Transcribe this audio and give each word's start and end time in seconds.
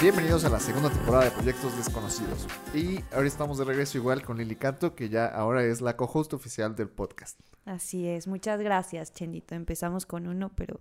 Bienvenidos 0.00 0.44
a 0.44 0.48
la 0.48 0.60
segunda 0.60 0.88
temporada 0.90 1.24
de 1.24 1.30
Proyectos 1.32 1.76
Desconocidos. 1.76 2.46
Y 2.74 3.00
ahora 3.12 3.26
estamos 3.26 3.58
de 3.58 3.64
regreso 3.64 3.98
igual 3.98 4.22
con 4.22 4.38
Lili 4.38 4.56
Canto, 4.56 4.94
que 4.94 5.08
ya 5.10 5.26
ahora 5.26 5.62
es 5.64 5.80
la 5.82 5.96
co-host 5.96 6.32
oficial 6.32 6.74
del 6.74 6.88
podcast. 6.88 7.38
Así 7.66 8.06
es, 8.08 8.26
muchas 8.26 8.60
gracias, 8.60 9.12
Chendito. 9.12 9.54
Empezamos 9.54 10.06
con 10.06 10.26
uno, 10.26 10.50
pero 10.54 10.80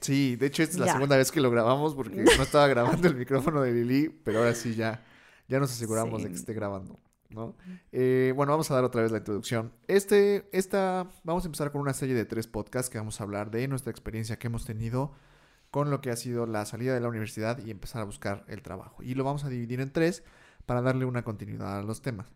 Sí, 0.00 0.36
de 0.36 0.46
hecho 0.46 0.62
esta 0.62 0.74
es 0.74 0.80
la 0.80 0.86
Ya. 0.86 0.92
segunda 0.92 1.16
vez 1.16 1.32
que 1.32 1.40
lo 1.40 1.50
grabamos 1.50 1.94
porque 1.94 2.16
no 2.38 2.42
estaba 2.42 2.68
grabando 2.68 3.08
el 3.08 3.16
micrófono 3.16 3.60
de 3.62 3.72
Lili, 3.72 4.08
pero 4.08 4.38
ahora 4.38 4.54
sí 4.54 4.74
ya, 4.74 5.04
ya 5.48 5.58
nos 5.58 5.72
aseguramos 5.72 6.22
de 6.22 6.28
que 6.28 6.34
esté 6.36 6.52
grabando. 6.52 7.00
¿no? 7.30 7.56
Eh, 7.90 8.32
bueno, 8.36 8.52
vamos 8.52 8.70
a 8.70 8.74
dar 8.74 8.84
otra 8.84 9.02
vez 9.02 9.10
la 9.10 9.18
introducción. 9.18 9.72
Este, 9.88 10.48
esta, 10.52 11.08
vamos 11.24 11.44
a 11.44 11.46
empezar 11.48 11.72
con 11.72 11.80
una 11.80 11.92
serie 11.92 12.14
de 12.14 12.24
tres 12.24 12.46
podcasts 12.46 12.88
que 12.90 12.98
vamos 12.98 13.20
a 13.20 13.24
hablar 13.24 13.50
de 13.50 13.66
nuestra 13.66 13.90
experiencia 13.90 14.38
que 14.38 14.46
hemos 14.46 14.64
tenido 14.64 15.12
con 15.74 15.90
lo 15.90 16.00
que 16.00 16.10
ha 16.12 16.16
sido 16.16 16.46
la 16.46 16.64
salida 16.66 16.94
de 16.94 17.00
la 17.00 17.08
universidad 17.08 17.58
y 17.58 17.72
empezar 17.72 18.00
a 18.00 18.04
buscar 18.04 18.44
el 18.46 18.62
trabajo. 18.62 19.02
Y 19.02 19.16
lo 19.16 19.24
vamos 19.24 19.42
a 19.42 19.48
dividir 19.48 19.80
en 19.80 19.90
tres 19.90 20.22
para 20.66 20.80
darle 20.82 21.04
una 21.04 21.24
continuidad 21.24 21.80
a 21.80 21.82
los 21.82 22.00
temas. 22.00 22.32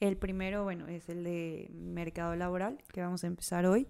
el 0.00 0.16
primero, 0.16 0.64
bueno, 0.64 0.88
es 0.88 1.10
el 1.10 1.24
de 1.24 1.70
mercado 1.74 2.34
laboral, 2.36 2.78
que 2.90 3.02
vamos 3.02 3.22
a 3.22 3.26
empezar 3.26 3.66
hoy, 3.66 3.86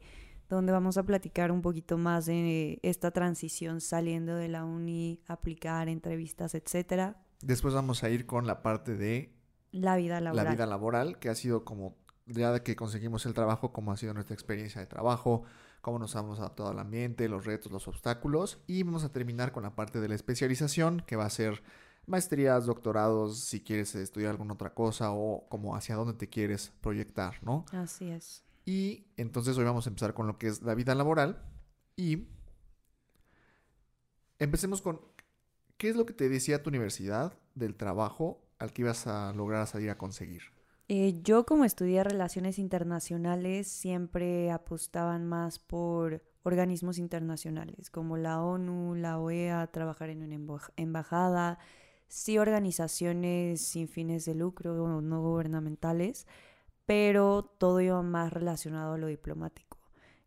donde 0.48 0.72
vamos 0.72 0.98
a 0.98 1.04
platicar 1.04 1.52
un 1.52 1.62
poquito 1.62 1.98
más 1.98 2.26
de 2.26 2.80
esta 2.82 3.12
transición 3.12 3.80
saliendo 3.80 4.34
de 4.34 4.48
la 4.48 4.64
uni, 4.64 5.20
aplicar 5.28 5.88
entrevistas, 5.88 6.56
etcétera. 6.56 7.22
Después 7.42 7.74
vamos 7.74 8.02
a 8.02 8.10
ir 8.10 8.26
con 8.26 8.44
la 8.48 8.60
parte 8.60 8.96
de 8.96 9.36
La 9.70 9.94
vida 9.94 10.20
laboral. 10.20 10.46
la 10.46 10.50
vida 10.50 10.66
laboral, 10.66 11.20
que 11.20 11.28
ha 11.28 11.36
sido 11.36 11.64
como, 11.64 11.96
ya 12.26 12.50
de 12.50 12.64
que 12.64 12.74
conseguimos 12.74 13.24
el 13.24 13.34
trabajo, 13.34 13.72
cómo 13.72 13.92
ha 13.92 13.96
sido 13.96 14.14
nuestra 14.14 14.34
experiencia 14.34 14.80
de 14.80 14.88
trabajo, 14.88 15.44
cómo 15.84 15.98
nos 15.98 16.14
hemos 16.14 16.40
adaptado 16.40 16.70
al 16.70 16.78
ambiente, 16.78 17.28
los 17.28 17.44
retos, 17.44 17.70
los 17.70 17.86
obstáculos. 17.86 18.58
Y 18.66 18.82
vamos 18.82 19.04
a 19.04 19.12
terminar 19.12 19.52
con 19.52 19.62
la 19.62 19.76
parte 19.76 20.00
de 20.00 20.08
la 20.08 20.14
especialización, 20.14 21.04
que 21.06 21.14
va 21.14 21.26
a 21.26 21.30
ser 21.30 21.62
maestrías, 22.06 22.64
doctorados, 22.64 23.40
si 23.40 23.60
quieres 23.60 23.94
estudiar 23.94 24.30
alguna 24.30 24.54
otra 24.54 24.72
cosa 24.72 25.12
o 25.12 25.46
como 25.50 25.76
hacia 25.76 25.94
dónde 25.94 26.14
te 26.14 26.28
quieres 26.28 26.72
proyectar, 26.80 27.42
¿no? 27.44 27.66
Así 27.70 28.08
es. 28.08 28.42
Y 28.64 29.04
entonces 29.18 29.58
hoy 29.58 29.64
vamos 29.64 29.86
a 29.86 29.90
empezar 29.90 30.14
con 30.14 30.26
lo 30.26 30.38
que 30.38 30.46
es 30.46 30.62
la 30.62 30.74
vida 30.74 30.94
laboral 30.94 31.42
y 31.96 32.28
empecemos 34.38 34.80
con 34.80 35.02
qué 35.76 35.90
es 35.90 35.96
lo 35.96 36.06
que 36.06 36.14
te 36.14 36.30
decía 36.30 36.62
tu 36.62 36.70
universidad 36.70 37.38
del 37.54 37.76
trabajo 37.76 38.42
al 38.58 38.72
que 38.72 38.82
ibas 38.82 39.06
a 39.06 39.34
lograr 39.34 39.66
salir 39.66 39.90
a 39.90 39.98
conseguir. 39.98 40.53
Eh, 40.88 41.20
yo 41.22 41.46
como 41.46 41.64
estudié 41.64 42.04
relaciones 42.04 42.58
internacionales 42.58 43.68
siempre 43.68 44.50
apostaban 44.50 45.24
más 45.26 45.58
por 45.58 46.22
organismos 46.42 46.98
internacionales 46.98 47.88
como 47.90 48.18
la 48.18 48.42
ONU, 48.42 48.94
la 48.94 49.18
OEA, 49.18 49.66
trabajar 49.68 50.10
en 50.10 50.22
una 50.22 50.34
emba- 50.36 50.72
embajada, 50.76 51.58
sí 52.06 52.36
organizaciones 52.38 53.62
sin 53.62 53.88
fines 53.88 54.26
de 54.26 54.34
lucro 54.34 55.00
no 55.00 55.22
gubernamentales, 55.22 56.26
pero 56.86 57.44
todo 57.58 57.80
iba 57.80 58.02
más 58.02 58.32
relacionado 58.32 58.94
a 58.94 58.98
lo 58.98 59.06
diplomático. 59.08 59.78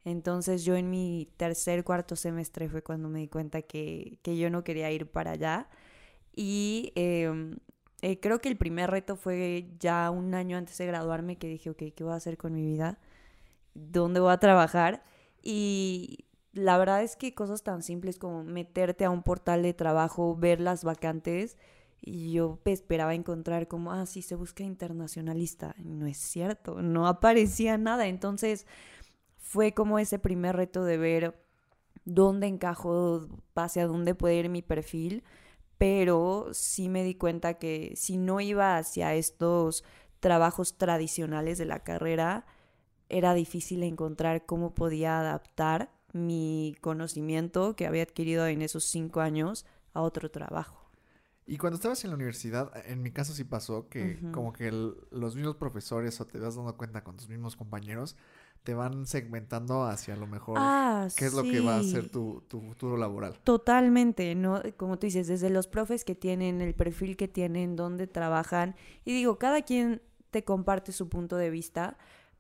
Entonces 0.06 0.66
yo 0.66 0.76
en 0.76 0.90
mi 0.90 1.30
tercer, 1.38 1.84
cuarto 1.84 2.16
semestre 2.16 2.70
fue 2.70 2.84
cuando 2.84 3.10
me 3.10 3.20
di 3.20 3.28
cuenta 3.28 3.62
que, 3.64 4.20
que 4.24 4.38
yo 4.38 4.50
no 4.50 4.64
quería 4.64 4.92
ir 4.92 5.12
para 5.12 5.32
allá 5.32 5.70
y 6.36 6.92
em, 6.96 7.58
eh, 8.02 8.20
creo 8.20 8.40
que 8.40 8.50
el 8.50 8.58
primer 8.58 8.92
reto 8.92 9.16
fue 9.16 9.68
ya 9.80 10.10
un 10.12 10.34
año 10.36 10.58
antes 10.58 10.78
de 10.78 10.86
graduarme 10.88 11.38
que 11.38 11.48
dije, 11.48 11.70
ok, 11.72 11.84
¿qué 11.96 12.04
voy 12.04 12.14
a 12.14 12.18
hacer 12.18 12.38
con 12.38 12.54
mi 12.54 12.66
vida? 12.66 13.00
¿Dónde 13.76 14.20
voy 14.20 14.32
a 14.34 14.40
trabajar? 14.40 15.04
Y 15.44 16.26
la 16.54 16.78
verdad 16.78 17.04
es 17.04 17.16
que 17.16 17.34
cosas 17.36 17.64
tan 17.64 17.84
simples 17.84 18.20
como 18.20 18.44
meterte 18.44 19.06
a 19.06 19.12
un 19.12 19.24
portal 19.24 19.64
de 19.64 19.74
trabajo, 19.74 20.36
ver 20.36 20.62
las 20.62 20.84
vacantes, 20.84 21.58
y 22.02 22.34
yo 22.34 22.60
pe- 22.64 22.72
esperaba 22.74 23.16
encontrar 23.16 23.68
como, 23.68 23.92
ah, 23.94 24.06
sí, 24.06 24.22
se 24.22 24.36
busca 24.36 24.64
internacionalista. 24.64 25.76
No 25.80 26.08
es 26.08 26.18
cierto, 26.18 26.82
no 26.82 27.08
aparecía 27.08 27.78
nada. 27.78 28.08
Entonces 28.08 28.66
fue 29.38 29.74
como 29.74 30.00
ese 30.00 30.20
primer 30.20 30.56
reto 30.56 30.84
de 30.84 30.98
ver 30.98 31.40
dónde 32.06 32.48
encajo, 32.48 33.28
hacia 33.56 33.88
dónde 33.88 34.16
puede 34.16 34.36
ir 34.36 34.50
mi 34.50 34.62
perfil 34.62 35.24
pero 35.78 36.50
sí 36.54 36.90
me 36.90 37.04
di 37.04 37.16
cuenta 37.16 37.56
que 37.56 37.94
si 37.96 38.18
no 38.18 38.40
iba 38.42 38.78
hacia 38.78 39.14
estos 39.14 39.84
trabajos 40.20 40.78
tradicionales 40.78 41.58
de 41.58 41.66
la 41.66 41.84
carrera, 41.84 42.46
era 43.10 43.34
difícil 43.34 43.84
encontrar 43.84 44.46
cómo 44.46 44.74
podía 44.74 45.20
adaptar 45.20 45.92
mi 46.14 46.76
conocimiento 46.82 47.76
que 47.76 47.86
había 47.86 48.04
adquirido 48.04 48.48
en 48.48 48.62
esos 48.62 48.86
cinco 48.86 49.22
años 49.22 49.66
a 49.94 50.02
otro 50.02 50.32
trabajo. 50.32 50.87
Y 51.48 51.58
cuando 51.58 51.76
estabas 51.78 52.04
en 52.04 52.10
la 52.12 52.16
universidad, 52.18 52.72
en 52.88 53.02
mi 53.02 53.12
caso 53.12 53.34
sí 53.34 53.46
pasó 53.46 53.88
que 53.88 54.20
como 54.34 54.52
que 54.52 54.68
el- 54.68 54.96
los 55.12 55.36
mismos 55.36 55.56
profesores 55.56 56.20
o 56.20 56.28
te 56.28 56.38
vas 56.40 56.56
dando 56.56 56.76
cuenta 56.76 57.04
con 57.06 57.16
tus 57.16 57.30
mismos 57.30 57.56
compañeros, 57.56 58.18
te 58.64 58.74
van 58.74 59.06
segmentando 59.06 59.86
hacia 59.86 60.18
lo 60.18 60.28
mejor 60.28 60.58
Ah, 60.60 61.08
qué 61.16 61.26
es 61.26 61.34
lo 61.34 61.44
que 61.44 61.62
va 61.62 61.78
a 61.78 61.84
ser 61.84 62.10
tu, 62.10 62.44
tu 62.50 62.60
futuro 62.60 62.98
laboral. 62.98 63.40
Totalmente, 63.46 64.36
¿no? 64.36 64.62
Como 64.76 65.00
tú 65.00 65.08
dices, 65.08 65.28
desde 65.28 65.50
los 65.50 65.68
profes 65.68 66.04
que 66.04 66.16
tienen, 66.16 66.60
el 66.60 66.74
perfil 66.74 67.16
que 67.16 67.30
tienen, 67.30 67.78
dónde 67.78 68.08
trabajan. 68.08 68.76
Y 69.06 69.14
digo, 69.14 69.38
cada 69.40 69.62
quien 69.62 70.02
te 70.32 70.44
comparte 70.44 70.92
su 70.92 71.08
punto 71.08 71.38
de 71.38 71.50
vista, 71.50 71.98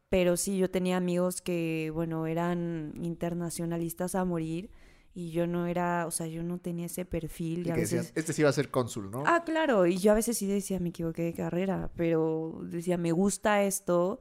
pero 0.09 0.35
sí, 0.35 0.57
yo 0.57 0.69
tenía 0.69 0.97
amigos 0.97 1.41
que, 1.41 1.91
bueno, 1.94 2.28
eran 2.28 2.91
internacionalistas 3.01 4.16
a 4.16 4.25
morir 4.25 4.69
y 5.17 5.31
yo 5.31 5.47
no 5.47 5.66
era, 5.66 6.05
o 6.05 6.11
sea, 6.11 6.28
yo 6.28 6.44
no 6.44 6.59
tenía 6.59 6.85
ese 6.85 7.03
perfil. 7.03 7.66
Y 7.66 7.69
Y 7.69 7.72
a 7.72 7.75
veces... 7.75 8.11
este 8.13 8.33
sí 8.33 8.44
va 8.44 8.50
a 8.50 8.53
ser 8.53 8.69
cónsul, 8.69 9.09
¿no? 9.09 9.23
Ah, 9.25 9.44
claro, 9.44 9.88
y 9.88 9.97
yo 9.97 10.11
a 10.11 10.13
veces 10.13 10.38
sí 10.38 10.45
decía, 10.45 10.79
me 10.79 10.89
equivoqué 10.89 11.23
de 11.23 11.33
carrera, 11.33 11.89
pero 11.95 12.59
decía, 12.61 13.00
me 13.00 13.11
gusta 13.11 13.63
esto, 13.63 14.19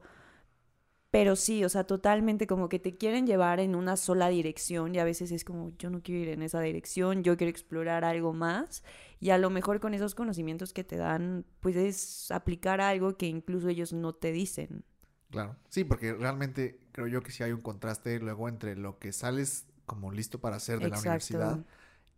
pero 1.11 1.35
sí, 1.35 1.63
o 1.63 1.69
sea, 1.69 1.83
totalmente 1.83 2.47
como 2.47 2.67
que 2.67 2.79
te 2.79 2.97
quieren 2.97 3.27
llevar 3.27 3.59
en 3.59 3.75
una 3.75 3.95
sola 3.95 4.29
dirección 4.29 4.95
y 4.95 4.97
a 4.97 5.03
veces 5.03 5.31
es 5.31 5.43
como, 5.43 5.69
yo 5.77 5.91
no 5.91 6.01
quiero 6.01 6.21
ir 6.21 6.29
en 6.29 6.41
esa 6.41 6.61
dirección, 6.61 7.23
yo 7.23 7.37
quiero 7.37 7.51
explorar 7.51 8.03
algo 8.03 8.33
más 8.33 8.83
y 9.19 9.29
a 9.29 9.37
lo 9.37 9.51
mejor 9.51 9.79
con 9.79 9.93
esos 9.93 10.15
conocimientos 10.15 10.73
que 10.73 10.83
te 10.83 10.97
dan, 10.97 11.45
puedes 11.59 12.31
aplicar 12.31 12.81
algo 12.81 13.17
que 13.17 13.27
incluso 13.27 13.69
ellos 13.69 13.93
no 13.93 14.13
te 14.13 14.31
dicen. 14.31 14.83
Claro. 15.29 15.57
Sí, 15.69 15.83
porque 15.83 16.13
realmente 16.13 16.79
creo 16.91 17.05
yo 17.05 17.21
que 17.21 17.31
sí 17.31 17.43
hay 17.43 17.51
un 17.51 17.61
contraste 17.61 18.19
luego 18.19 18.49
entre 18.49 18.75
lo 18.75 18.97
que 18.97 19.13
sales 19.13 19.67
como 19.87 20.11
listo 20.11 20.39
para 20.39 20.57
hacer 20.57 20.79
de 20.79 20.89
la 20.89 20.99
universidad 20.99 21.65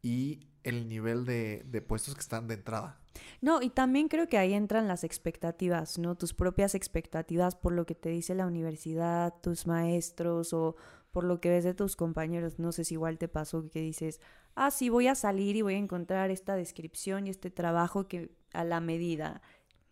y 0.02 0.47
el 0.63 0.90
nivel 0.90 1.24
de, 1.24 1.63
de 1.66 1.81
puestos 1.81 2.16
que 2.16 2.19
están 2.19 2.47
de 2.50 2.56
entrada. 2.56 3.00
No, 3.41 3.62
y 3.62 3.69
también 3.69 4.09
creo 4.09 4.28
que 4.28 4.38
ahí 4.38 4.53
entran 4.53 4.88
las 4.90 5.06
expectativas, 5.06 5.97
¿no? 5.97 6.16
Tus 6.16 6.34
propias 6.34 6.75
expectativas 6.75 7.56
por 7.56 7.72
lo 7.72 7.85
que 7.85 7.96
te 7.96 8.09
dice 8.09 8.35
la 8.35 8.46
universidad, 8.46 9.34
tus 9.41 9.68
maestros 9.68 10.52
o 10.52 10.75
por 11.12 11.24
lo 11.24 11.40
que 11.40 11.50
ves 11.50 11.63
de 11.63 11.74
tus 11.74 11.96
compañeros. 11.96 12.59
No 12.59 12.72
sé 12.72 12.84
si 12.84 12.96
igual 12.96 13.18
te 13.18 13.28
pasó 13.28 13.69
que 13.69 13.81
dices, 13.81 14.19
ah, 14.56 14.72
sí, 14.72 14.90
voy 14.90 15.07
a 15.07 15.16
salir 15.16 15.56
y 15.56 15.62
voy 15.62 15.75
a 15.75 15.80
encontrar 15.80 16.31
esta 16.31 16.56
descripción 16.56 17.28
y 17.28 17.30
este 17.30 17.50
trabajo 17.50 18.07
que 18.07 18.36
a 18.51 18.63
la 18.63 18.81
medida. 18.81 19.41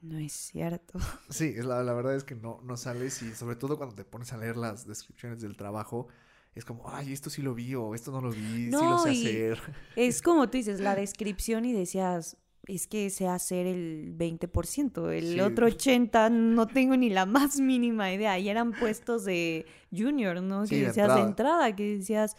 No 0.01 0.19
es 0.19 0.33
cierto. 0.33 0.99
Sí, 1.29 1.55
la, 1.55 1.83
la 1.83 1.93
verdad 1.93 2.15
es 2.15 2.23
que 2.23 2.35
no, 2.35 2.59
no 2.63 2.77
sales 2.77 3.21
y 3.21 3.33
sobre 3.33 3.55
todo 3.55 3.77
cuando 3.77 3.95
te 3.95 4.05
pones 4.05 4.31
a 4.31 4.37
leer 4.37 4.57
las 4.57 4.85
descripciones 4.85 5.41
del 5.41 5.57
trabajo, 5.57 6.07
es 6.57 6.65
como, 6.65 6.89
ay, 6.89 7.13
esto 7.13 7.29
sí 7.29 7.41
lo 7.41 7.53
vi 7.55 7.75
o 7.75 7.93
esto 7.95 8.11
no 8.11 8.21
lo 8.21 8.31
vi, 8.31 8.71
sí 8.71 8.87
lo 8.87 8.97
sé 8.97 9.09
hacer. 9.11 9.59
Es 9.95 10.21
como 10.21 10.49
tú 10.49 10.57
dices, 10.57 10.79
la 10.79 10.95
descripción 11.01 11.65
y 11.65 11.73
decías, 11.73 12.37
es 12.65 12.87
que 12.87 13.09
sé 13.09 13.27
hacer 13.27 13.65
el 13.65 14.13
20%, 14.17 15.09
el 15.11 15.33
Sí. 15.33 15.39
otro 15.39 15.67
80% 15.67 16.29
no 16.31 16.67
tengo 16.67 16.97
ni 16.97 17.09
la 17.09 17.25
más 17.25 17.59
mínima 17.59 18.11
idea. 18.13 18.37
Y 18.39 18.49
eran 18.49 18.73
puestos 18.73 19.23
de 19.25 19.65
junior, 19.95 20.41
¿no? 20.41 20.65
Sí, 20.65 20.71
Que 20.71 20.81
de 20.81 20.87
decías 20.87 21.07
de 21.15 21.21
entrada. 21.21 21.29
entrada, 21.29 21.75
que 21.75 21.97
decías, 21.97 22.35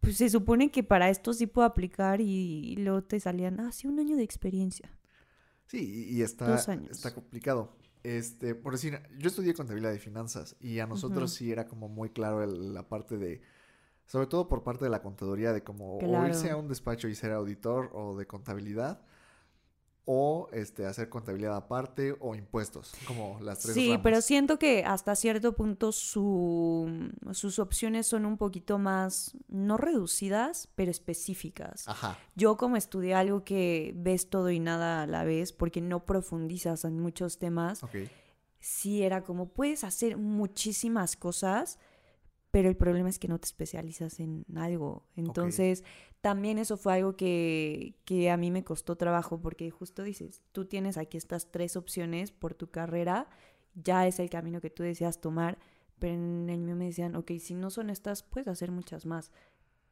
pues 0.00 0.16
se 0.18 0.28
supone 0.30 0.70
que 0.70 0.82
para 0.84 1.10
esto 1.10 1.32
sí 1.32 1.46
puedo 1.46 1.66
aplicar 1.66 2.20
y, 2.20 2.24
y 2.72 2.76
luego 2.76 3.02
te 3.02 3.18
salían, 3.20 3.58
ah, 3.60 3.72
sí, 3.72 3.86
un 3.88 3.98
año 3.98 4.16
de 4.16 4.22
experiencia. 4.22 4.90
Sí, 5.66 6.06
y 6.10 6.22
está, 6.22 6.56
está 6.90 7.14
complicado. 7.14 7.76
Este, 8.04 8.54
por 8.54 8.72
decir, 8.72 9.00
yo 9.18 9.28
estudié 9.28 9.54
contabilidad 9.54 9.92
de 9.92 9.98
finanzas 10.00 10.56
y 10.60 10.80
a 10.80 10.86
nosotros 10.86 11.32
sí 11.32 11.52
era 11.52 11.66
como 11.66 11.88
muy 11.88 12.10
claro 12.10 12.42
el- 12.42 12.74
la 12.74 12.88
parte 12.88 13.16
de, 13.16 13.40
sobre 14.06 14.26
todo 14.26 14.48
por 14.48 14.62
parte 14.62 14.84
de 14.84 14.90
la 14.90 15.02
contaduría, 15.02 15.52
de 15.52 15.62
como 15.62 15.98
o 15.98 16.26
irse 16.26 16.50
a 16.50 16.56
un 16.56 16.68
despacho 16.68 17.08
y 17.08 17.14
ser 17.14 17.32
auditor 17.32 17.90
o 17.94 18.16
de 18.16 18.26
contabilidad, 18.26 19.00
o 20.04 20.48
este, 20.52 20.84
hacer 20.84 21.08
contabilidad 21.08 21.54
aparte 21.56 22.16
o 22.18 22.34
impuestos, 22.34 22.92
como 23.06 23.38
las 23.40 23.60
tres 23.60 23.74
Sí, 23.74 23.90
ramas. 23.90 24.00
pero 24.02 24.20
siento 24.20 24.58
que 24.58 24.84
hasta 24.84 25.14
cierto 25.14 25.54
punto 25.54 25.92
su, 25.92 27.12
sus 27.30 27.60
opciones 27.60 28.08
son 28.08 28.26
un 28.26 28.36
poquito 28.36 28.80
más, 28.80 29.36
no 29.46 29.76
reducidas, 29.76 30.68
pero 30.74 30.90
específicas. 30.90 31.86
Ajá, 31.88 32.18
Yo 32.34 32.56
como 32.56 32.76
estudié 32.76 33.14
algo 33.14 33.44
que 33.44 33.92
ves 33.96 34.28
todo 34.28 34.50
y 34.50 34.58
nada 34.58 35.02
a 35.02 35.06
la 35.06 35.22
vez, 35.22 35.52
porque 35.52 35.80
no 35.80 36.04
profundizas 36.04 36.84
en 36.84 36.98
muchos 36.98 37.38
temas, 37.38 37.84
ok. 37.84 37.94
sí 38.58 39.04
era 39.04 39.22
como 39.22 39.50
puedes 39.50 39.84
hacer 39.84 40.16
muchísimas 40.16 41.14
cosas, 41.16 41.78
pero 42.52 42.68
el 42.68 42.76
problema 42.76 43.08
es 43.08 43.18
que 43.18 43.28
no 43.28 43.40
te 43.40 43.46
especializas 43.46 44.20
en 44.20 44.44
algo. 44.54 45.06
Entonces, 45.16 45.84
también 46.20 46.58
eso 46.58 46.76
fue 46.76 46.92
algo 46.92 47.16
que, 47.16 47.96
que, 48.04 48.30
a 48.30 48.36
mí 48.36 48.50
me 48.50 48.62
costó 48.62 48.94
trabajo, 48.94 49.40
porque 49.40 49.70
justo 49.70 50.02
dices, 50.02 50.42
tú 50.52 50.66
tienes 50.66 50.98
aquí 50.98 51.16
estas 51.16 51.50
tres 51.50 51.76
opciones 51.76 52.30
por 52.30 52.54
tu 52.54 52.70
carrera, 52.70 53.26
ya 53.74 54.06
es 54.06 54.20
el 54.20 54.28
camino 54.28 54.60
que 54.60 54.68
tú 54.68 54.82
deseas 54.82 55.18
tomar, 55.22 55.58
pero 55.98 56.12
en 56.12 56.50
el 56.50 56.60
mío 56.60 56.76
me 56.76 56.84
decían, 56.84 57.16
ok, 57.16 57.32
si 57.40 57.54
no 57.54 57.70
son 57.70 57.88
estas, 57.88 58.22
puedes 58.22 58.48
hacer 58.48 58.70
muchas 58.70 59.06
más. 59.06 59.32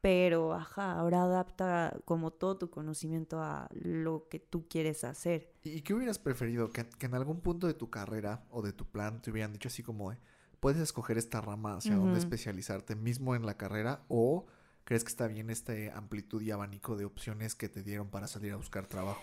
Pero, 0.03 0.53
ajá, 0.53 0.93
ahora 0.93 1.23
adapta 1.23 1.99
como 2.05 2.31
todo 2.31 2.59
tu 2.59 2.69
conocimiento 2.69 3.41
a 3.43 3.71
lo 3.73 4.29
que 4.29 4.39
tú 4.39 4.69
quieres 4.69 5.03
hacer. 5.05 5.51
¿Y 5.63 5.81
qué 5.81 5.95
hubieras 5.95 6.19
preferido? 6.19 6.71
Que, 6.71 6.87
que 6.87 7.07
en 7.07 7.15
algún 7.15 7.41
punto 7.41 7.67
de 7.67 7.75
tu 7.75 7.89
carrera 7.89 8.45
o 8.51 8.61
de 8.61 8.75
tu 8.75 8.85
plan 8.85 9.23
te 9.23 9.31
hubieran 9.31 9.53
dicho 9.53 9.69
así 9.69 9.83
como, 9.83 10.13
puedes 10.61 10.81
escoger 10.81 11.19
esta 11.19 11.41
rama 11.41 11.77
hacia 11.77 11.97
dónde 11.97 12.19
especializarte 12.19 12.95
mismo 12.95 13.35
en 13.35 13.47
la 13.47 13.57
carrera 13.57 14.05
o 14.09 14.47
crees 14.85 15.05
que 15.05 15.09
está 15.09 15.27
bien 15.27 15.51
esta 15.51 15.73
amplitud 15.95 16.43
y 16.43 16.51
abanico 16.51 16.97
de 16.97 17.05
opciones 17.05 17.55
que 17.55 17.69
te 17.69 17.83
dieron 17.83 18.09
para 18.09 18.29
salir 18.29 18.53
a 18.53 18.57
buscar 18.57 18.87
trabajo? 18.87 19.21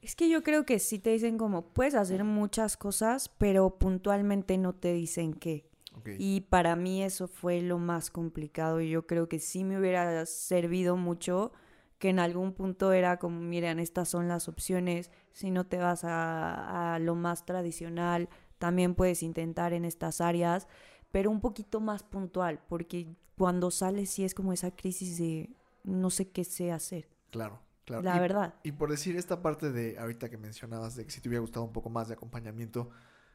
Es 0.00 0.14
que 0.14 0.28
yo 0.28 0.42
creo 0.42 0.66
que 0.66 0.78
sí 0.78 0.98
te 0.98 1.10
dicen 1.10 1.38
como 1.38 1.72
puedes 1.72 1.94
hacer 1.94 2.24
muchas 2.24 2.76
cosas, 2.76 3.28
pero 3.28 3.78
puntualmente 3.78 4.58
no 4.58 4.74
te 4.74 4.92
dicen 4.92 5.34
qué. 5.34 5.70
Y 6.18 6.42
para 6.42 6.76
mí 6.76 7.02
eso 7.02 7.28
fue 7.28 7.62
lo 7.62 7.78
más 7.78 8.10
complicado 8.10 8.80
y 8.80 8.90
yo 8.90 9.06
creo 9.06 9.28
que 9.28 9.38
sí 9.38 9.64
me 9.64 9.78
hubiera 9.78 10.26
servido 10.26 10.96
mucho 10.96 11.52
que 11.98 12.08
en 12.10 12.18
algún 12.18 12.52
punto 12.52 12.92
era 12.92 13.18
como, 13.18 13.40
miren, 13.40 13.78
estas 13.78 14.08
son 14.08 14.28
las 14.28 14.48
opciones, 14.48 15.10
si 15.32 15.50
no 15.50 15.66
te 15.66 15.78
vas 15.78 16.04
a, 16.04 16.94
a 16.94 16.98
lo 16.98 17.14
más 17.14 17.46
tradicional, 17.46 18.28
también 18.64 18.94
puedes 18.94 19.22
intentar 19.22 19.74
en 19.74 19.84
estas 19.84 20.22
áreas, 20.22 20.68
pero 21.12 21.30
un 21.30 21.42
poquito 21.42 21.80
más 21.80 22.02
puntual, 22.02 22.62
porque 22.66 23.14
cuando 23.36 23.70
sales 23.70 24.08
sí 24.08 24.24
es 24.24 24.32
como 24.32 24.54
esa 24.54 24.74
crisis 24.74 25.18
de 25.18 25.50
no 25.82 26.08
sé 26.08 26.30
qué 26.30 26.44
sé 26.44 26.72
hacer. 26.72 27.06
Claro, 27.30 27.60
claro. 27.84 28.02
La 28.02 28.18
verdad. 28.18 28.54
Y 28.62 28.72
por 28.72 28.90
decir 28.90 29.18
esta 29.18 29.42
parte 29.42 29.70
de 29.70 29.98
ahorita 29.98 30.30
que 30.30 30.38
mencionabas 30.38 30.96
de 30.96 31.04
que 31.04 31.10
si 31.10 31.20
te 31.20 31.28
hubiera 31.28 31.42
gustado 31.42 31.66
un 31.66 31.74
poco 31.74 31.90
más 31.90 32.08
de 32.08 32.14
acompañamiento, 32.14 32.88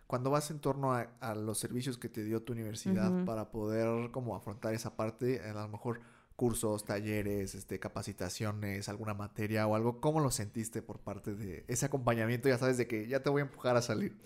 cuando 0.08 0.32
vas 0.32 0.50
en 0.50 0.58
torno 0.62 0.94
a, 0.94 1.36
los 1.36 1.60
servicios 1.60 2.00
que 2.00 2.10
te 2.10 2.24
dio 2.24 2.42
tu 2.42 2.54
universidad 2.54 3.24
para 3.26 3.52
poder 3.52 4.10
como 4.10 4.36
afrontar 4.36 4.74
esa 4.74 4.96
parte, 4.96 5.48
a 5.48 5.54
lo 5.54 5.68
mejor 5.68 6.02
cursos, 6.36 6.86
talleres, 6.86 7.54
este, 7.54 7.80
capacitaciones, 7.80 8.90
alguna 8.90 9.14
materia 9.14 9.68
o 9.68 9.76
algo, 9.76 10.02
¿cómo 10.02 10.22
lo 10.22 10.32
sentiste 10.32 10.82
por 10.82 10.98
parte 10.98 11.36
de 11.36 11.66
ese 11.68 11.86
acompañamiento? 11.86 12.50
Ya 12.50 12.58
sabes 12.58 12.78
de 12.78 12.88
que 12.88 13.08
ya 13.08 13.22
te 13.22 13.30
voy 13.30 13.42
a 13.42 13.46
empujar 13.46 13.78
a 13.78 13.84
salir. 13.84 14.18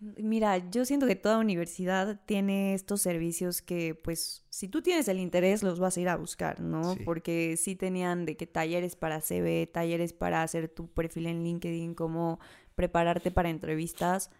Mira, 0.00 0.70
yo 0.70 0.86
siento 0.86 1.06
que 1.06 1.16
toda 1.16 1.38
universidad 1.38 2.20
tiene 2.24 2.72
estos 2.72 3.02
servicios 3.02 3.60
que, 3.60 3.94
pues, 3.94 4.46
si 4.48 4.66
tú 4.66 4.80
tienes 4.80 5.08
el 5.08 5.18
interés, 5.18 5.62
los 5.62 5.78
vas 5.78 5.96
a 5.96 6.00
ir 6.00 6.08
a 6.08 6.16
buscar, 6.16 6.60
¿no? 6.60 6.96
Porque 7.04 7.58
sí 7.58 7.76
tenían 7.76 8.24
de 8.24 8.36
que 8.36 8.46
talleres 8.46 8.96
para 8.96 9.20
CV, 9.20 9.66
talleres 9.66 10.14
para 10.14 10.42
hacer 10.42 10.68
tu 10.68 10.88
perfil 10.88 11.26
en 11.26 11.44
LinkedIn, 11.44 11.94
cómo 11.94 12.40
prepararte 12.74 13.30
para 13.30 13.50
entrevistas. 13.50 14.30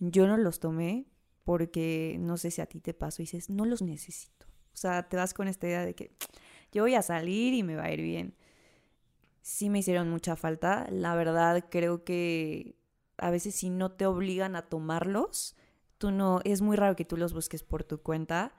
Yo 0.00 0.26
no 0.26 0.36
los 0.36 0.58
tomé 0.58 1.06
porque 1.44 2.16
no 2.18 2.36
sé 2.36 2.50
si 2.50 2.60
a 2.60 2.66
ti 2.66 2.80
te 2.80 2.92
pasó 2.92 3.22
y 3.22 3.26
dices, 3.26 3.48
no 3.48 3.64
los 3.64 3.82
necesito. 3.82 4.46
O 4.74 4.76
sea, 4.76 5.08
te 5.08 5.16
vas 5.16 5.32
con 5.32 5.46
esta 5.46 5.68
idea 5.68 5.86
de 5.86 5.94
que 5.94 6.10
yo 6.72 6.82
voy 6.82 6.96
a 6.96 7.02
salir 7.02 7.54
y 7.54 7.62
me 7.62 7.76
va 7.76 7.84
a 7.84 7.92
ir 7.92 8.02
bien. 8.02 8.34
Sí 9.40 9.70
me 9.70 9.78
hicieron 9.78 10.10
mucha 10.10 10.34
falta. 10.34 10.88
La 10.90 11.14
verdad, 11.14 11.66
creo 11.70 12.02
que 12.02 12.74
a 13.18 13.30
veces 13.30 13.54
si 13.54 13.70
no 13.70 13.92
te 13.92 14.06
obligan 14.06 14.56
a 14.56 14.62
tomarlos, 14.62 15.56
tú 15.98 16.10
no, 16.10 16.40
es 16.44 16.62
muy 16.62 16.76
raro 16.76 16.96
que 16.96 17.04
tú 17.04 17.16
los 17.16 17.32
busques 17.32 17.62
por 17.62 17.84
tu 17.84 17.98
cuenta. 17.98 18.52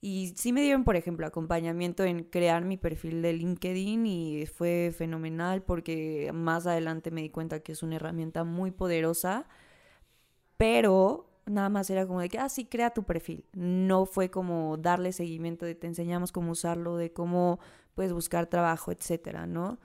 Y 0.00 0.34
sí 0.36 0.52
me 0.52 0.62
dieron, 0.62 0.84
por 0.84 0.96
ejemplo, 0.96 1.26
acompañamiento 1.26 2.04
en 2.04 2.22
crear 2.24 2.64
mi 2.64 2.76
perfil 2.76 3.20
de 3.20 3.32
LinkedIn 3.32 4.06
y 4.06 4.46
fue 4.46 4.94
fenomenal 4.96 5.62
porque 5.62 6.30
más 6.32 6.66
adelante 6.66 7.10
me 7.10 7.22
di 7.22 7.30
cuenta 7.30 7.60
que 7.60 7.72
es 7.72 7.82
una 7.82 7.96
herramienta 7.96 8.44
muy 8.44 8.70
poderosa, 8.70 9.46
pero 10.56 11.28
nada 11.46 11.68
más 11.68 11.90
era 11.90 12.06
como 12.06 12.20
de 12.20 12.28
que, 12.28 12.38
ah, 12.38 12.48
sí, 12.48 12.66
crea 12.66 12.90
tu 12.90 13.04
perfil. 13.04 13.44
No 13.54 14.06
fue 14.06 14.30
como 14.30 14.76
darle 14.76 15.12
seguimiento 15.12 15.66
de 15.66 15.74
te 15.74 15.86
enseñamos 15.86 16.32
cómo 16.32 16.52
usarlo, 16.52 16.96
de 16.96 17.12
cómo 17.12 17.58
puedes 17.94 18.12
buscar 18.12 18.46
trabajo, 18.46 18.92
etcétera, 18.92 19.46
¿no? 19.46 19.78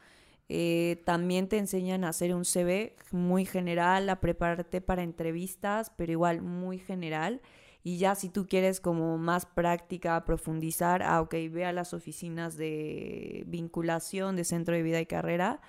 Eh, 0.49 1.01
también 1.05 1.47
te 1.47 1.57
enseñan 1.57 2.03
a 2.03 2.09
hacer 2.09 2.35
un 2.35 2.45
CV 2.45 2.95
muy 3.11 3.45
general, 3.45 4.09
a 4.09 4.19
prepararte 4.19 4.81
para 4.81 5.03
entrevistas, 5.03 5.91
pero 5.97 6.11
igual 6.11 6.41
muy 6.41 6.79
general. 6.79 7.41
Y 7.83 7.97
ya 7.97 8.15
si 8.15 8.29
tú 8.29 8.47
quieres 8.47 8.79
como 8.79 9.17
más 9.17 9.45
práctica, 9.45 10.23
profundizar, 10.25 11.03
ah, 11.03 11.21
ok, 11.21 11.33
ve 11.51 11.65
a 11.65 11.73
las 11.73 11.93
oficinas 11.93 12.57
de 12.57 13.43
vinculación 13.47 14.35
de 14.35 14.45
centro 14.45 14.75
de 14.75 14.83
vida 14.83 15.01
y 15.01 15.05
carrera. 15.05 15.61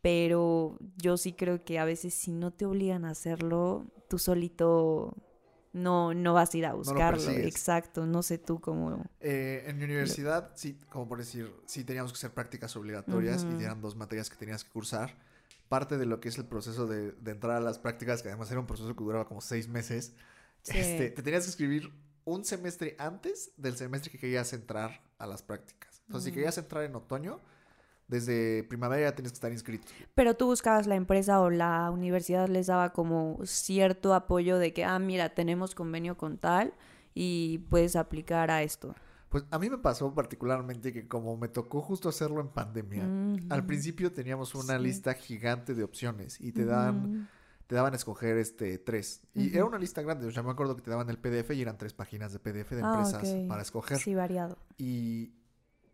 Pero 0.00 0.78
yo 0.96 1.16
sí 1.16 1.32
creo 1.32 1.64
que 1.64 1.78
a 1.78 1.84
veces 1.84 2.14
si 2.14 2.32
no 2.32 2.52
te 2.52 2.66
obligan 2.66 3.04
a 3.04 3.10
hacerlo, 3.10 3.86
tú 4.08 4.18
solito 4.18 5.14
no, 5.72 6.14
no 6.14 6.34
vas 6.34 6.54
a 6.54 6.58
ir 6.58 6.66
a 6.66 6.74
buscarlo. 6.74 7.30
Exacto, 7.30 8.06
no 8.06 8.22
sé 8.22 8.38
tú 8.38 8.60
cómo. 8.60 9.04
Eh, 9.20 9.64
en 9.66 9.78
mi 9.78 9.84
universidad, 9.84 10.52
sí, 10.54 10.78
como 10.90 11.08
por 11.08 11.18
decir, 11.18 11.52
sí 11.66 11.84
teníamos 11.84 12.12
que 12.12 12.16
hacer 12.16 12.32
prácticas 12.32 12.74
obligatorias 12.76 13.46
y 13.58 13.62
eran 13.62 13.80
dos 13.80 13.96
materias 13.96 14.30
que 14.30 14.36
tenías 14.36 14.64
que 14.64 14.70
cursar. 14.70 15.14
Parte 15.68 15.98
de 15.98 16.06
lo 16.06 16.20
que 16.20 16.30
es 16.30 16.38
el 16.38 16.46
proceso 16.46 16.86
de, 16.86 17.14
entrar 17.26 17.56
a 17.56 17.60
las 17.60 17.78
prácticas, 17.78 18.22
que 18.22 18.28
además 18.28 18.50
era 18.50 18.60
un 18.60 18.66
proceso 18.66 18.94
que 18.96 19.04
duraba 19.04 19.26
como 19.26 19.40
seis 19.40 19.68
meses, 19.68 20.14
este, 20.64 21.10
te 21.10 21.22
tenías 21.22 21.44
que 21.44 21.50
escribir 21.50 21.92
un 22.24 22.44
semestre 22.44 22.96
antes 22.98 23.52
del 23.56 23.76
semestre 23.76 24.10
que 24.10 24.18
querías 24.18 24.52
entrar 24.52 25.02
a 25.18 25.26
las 25.26 25.42
prácticas. 25.42 26.02
Entonces, 26.06 26.30
si 26.30 26.32
querías 26.32 26.56
entrar 26.58 26.84
en 26.84 26.94
otoño, 26.94 27.40
desde 28.08 28.64
primavera 28.64 29.10
ya 29.10 29.14
tienes 29.14 29.32
que 29.32 29.36
estar 29.36 29.52
inscrito. 29.52 29.86
Pero 30.14 30.34
tú 30.34 30.46
buscabas 30.46 30.86
la 30.86 30.96
empresa 30.96 31.40
o 31.40 31.50
la 31.50 31.90
universidad 31.90 32.48
les 32.48 32.66
daba 32.66 32.92
como 32.92 33.38
cierto 33.44 34.14
apoyo 34.14 34.58
de 34.58 34.72
que, 34.72 34.84
ah, 34.84 34.98
mira, 34.98 35.28
tenemos 35.28 35.74
convenio 35.74 36.16
con 36.16 36.38
tal 36.38 36.72
y 37.14 37.58
puedes 37.70 37.96
aplicar 37.96 38.50
a 38.50 38.62
esto. 38.62 38.94
Pues 39.28 39.44
a 39.50 39.58
mí 39.58 39.68
me 39.68 39.76
pasó 39.76 40.14
particularmente 40.14 40.92
que 40.92 41.06
como 41.06 41.36
me 41.36 41.48
tocó 41.48 41.82
justo 41.82 42.08
hacerlo 42.08 42.40
en 42.40 42.48
pandemia, 42.48 43.04
al 43.50 43.66
principio 43.66 44.10
teníamos 44.10 44.54
una 44.54 44.78
lista 44.78 45.12
gigante 45.12 45.74
de 45.74 45.84
opciones 45.84 46.40
y 46.40 46.52
te 46.52 46.64
dan, 46.64 47.28
te 47.66 47.74
daban 47.74 47.92
a 47.92 47.96
escoger 47.96 48.38
este 48.38 48.78
tres. 48.78 49.20
Y 49.34 49.54
era 49.54 49.66
una 49.66 49.78
lista 49.78 50.00
grande, 50.00 50.26
o 50.26 50.30
sea, 50.30 50.42
me 50.42 50.50
acuerdo 50.50 50.76
que 50.76 50.82
te 50.82 50.90
daban 50.90 51.10
el 51.10 51.18
PDF 51.18 51.50
y 51.50 51.60
eran 51.60 51.76
tres 51.76 51.92
páginas 51.92 52.32
de 52.32 52.38
PDF 52.38 52.70
de 52.70 52.82
ah, 52.82 52.94
empresas 52.94 53.36
para 53.46 53.60
escoger. 53.60 53.98
Sí, 53.98 54.14
variado. 54.14 54.56
Y 54.78 55.34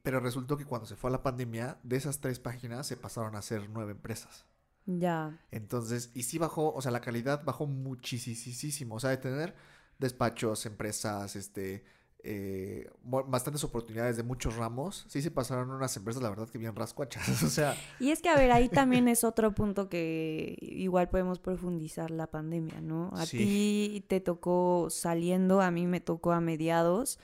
pero 0.04 0.20
resultó 0.20 0.58
que 0.58 0.66
cuando 0.66 0.86
se 0.86 0.96
fue 0.96 1.08
a 1.08 1.12
la 1.12 1.22
pandemia, 1.22 1.78
de 1.82 1.96
esas 1.96 2.20
tres 2.20 2.38
páginas 2.38 2.86
se 2.86 2.98
pasaron 2.98 3.34
a 3.36 3.42
ser 3.42 3.70
nueve 3.70 3.92
empresas. 3.92 4.44
Ya. 4.84 5.40
Entonces, 5.50 6.10
y 6.12 6.24
sí 6.24 6.36
bajó, 6.36 6.74
o 6.74 6.82
sea, 6.82 6.92
la 6.92 7.00
calidad 7.00 7.42
bajó 7.42 7.66
muchísimo. 7.66 8.96
O 8.96 9.00
sea, 9.00 9.08
de 9.08 9.16
tener 9.16 9.54
despachos, 9.98 10.66
empresas, 10.66 11.36
este, 11.36 11.86
eh, 12.22 12.90
bastantes 13.02 13.64
oportunidades 13.64 14.18
de 14.18 14.24
muchos 14.24 14.56
ramos. 14.56 15.06
Sí 15.08 15.22
se 15.22 15.30
pasaron 15.30 15.70
unas 15.70 15.96
empresas, 15.96 16.22
la 16.22 16.28
verdad, 16.28 16.50
que 16.50 16.58
bien 16.58 16.76
rascuachas. 16.76 17.26
o 17.42 17.48
sea. 17.48 17.74
Y 17.98 18.10
es 18.10 18.20
que, 18.20 18.28
a 18.28 18.36
ver, 18.36 18.52
ahí 18.52 18.68
también 18.68 19.08
es 19.08 19.24
otro 19.24 19.54
punto 19.54 19.88
que 19.88 20.58
igual 20.60 21.08
podemos 21.08 21.38
profundizar 21.38 22.10
la 22.10 22.26
pandemia, 22.26 22.82
¿no? 22.82 23.10
A 23.14 23.24
ti 23.24 24.04
te 24.06 24.20
tocó 24.20 24.88
saliendo, 24.90 25.62
a 25.62 25.70
mí 25.70 25.86
me 25.86 26.02
tocó 26.02 26.32
a 26.32 26.42
mediados. 26.42 27.18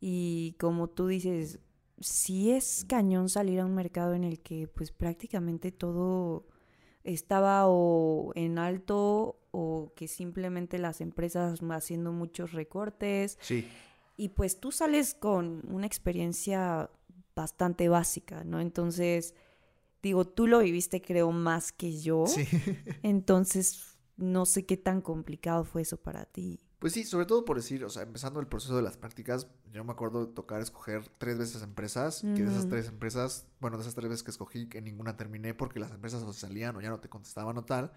Y 0.00 0.56
como 0.58 0.88
tú 0.88 1.06
dices, 1.06 1.60
sí 2.00 2.50
es 2.50 2.84
cañón 2.88 3.28
salir 3.28 3.60
a 3.60 3.66
un 3.66 3.74
mercado 3.74 4.14
en 4.14 4.24
el 4.24 4.40
que 4.40 4.68
pues 4.68 4.92
prácticamente 4.92 5.72
todo 5.72 6.46
estaba 7.04 7.66
o 7.66 8.32
en 8.34 8.58
alto 8.58 9.38
o 9.52 9.92
que 9.94 10.08
simplemente 10.08 10.78
las 10.78 11.00
empresas 11.00 11.60
haciendo 11.70 12.12
muchos 12.12 12.52
recortes. 12.52 13.38
Sí. 13.40 13.66
Y 14.16 14.30
pues 14.30 14.60
tú 14.60 14.72
sales 14.72 15.14
con 15.14 15.62
una 15.68 15.86
experiencia 15.86 16.90
bastante 17.34 17.88
básica, 17.88 18.44
¿no? 18.44 18.60
Entonces, 18.60 19.34
digo, 20.02 20.24
tú 20.24 20.46
lo 20.46 20.60
viviste 20.60 21.00
creo 21.00 21.30
más 21.32 21.70
que 21.70 21.98
yo. 21.98 22.26
Sí. 22.26 22.44
Entonces, 23.02 23.98
no 24.16 24.46
sé 24.46 24.66
qué 24.66 24.76
tan 24.76 25.00
complicado 25.00 25.64
fue 25.64 25.82
eso 25.82 25.98
para 25.98 26.24
ti. 26.24 26.60
Pues 26.86 26.94
sí, 26.94 27.02
sobre 27.02 27.26
todo 27.26 27.44
por 27.44 27.56
decir, 27.56 27.84
o 27.84 27.90
sea, 27.90 28.04
empezando 28.04 28.38
el 28.38 28.46
proceso 28.46 28.76
de 28.76 28.82
las 28.82 28.96
prácticas, 28.96 29.48
yo 29.72 29.82
me 29.82 29.90
acuerdo 29.90 30.24
de 30.24 30.32
tocar 30.32 30.60
escoger 30.60 31.02
tres 31.18 31.36
veces 31.36 31.60
empresas, 31.64 32.20
que 32.20 32.44
de 32.44 32.48
esas 32.48 32.68
tres 32.68 32.86
empresas, 32.86 33.44
bueno, 33.58 33.76
de 33.76 33.82
esas 33.82 33.96
tres 33.96 34.08
veces 34.08 34.22
que 34.22 34.30
escogí, 34.30 34.68
que 34.68 34.80
ninguna 34.80 35.16
terminé 35.16 35.52
porque 35.52 35.80
las 35.80 35.90
empresas 35.90 36.22
o 36.22 36.32
salían 36.32 36.76
o 36.76 36.80
ya 36.80 36.90
no 36.90 37.00
te 37.00 37.08
contestaban 37.08 37.58
o 37.58 37.64
tal. 37.64 37.90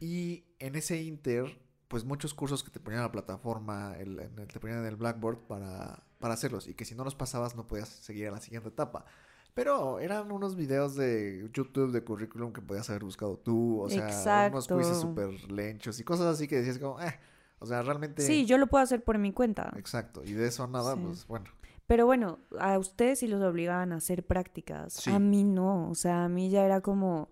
Y 0.00 0.44
en 0.60 0.76
ese 0.76 1.02
inter, 1.02 1.60
pues 1.88 2.06
muchos 2.06 2.32
cursos 2.32 2.64
que 2.64 2.70
te 2.70 2.80
ponían 2.80 3.00
en 3.00 3.08
la 3.08 3.12
plataforma, 3.12 3.94
el, 3.98 4.16
te 4.50 4.60
ponían 4.60 4.78
en 4.78 4.86
el 4.86 4.96
Blackboard 4.96 5.40
para, 5.46 6.02
para 6.20 6.32
hacerlos 6.32 6.68
y 6.68 6.72
que 6.72 6.86
si 6.86 6.94
no 6.94 7.04
los 7.04 7.14
pasabas 7.14 7.54
no 7.54 7.66
podías 7.66 7.90
seguir 7.90 8.28
a 8.28 8.30
la 8.30 8.40
siguiente 8.40 8.70
etapa. 8.70 9.04
Pero 9.52 10.00
eran 10.00 10.32
unos 10.32 10.56
videos 10.56 10.94
de 10.94 11.50
YouTube 11.54 11.92
de 11.92 12.02
currículum 12.02 12.54
que 12.54 12.62
podías 12.62 12.88
haber 12.88 13.04
buscado 13.04 13.36
tú, 13.36 13.82
o 13.82 13.90
sea, 13.90 14.48
unos 14.50 14.66
quizzes 14.66 14.98
súper 14.98 15.52
lenchos 15.52 16.00
y 16.00 16.04
cosas 16.04 16.28
así 16.28 16.48
que 16.48 16.56
decías 16.56 16.78
como, 16.78 16.98
eh, 16.98 17.20
O 17.60 17.66
sea, 17.66 17.82
realmente... 17.82 18.22
Sí, 18.22 18.46
yo 18.46 18.58
lo 18.58 18.66
puedo 18.66 18.82
hacer 18.82 19.04
por 19.04 19.18
mi 19.18 19.32
cuenta. 19.32 19.72
Exacto, 19.76 20.22
y 20.24 20.32
de 20.32 20.48
eso 20.48 20.66
nada, 20.66 20.94
Sí. 20.94 21.00
pues 21.04 21.26
bueno. 21.26 21.46
Pero 21.86 22.06
bueno, 22.06 22.38
a 22.58 22.78
ustedes 22.78 23.18
sí 23.18 23.26
los 23.28 23.42
obligaban 23.42 23.92
a 23.92 23.96
hacer 23.96 24.24
prácticas. 24.26 24.92
Sí. 24.94 25.10
A 25.10 25.18
mí 25.18 25.44
no. 25.44 25.90
O 25.90 25.94
sea, 25.94 26.24
a 26.24 26.28
mí 26.28 26.48
ya 26.48 26.64
era 26.64 26.80
como, 26.80 27.28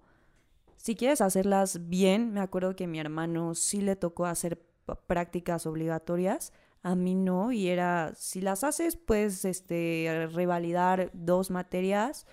si 0.76 0.97
quieres 0.97 1.20
hacerlas 1.20 1.88
bien, 1.88 2.32
me 2.32 2.40
acuerdo 2.40 2.75
que 2.76 2.85
a 2.85 2.88
mi 2.88 2.99
hermano 2.99 3.54
sí 3.54 3.80
le 3.80 3.94
tocó 3.97 4.26
hacer 4.26 4.61
prácticas 5.06 5.64
obligatorias. 5.66 6.52
A 6.82 6.94
mí 6.94 7.14
no. 7.14 7.52
Y 7.52 7.68
era, 7.68 8.12
si 8.16 8.40
las 8.40 8.64
haces, 8.64 8.97
puedes 8.97 9.44
este, 9.44 10.28
revalidar 10.32 11.11
dos 11.14 11.50
materias 11.50 12.26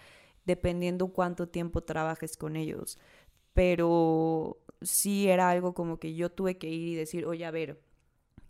dependiendo 0.46 1.08
cuánto 1.10 1.48
tiempo 1.48 1.82
trabajes 1.84 2.38
con 2.38 2.56
ellos. 2.56 2.98
Pero 3.54 4.58
sí 4.82 5.28
era 5.28 5.50
algo 5.50 5.74
como 5.74 6.00
que 6.00 6.16
yo 6.16 6.32
tuve 6.32 6.58
que 6.58 6.70
ir 6.70 6.88
y 6.90 6.96
decir, 6.96 7.26
oye, 7.26 7.46
a 7.46 7.52
ver, 7.52 7.82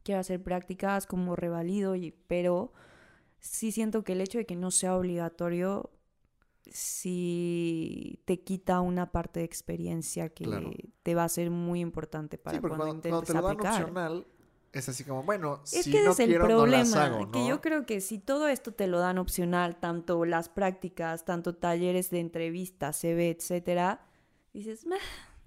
quiero 0.05 0.21
hacer 0.21 0.41
prácticas 0.41 1.07
como 1.07 1.35
revalido, 1.35 1.95
y, 1.95 2.11
pero 2.27 2.71
sí 3.39 3.73
siento 3.73 4.03
que 4.05 4.13
el 4.13 4.21
hecho 4.21 4.37
de 4.37 4.45
que 4.45 4.55
no 4.55 4.71
sea 4.71 4.95
obligatorio 4.95 5.89
sí 6.71 8.21
te 8.25 8.39
quita 8.41 8.79
una 8.81 9.11
parte 9.11 9.39
de 9.41 9.45
experiencia 9.45 10.29
que 10.29 10.45
Claro. 10.45 10.71
te 11.03 11.15
va 11.15 11.23
a 11.25 11.29
ser 11.29 11.49
muy 11.51 11.79
importante 11.81 12.37
para 12.37 12.57
sí, 12.57 12.61
porque 12.61 12.77
cuando, 12.77 12.85
cuando, 12.93 13.01
cuando 13.01 13.19
intentes 13.19 13.27
te 13.27 13.33
lo 13.33 13.41
dan 13.41 13.51
aplicar. 13.57 13.81
opcional, 13.83 14.27
es 14.73 14.89
así 14.89 15.03
como, 15.03 15.23
bueno, 15.23 15.61
Es 15.71 15.83
si 15.85 15.91
que 15.91 16.03
no 16.03 16.11
es 16.11 16.19
el 16.19 16.29
quiero, 16.29 16.43
no 16.47 16.55
problema, 16.55 16.77
las 16.83 16.95
hago, 16.95 17.31
que 17.31 17.39
¿no? 17.39 17.47
yo 17.47 17.61
creo 17.61 17.85
que 17.85 18.01
si 18.01 18.19
todo 18.19 18.47
esto 18.47 18.73
te 18.73 18.87
lo 18.87 18.99
dan 18.99 19.17
opcional, 19.17 19.79
tanto 19.79 20.23
las 20.25 20.49
prácticas, 20.49 21.25
tanto 21.25 21.55
talleres 21.55 22.09
de 22.09 22.19
entrevista, 22.19 22.91
CV, 22.93 23.29
etcétera, 23.31 24.05
dices, 24.53 24.85
"Meh, 24.85 24.97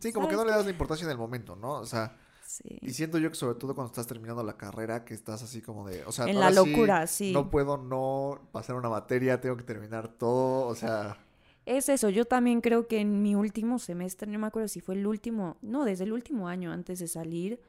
Sí, 0.00 0.12
como 0.12 0.28
que 0.28 0.34
no 0.34 0.40
¿sabes 0.42 0.52
le 0.52 0.56
das 0.56 0.64
la 0.66 0.70
importancia 0.70 1.04
en 1.04 1.10
el 1.10 1.18
momento, 1.18 1.56
¿no? 1.56 1.72
O 1.72 1.84
sea, 1.86 2.16
sí". 2.48 2.78
y 2.82 2.90
siento 2.92 3.18
yo 3.18 3.30
que 3.30 3.36
sobre 3.36 3.58
todo 3.58 3.74
cuando 3.74 3.88
estás 3.92 4.06
terminando 4.06 4.42
la 4.42 4.56
carrera, 4.56 5.04
que 5.04 5.14
estás 5.14 5.42
así 5.42 5.62
como 5.62 5.88
de, 5.88 6.04
o 6.04 6.12
sea, 6.12 6.26
en 6.26 6.40
la 6.40 6.50
sí, 6.50 6.54
locura, 6.56 7.06
sí. 7.06 7.32
no 7.32 7.50
puedo 7.50 7.76
no 7.78 8.40
pasar 8.52 8.76
una 8.76 8.88
materia, 8.88 9.40
tengo 9.40 9.56
que 9.56 9.64
terminar 9.64 10.08
todo, 10.08 10.66
o 10.66 10.74
sea, 10.74 11.18
Es 11.66 11.88
eso, 11.90 12.08
yo 12.08 12.24
también 12.24 12.60
creo 12.62 12.88
que 12.88 12.98
en 13.00 13.22
mi 13.22 13.34
último 13.34 13.78
semestre, 13.78 14.30
no 14.30 14.38
me 14.38 14.46
acuerdo 14.46 14.68
si 14.68 14.80
fue 14.80 14.94
el 14.94 15.06
último, 15.06 15.58
no, 15.60 15.84
desde 15.84 16.04
el 16.04 16.12
último 16.12 16.48
año 16.48 16.72
antes 16.72 16.98
de 16.98 17.08
salir, 17.08 17.60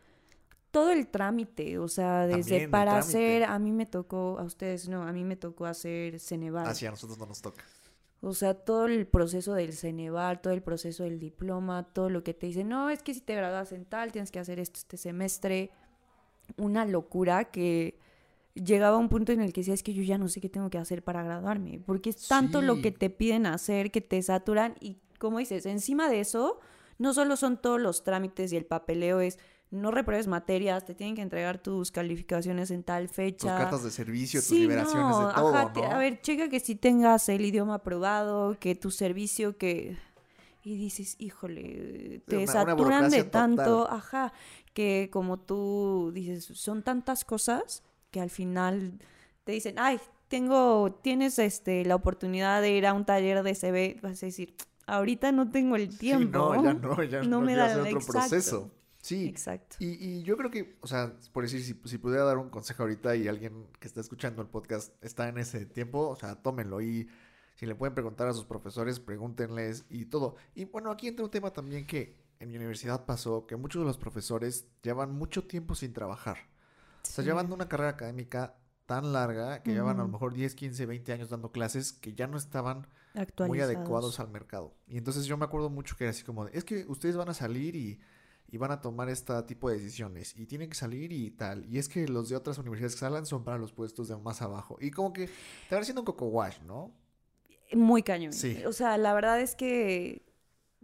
todo 0.71 0.91
el 0.91 1.07
trámite, 1.07 1.79
o 1.79 1.87
sea, 1.87 2.27
desde 2.27 2.67
También 2.67 2.69
para 2.69 2.97
hacer, 2.97 3.43
a 3.43 3.59
mí 3.59 3.71
me 3.71 3.85
tocó, 3.85 4.37
a 4.39 4.43
ustedes 4.43 4.87
no, 4.87 5.03
a 5.03 5.11
mí 5.11 5.23
me 5.23 5.35
tocó 5.35 5.65
hacer 5.65 6.19
Ceneval. 6.19 6.67
así 6.67 6.85
a 6.85 6.91
nosotros 6.91 7.17
no 7.19 7.25
nos 7.25 7.41
toca. 7.41 7.63
O 8.21 8.33
sea, 8.33 8.53
todo 8.53 8.85
el 8.87 9.07
proceso 9.07 9.53
del 9.53 9.73
Ceneval, 9.73 10.41
todo 10.41 10.53
el 10.53 10.61
proceso 10.61 11.03
del 11.03 11.19
diploma, 11.19 11.83
todo 11.93 12.09
lo 12.09 12.23
que 12.23 12.33
te 12.33 12.47
dicen, 12.47 12.67
no, 12.67 12.89
es 12.89 13.01
que 13.01 13.13
si 13.13 13.21
te 13.21 13.35
graduas 13.35 13.71
en 13.71 13.85
tal, 13.85 14.11
tienes 14.11 14.31
que 14.31 14.39
hacer 14.39 14.59
esto 14.59 14.79
este 14.79 14.97
semestre. 14.97 15.71
Una 16.57 16.85
locura 16.85 17.45
que 17.45 17.97
llegaba 18.55 18.97
a 18.97 18.99
un 18.99 19.07
punto 19.07 19.31
en 19.31 19.39
el 19.39 19.53
que 19.53 19.61
decía, 19.61 19.73
es 19.73 19.83
que 19.83 19.93
yo 19.93 20.03
ya 20.03 20.17
no 20.17 20.27
sé 20.27 20.41
qué 20.41 20.49
tengo 20.49 20.69
que 20.69 20.77
hacer 20.77 21.03
para 21.03 21.23
graduarme, 21.23 21.79
porque 21.85 22.09
es 22.09 22.27
tanto 22.27 22.61
lo 22.61 22.81
que 22.81 22.91
te 22.91 23.09
piden 23.09 23.45
hacer 23.45 23.91
que 23.91 24.01
te 24.01 24.21
saturan 24.21 24.75
y, 24.81 24.97
como 25.17 25.39
dices, 25.39 25.65
encima 25.65 26.09
de 26.09 26.19
eso, 26.19 26.59
no 26.97 27.13
solo 27.13 27.37
son 27.37 27.61
todos 27.61 27.79
los 27.79 28.03
trámites 28.03 28.51
y 28.51 28.57
el 28.57 28.65
papeleo, 28.65 29.21
es 29.21 29.39
no 29.71 29.91
repruebes 29.91 30.27
materias, 30.27 30.85
te 30.85 30.95
tienen 30.95 31.15
que 31.15 31.21
entregar 31.21 31.59
tus 31.59 31.91
calificaciones 31.91 32.71
en 32.71 32.83
tal 32.83 33.07
Tus 33.07 33.15
fecha. 33.15 33.57
cartas 33.57 33.83
de 33.83 33.91
servicio, 33.91 34.41
tus 34.41 34.49
Sí, 34.49 34.61
liberaciones 34.61 35.17
no, 35.17 35.27
de 35.27 35.33
todo, 35.33 35.53
ajá, 35.53 35.71
¿no? 35.75 35.83
A 35.91 35.97
ver, 35.99 36.21
checa 36.21 36.49
que 36.49 36.59
si 36.59 36.75
tengas 36.75 37.29
el 37.29 37.45
idioma 37.45 37.75
aprobado, 37.75 38.57
que 38.59 38.75
tu 38.75 38.91
servicio, 38.91 39.57
que... 39.57 39.97
Y 40.61 40.75
dices, 40.75 41.15
híjole, 41.19 42.21
te 42.27 42.35
una- 42.37 42.43
una 42.43 42.53
saturan 42.53 43.09
de 43.09 43.23
tanto, 43.23 43.81
total. 43.83 43.97
ajá, 43.97 44.33
que 44.73 45.09
como 45.11 45.39
tú 45.39 46.11
dices, 46.13 46.45
son 46.45 46.83
tantas 46.83 47.23
cosas 47.23 47.81
que 48.11 48.19
al 48.19 48.29
final 48.29 48.99
te 49.45 49.53
dicen, 49.53 49.75
ay, 49.77 49.99
tengo, 50.27 50.91
tienes 51.01 51.39
este, 51.39 51.85
la 51.85 51.95
oportunidad 51.95 52.61
de 52.61 52.71
ir 52.71 52.85
a 52.87 52.93
un 52.93 53.05
taller 53.05 53.41
de 53.41 53.55
CV, 53.55 53.99
vas 54.01 54.21
a 54.21 54.25
decir, 54.25 54.53
ahorita 54.85 55.31
no 55.31 55.49
tengo 55.49 55.75
el 55.77 55.89
Sí, 55.89 55.97
tiempo. 55.97 56.39
no, 56.39 56.63
ya 56.63 56.73
no, 56.73 57.03
ya 57.03 57.23
No 57.23 57.39
no, 57.39 57.45
me 57.45 57.55
da 57.55 57.65
otro 57.83 57.99
exacto. 57.99 58.11
proceso. 58.11 58.71
Sí, 59.09 59.25
Exacto. 59.25 59.77
Y, 59.79 59.87
y 59.87 60.21
yo 60.21 60.37
creo 60.37 60.51
que, 60.51 60.77
o 60.81 60.87
sea, 60.87 61.15
por 61.33 61.41
decir, 61.41 61.63
si, 61.63 61.73
si 61.83 61.97
pudiera 61.97 62.23
dar 62.25 62.37
un 62.37 62.51
consejo 62.51 62.83
ahorita 62.83 63.15
y 63.15 63.27
alguien 63.27 63.65
que 63.79 63.87
está 63.87 64.01
escuchando 64.01 64.43
el 64.43 64.47
podcast 64.47 64.93
está 65.03 65.27
en 65.27 65.39
ese 65.39 65.65
tiempo, 65.65 66.07
o 66.09 66.15
sea, 66.15 66.35
tómenlo 66.35 66.79
y 66.79 67.09
si 67.55 67.65
le 67.65 67.73
pueden 67.73 67.95
preguntar 67.95 68.27
a 68.27 68.33
sus 68.33 68.45
profesores, 68.45 68.99
pregúntenles 68.99 69.85
y 69.89 70.05
todo. 70.05 70.35
Y 70.53 70.65
bueno, 70.65 70.91
aquí 70.91 71.07
entra 71.07 71.25
un 71.25 71.31
tema 71.31 71.51
también 71.51 71.87
que 71.87 72.19
en 72.39 72.51
mi 72.51 72.57
universidad 72.57 73.07
pasó, 73.07 73.47
que 73.47 73.55
muchos 73.55 73.81
de 73.81 73.87
los 73.87 73.97
profesores 73.97 74.67
llevan 74.83 75.11
mucho 75.11 75.47
tiempo 75.47 75.73
sin 75.73 75.91
trabajar. 75.91 76.37
O 77.01 77.07
sea, 77.07 77.23
llevan 77.23 77.51
una 77.51 77.67
carrera 77.67 77.89
académica 77.89 78.59
tan 78.85 79.11
larga 79.11 79.63
que 79.63 79.73
llevan 79.73 79.99
a 79.99 80.03
lo 80.03 80.09
mejor 80.09 80.35
10, 80.35 80.53
15, 80.53 80.85
20 80.85 81.13
años 81.13 81.29
dando 81.29 81.51
clases 81.51 81.93
que 81.93 82.13
ya 82.13 82.27
no 82.27 82.37
estaban 82.37 82.85
muy 83.47 83.59
adecuados 83.59 84.19
al 84.19 84.29
mercado. 84.29 84.75
Y 84.85 84.99
entonces 84.99 85.25
yo 85.25 85.35
me 85.35 85.45
acuerdo 85.45 85.71
mucho 85.71 85.97
que 85.97 86.03
era 86.03 86.11
así 86.11 86.23
como, 86.23 86.45
de, 86.45 86.55
es 86.55 86.63
que 86.63 86.85
ustedes 86.87 87.17
van 87.17 87.29
a 87.29 87.33
salir 87.33 87.75
y, 87.75 87.99
y 88.51 88.57
van 88.57 88.71
a 88.71 88.81
tomar 88.81 89.09
este 89.09 89.41
tipo 89.43 89.69
de 89.69 89.77
decisiones 89.77 90.35
y 90.35 90.45
tienen 90.45 90.69
que 90.69 90.75
salir 90.75 91.11
y 91.11 91.31
tal. 91.31 91.65
Y 91.65 91.77
es 91.77 91.87
que 91.87 92.07
los 92.07 92.29
de 92.29 92.35
otras 92.35 92.57
universidades 92.57 92.95
que 92.95 92.99
salen 92.99 93.25
son 93.25 93.43
para 93.43 93.57
los 93.57 93.71
puestos 93.71 94.07
de 94.07 94.17
más 94.17 94.41
abajo. 94.41 94.77
Y 94.81 94.91
como 94.91 95.13
que 95.13 95.27
te 95.27 95.75
van 95.75 95.81
haciendo 95.81 96.01
un 96.01 96.05
coco 96.05 96.25
wash, 96.27 96.59
¿no? 96.65 96.91
Muy 97.73 98.01
cañón. 98.01 98.33
Sí. 98.33 98.63
O 98.65 98.73
sea, 98.73 98.97
la 98.97 99.13
verdad 99.13 99.39
es 99.39 99.55
que 99.55 100.25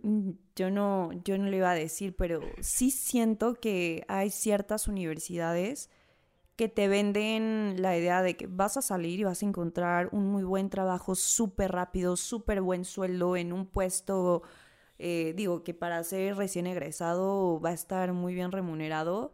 mm, 0.04 0.32
yo 0.56 0.70
no, 0.70 1.12
yo 1.24 1.38
no 1.38 1.46
lo 1.46 1.56
iba 1.56 1.72
a 1.72 1.76
decir, 1.76 2.16
pero 2.16 2.42
sí 2.62 2.92
siento 2.92 3.56
que 3.56 4.06
hay 4.08 4.30
ciertas 4.30 4.88
universidades 4.88 5.90
que 6.56 6.70
te 6.70 6.88
venden 6.88 7.82
la 7.82 7.98
idea 7.98 8.22
de 8.22 8.38
que 8.38 8.48
vas 8.48 8.78
a 8.78 8.82
salir 8.82 9.20
y 9.20 9.24
vas 9.24 9.42
a 9.42 9.46
encontrar 9.46 10.10
un 10.14 10.28
muy 10.28 10.44
buen 10.44 10.70
trabajo 10.70 11.16
súper 11.16 11.72
rápido, 11.72 12.16
súper 12.16 12.62
buen 12.62 12.86
sueldo 12.86 13.36
en 13.36 13.52
un 13.52 13.66
puesto, 13.66 14.44
eh, 14.98 15.34
digo, 15.36 15.64
que 15.64 15.74
para 15.74 16.04
ser 16.04 16.36
recién 16.38 16.68
egresado 16.68 17.60
va 17.60 17.70
a 17.70 17.74
estar 17.74 18.14
muy 18.14 18.34
bien 18.34 18.52
remunerado. 18.52 19.34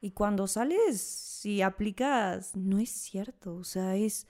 Y 0.00 0.10
cuando 0.10 0.46
sales, 0.46 1.00
si 1.00 1.62
aplicas, 1.62 2.54
no 2.56 2.78
es 2.78 2.90
cierto. 2.90 3.54
O 3.56 3.64
sea, 3.64 3.96
es 3.96 4.26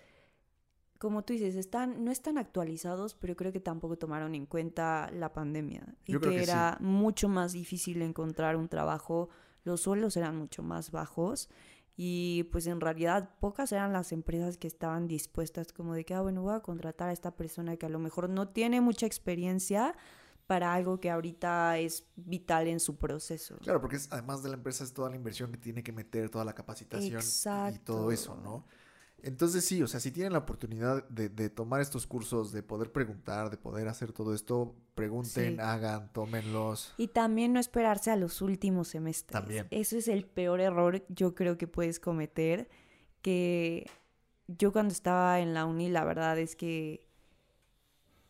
como 1.04 1.22
tú 1.22 1.34
dices, 1.34 1.56
están, 1.56 2.02
no 2.02 2.10
están 2.10 2.38
actualizados, 2.38 3.14
pero 3.14 3.36
creo 3.36 3.52
que 3.52 3.60
tampoco 3.60 3.98
tomaron 3.98 4.34
en 4.34 4.46
cuenta 4.46 5.10
la 5.12 5.34
pandemia. 5.34 5.84
Y 6.06 6.12
Yo 6.12 6.20
creo 6.20 6.32
que 6.32 6.38
que 6.38 6.44
sí. 6.46 6.50
era 6.50 6.78
mucho 6.80 7.28
más 7.28 7.52
difícil 7.52 8.00
encontrar 8.00 8.56
un 8.56 8.68
trabajo, 8.68 9.28
los 9.64 9.82
sueldos 9.82 10.16
eran 10.16 10.36
mucho 10.36 10.62
más 10.62 10.90
bajos. 10.90 11.50
Y 11.96 12.44
pues 12.50 12.66
en 12.66 12.80
realidad 12.80 13.30
pocas 13.38 13.70
eran 13.72 13.92
las 13.92 14.12
empresas 14.12 14.56
que 14.56 14.66
estaban 14.66 15.06
dispuestas 15.06 15.74
como 15.74 15.94
de 15.94 16.06
que, 16.06 16.14
ah, 16.14 16.22
bueno, 16.22 16.40
voy 16.40 16.54
a 16.54 16.60
contratar 16.60 17.10
a 17.10 17.12
esta 17.12 17.36
persona 17.36 17.76
que 17.76 17.84
a 17.84 17.90
lo 17.90 17.98
mejor 17.98 18.30
no 18.30 18.48
tiene 18.48 18.80
mucha 18.80 19.04
experiencia 19.04 19.94
para 20.46 20.74
algo 20.74 21.00
que 21.00 21.10
ahorita 21.10 21.78
es 21.78 22.06
vital 22.16 22.66
en 22.68 22.80
su 22.80 22.96
proceso. 22.96 23.56
Claro, 23.58 23.80
porque 23.80 23.96
es, 23.96 24.08
además 24.12 24.42
de 24.42 24.50
la 24.50 24.56
empresa 24.56 24.84
es 24.84 24.92
toda 24.92 25.10
la 25.10 25.16
inversión 25.16 25.50
que 25.50 25.58
tiene 25.58 25.82
que 25.82 25.92
meter, 25.92 26.28
toda 26.30 26.44
la 26.44 26.54
capacitación 26.54 27.20
y 27.74 27.78
todo 27.78 28.12
eso. 28.12 28.36
¿no? 28.42 28.64
Entonces 29.22 29.64
sí, 29.64 29.82
o 29.82 29.86
sea, 29.86 30.00
si 30.00 30.10
tienen 30.10 30.34
la 30.34 30.40
oportunidad 30.40 31.08
de, 31.08 31.30
de 31.30 31.48
tomar 31.48 31.80
estos 31.80 32.06
cursos, 32.06 32.52
de 32.52 32.62
poder 32.62 32.92
preguntar, 32.92 33.48
de 33.48 33.56
poder 33.56 33.88
hacer 33.88 34.12
todo 34.12 34.34
esto, 34.34 34.74
pregunten, 34.94 35.54
Sí. 35.54 35.60
hagan, 35.60 36.12
tómenlos. 36.12 36.92
Y 36.98 37.08
también 37.08 37.54
no 37.54 37.58
esperarse 37.60 38.10
a 38.10 38.16
los 38.16 38.42
últimos 38.42 38.88
semestres. 38.88 39.32
También. 39.40 39.66
Eso 39.70 39.96
es 39.96 40.08
el 40.08 40.26
peor 40.26 40.60
error 40.60 41.06
yo 41.08 41.34
creo 41.34 41.56
que 41.56 41.66
puedes 41.66 42.00
cometer. 42.00 42.68
Que 43.22 43.90
yo 44.46 44.72
cuando 44.74 44.92
estaba 44.92 45.40
en 45.40 45.54
la 45.54 45.64
uni, 45.64 45.88
la 45.88 46.04
verdad 46.04 46.38
es 46.38 46.54
que 46.54 47.08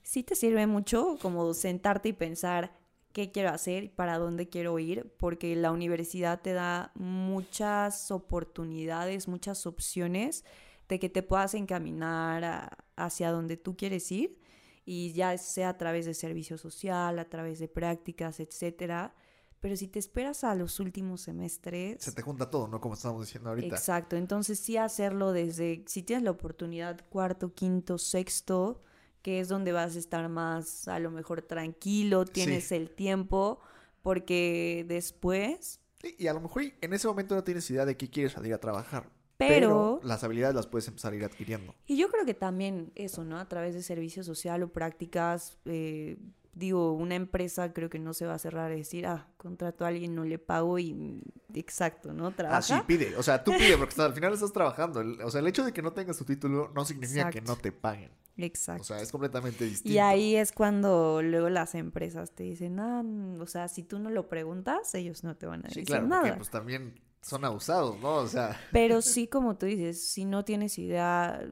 sí 0.04 0.22
te 0.22 0.36
sirve 0.36 0.68
mucho 0.68 1.18
como 1.20 1.52
sentarte 1.54 2.10
y 2.10 2.12
pensar 2.12 2.76
qué 3.12 3.32
quiero 3.32 3.48
hacer 3.50 3.84
y 3.84 3.88
para 3.88 4.18
dónde 4.18 4.48
quiero 4.48 4.78
ir, 4.78 5.12
porque 5.18 5.56
la 5.56 5.72
universidad 5.72 6.40
te 6.40 6.52
da 6.52 6.92
muchas 6.94 8.10
oportunidades, 8.10 9.28
muchas 9.28 9.66
opciones 9.66 10.44
de 10.88 10.98
que 10.98 11.08
te 11.08 11.22
puedas 11.22 11.54
encaminar 11.54 12.44
a- 12.44 12.78
hacia 12.96 13.30
donde 13.32 13.56
tú 13.56 13.76
quieres 13.76 14.10
ir 14.12 14.38
y 14.84 15.12
ya 15.14 15.36
sea 15.38 15.70
a 15.70 15.78
través 15.78 16.04
de 16.06 16.14
servicio 16.14 16.58
social, 16.58 17.18
a 17.18 17.28
través 17.28 17.58
de 17.58 17.68
prácticas, 17.68 18.38
etcétera. 18.40 19.14
Pero 19.60 19.76
si 19.76 19.88
te 19.88 19.98
esperas 19.98 20.44
a 20.44 20.54
los 20.54 20.78
últimos 20.78 21.22
semestres, 21.22 22.02
Se 22.02 22.12
te 22.12 22.20
junta 22.20 22.50
todo, 22.50 22.68
¿no? 22.68 22.80
Como 22.82 22.92
estábamos 22.94 23.24
diciendo 23.24 23.48
ahorita. 23.48 23.74
exacto, 23.76 24.16
entonces 24.16 24.58
sí 24.60 24.76
hacerlo 24.76 25.32
desde, 25.32 25.84
si 25.86 26.02
tienes 26.02 26.22
la 26.22 26.32
oportunidad, 26.32 27.00
cuarto, 27.08 27.54
quinto, 27.54 27.96
sexto, 27.96 28.82
que 29.24 29.40
es 29.40 29.48
donde 29.48 29.72
vas 29.72 29.96
a 29.96 29.98
estar 29.98 30.28
más 30.28 30.86
a 30.86 30.98
lo 30.98 31.10
mejor 31.10 31.40
tranquilo, 31.40 32.26
tienes 32.26 32.64
Sí. 32.64 32.74
el 32.74 32.90
tiempo, 32.90 33.58
porque 34.02 34.84
después, 34.86 35.80
Sí, 36.02 36.14
y 36.18 36.26
a 36.26 36.34
lo 36.34 36.40
mejor 36.42 36.62
en 36.82 36.92
ese 36.92 37.08
momento 37.08 37.34
no 37.34 37.42
tienes 37.42 37.68
idea 37.70 37.86
de 37.86 37.96
qué 37.96 38.10
quieres 38.10 38.32
salir 38.32 38.52
a 38.52 38.58
trabajar. 38.58 39.08
pero, 39.38 39.98
las 40.04 40.22
habilidades 40.24 40.54
las 40.54 40.66
puedes 40.66 40.86
empezar 40.88 41.12
a 41.14 41.16
ir 41.16 41.24
adquiriendo. 41.24 41.74
y 41.86 41.96
yo 41.96 42.08
creo 42.10 42.24
que 42.26 42.34
también 42.34 42.92
eso, 42.94 43.24
¿no? 43.24 43.38
A 43.38 43.48
través 43.48 43.74
de 43.74 43.82
servicio 43.82 44.22
social 44.22 44.62
o 44.62 44.68
prácticas, 44.68 45.56
eh, 45.64 46.18
digo, 46.52 46.92
una 46.92 47.14
empresa 47.14 47.72
creo 47.72 47.88
que 47.88 47.98
no 47.98 48.12
se 48.12 48.26
va 48.26 48.34
a 48.34 48.38
cerrar 48.38 48.70
a 48.70 48.74
decir, 48.74 49.06
ah, 49.06 49.26
contrato 49.38 49.84
a 49.86 49.88
alguien, 49.88 50.14
no 50.14 50.24
le 50.24 50.38
pago 50.38 50.78
y 50.78 51.22
exacto, 51.54 52.12
¿no? 52.12 52.30
Trabaja. 52.32 52.58
Ah, 52.58 52.62
sí, 52.62 52.74
pide. 52.86 53.16
O 53.16 53.22
sea, 53.22 53.42
tú 53.42 53.52
pide 53.52 53.76
porque 53.78 53.94
al 54.02 54.12
final 54.12 54.34
estás 54.34 54.52
trabajando. 54.52 55.02
o 55.24 55.30
sea, 55.30 55.40
el 55.40 55.46
hecho 55.48 55.64
de 55.64 55.72
que 55.72 55.80
no 55.82 55.92
tengas 55.94 56.18
tu 56.18 56.24
título 56.26 56.70
no 56.74 56.84
significa 56.84 57.30
que 57.30 57.40
no 57.40 57.56
te 57.56 57.72
paguen. 57.72 58.10
Exacto. 58.36 58.82
O 58.82 58.84
sea, 58.84 59.00
es 59.00 59.12
completamente 59.12 59.64
distinto. 59.64 59.94
Y 59.94 59.98
ahí 59.98 60.36
es 60.36 60.52
cuando 60.52 61.22
luego 61.22 61.48
las 61.48 61.74
empresas 61.74 62.32
te 62.32 62.42
dicen, 62.42 62.80
ah, 62.80 63.04
o 63.38 63.46
sea, 63.46 63.68
si 63.68 63.82
tú 63.82 63.98
no 63.98 64.10
lo 64.10 64.28
preguntas, 64.28 64.94
ellos 64.94 65.22
no 65.22 65.36
te 65.36 65.46
van 65.46 65.60
a 65.60 65.68
decir 65.68 65.82
sí, 65.82 65.86
claro, 65.86 66.06
nada. 66.06 66.22
Porque, 66.22 66.36
pues 66.38 66.50
también 66.50 67.00
son 67.20 67.44
abusados, 67.44 67.98
¿no? 68.00 68.16
O 68.16 68.26
sea. 68.26 68.58
Pero 68.72 69.02
sí, 69.02 69.28
como 69.28 69.56
tú 69.56 69.66
dices, 69.66 70.02
si 70.06 70.24
no 70.24 70.44
tienes 70.44 70.78
idea, 70.78 71.48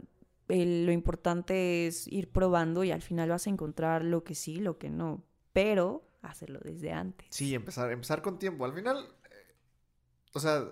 lo 0.48 0.92
importante 0.92 1.86
es 1.86 2.06
ir 2.08 2.30
probando 2.30 2.84
y 2.84 2.90
al 2.90 3.02
final 3.02 3.30
vas 3.30 3.46
a 3.46 3.50
encontrar 3.50 4.04
lo 4.04 4.24
que 4.24 4.34
sí, 4.34 4.56
lo 4.56 4.78
que 4.78 4.90
no, 4.90 5.24
pero 5.52 6.06
hacerlo 6.20 6.60
desde 6.62 6.92
antes. 6.92 7.26
Sí, 7.30 7.54
empezar, 7.54 7.90
empezar 7.90 8.22
con 8.22 8.38
tiempo. 8.38 8.64
Al 8.64 8.74
final, 8.74 8.98
eh, 9.30 9.54
o 10.34 10.40
sea, 10.40 10.64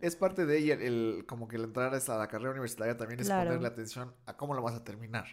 es 0.00 0.16
parte 0.16 0.44
de 0.44 0.58
ella 0.58 0.74
el, 0.74 1.24
como 1.26 1.48
que 1.48 1.56
el 1.56 1.64
entrar 1.64 1.94
a 1.94 2.18
la 2.18 2.28
carrera 2.28 2.50
universitaria 2.50 2.96
también 2.96 3.20
es 3.20 3.28
ponerle 3.28 3.66
atención 3.66 4.14
a 4.26 4.36
cómo 4.36 4.54
lo 4.54 4.62
vas 4.62 4.74
a 4.74 4.84
terminar. 4.84 5.26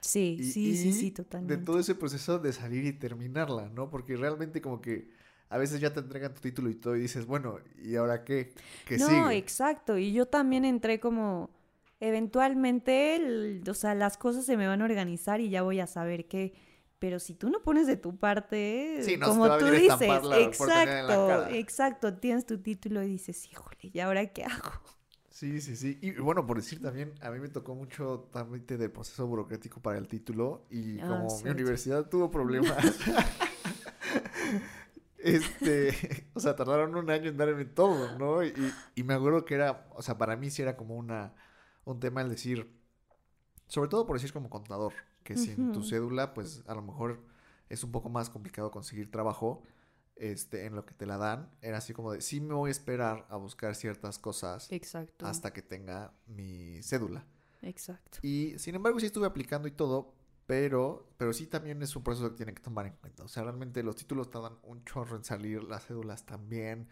Sí, 0.00 0.38
sí, 0.42 0.76
sí, 0.76 0.92
sí, 0.92 1.10
totalmente. 1.10 1.56
De 1.56 1.64
todo 1.64 1.78
ese 1.78 1.94
proceso 1.94 2.38
de 2.38 2.52
salir 2.52 2.84
y 2.84 2.92
terminarla, 2.92 3.68
¿no? 3.68 3.90
Porque 3.90 4.16
realmente 4.16 4.62
como 4.62 4.80
que 4.80 5.10
a 5.50 5.58
veces 5.58 5.80
ya 5.80 5.92
te 5.92 6.00
entregan 6.00 6.32
tu 6.32 6.40
título 6.40 6.70
y 6.70 6.74
todo 6.74 6.96
y 6.96 7.00
dices, 7.00 7.26
bueno, 7.26 7.58
¿y 7.82 7.96
ahora 7.96 8.24
qué? 8.24 8.54
¿Qué 8.86 8.96
no, 8.96 9.30
exacto. 9.30 9.98
Y 9.98 10.12
yo 10.12 10.26
también 10.26 10.64
entré 10.64 11.00
como 11.00 11.50
eventualmente, 11.98 13.60
o 13.68 13.74
sea, 13.74 13.94
las 13.94 14.16
cosas 14.16 14.46
se 14.46 14.56
me 14.56 14.66
van 14.66 14.80
a 14.80 14.84
organizar 14.84 15.40
y 15.40 15.50
ya 15.50 15.62
voy 15.62 15.80
a 15.80 15.86
saber 15.86 16.26
qué. 16.28 16.54
Pero 16.98 17.18
si 17.18 17.34
tú 17.34 17.50
no 17.50 17.62
pones 17.62 17.86
de 17.86 17.96
tu 17.96 18.16
parte, 18.16 19.02
como 19.24 19.58
tú 19.58 19.66
dices, 19.66 20.00
exacto, 20.00 21.46
exacto, 21.48 22.14
tienes 22.14 22.46
tu 22.46 22.58
título 22.58 23.02
y 23.02 23.08
dices, 23.08 23.46
híjole, 23.50 23.90
¿y 23.92 24.00
ahora 24.00 24.26
qué 24.26 24.44
hago? 24.44 24.72
Sí, 25.40 25.62
sí, 25.62 25.74
sí. 25.74 25.98
Y 26.02 26.12
bueno, 26.20 26.46
por 26.46 26.58
decir 26.58 26.82
también, 26.82 27.14
a 27.22 27.30
mí 27.30 27.40
me 27.40 27.48
tocó 27.48 27.74
mucho 27.74 28.28
también 28.30 28.66
del 28.66 28.90
proceso 28.90 29.26
burocrático 29.26 29.80
para 29.80 29.96
el 29.96 30.06
título 30.06 30.66
y 30.68 31.00
ah, 31.00 31.08
como 31.08 31.40
mi 31.42 31.48
universidad 31.48 32.10
tuvo 32.10 32.30
problemas. 32.30 32.76
este, 35.18 36.28
o 36.34 36.40
sea, 36.40 36.56
tardaron 36.56 36.94
un 36.94 37.08
año 37.08 37.30
en 37.30 37.38
darme 37.38 37.64
todo, 37.64 38.18
¿no? 38.18 38.44
Y, 38.44 38.52
y 38.94 39.02
me 39.02 39.14
acuerdo 39.14 39.46
que 39.46 39.54
era, 39.54 39.88
o 39.96 40.02
sea, 40.02 40.18
para 40.18 40.36
mí 40.36 40.50
sí 40.50 40.60
era 40.60 40.76
como 40.76 40.94
una 40.94 41.32
un 41.84 42.00
tema 42.00 42.20
el 42.20 42.28
decir, 42.28 42.78
sobre 43.66 43.88
todo 43.88 44.04
por 44.04 44.16
decir 44.16 44.34
como 44.34 44.50
contador, 44.50 44.92
que 45.24 45.38
sin 45.38 45.72
tu 45.72 45.82
cédula, 45.82 46.34
pues 46.34 46.64
a 46.66 46.74
lo 46.74 46.82
mejor 46.82 47.24
es 47.70 47.82
un 47.82 47.92
poco 47.92 48.10
más 48.10 48.28
complicado 48.28 48.70
conseguir 48.70 49.10
trabajo 49.10 49.62
este, 50.20 50.66
en 50.66 50.76
lo 50.76 50.84
que 50.84 50.94
te 50.94 51.06
la 51.06 51.16
dan. 51.16 51.50
Era 51.62 51.78
así 51.78 51.92
como 51.92 52.12
de, 52.12 52.20
sí 52.20 52.40
me 52.40 52.54
voy 52.54 52.68
a 52.68 52.70
esperar 52.70 53.26
a 53.30 53.36
buscar 53.36 53.74
ciertas 53.74 54.18
cosas 54.18 54.70
Exacto. 54.70 55.26
hasta 55.26 55.52
que 55.52 55.62
tenga 55.62 56.12
mi 56.26 56.82
cédula. 56.82 57.26
Exacto. 57.62 58.18
Y 58.22 58.58
sin 58.58 58.74
embargo 58.74 59.00
sí 59.00 59.06
estuve 59.06 59.26
aplicando 59.26 59.66
y 59.66 59.72
todo, 59.72 60.14
pero, 60.46 61.08
pero 61.16 61.32
sí 61.32 61.46
también 61.46 61.82
es 61.82 61.96
un 61.96 62.02
proceso 62.02 62.30
que 62.30 62.36
tienen 62.36 62.54
que 62.54 62.62
tomar 62.62 62.86
en 62.86 62.92
cuenta. 62.94 63.24
O 63.24 63.28
sea, 63.28 63.44
realmente 63.44 63.82
los 63.82 63.96
títulos 63.96 64.30
tardan 64.30 64.58
un 64.62 64.84
chorro 64.84 65.16
en 65.16 65.24
salir, 65.24 65.64
las 65.64 65.86
cédulas 65.86 66.26
también, 66.26 66.88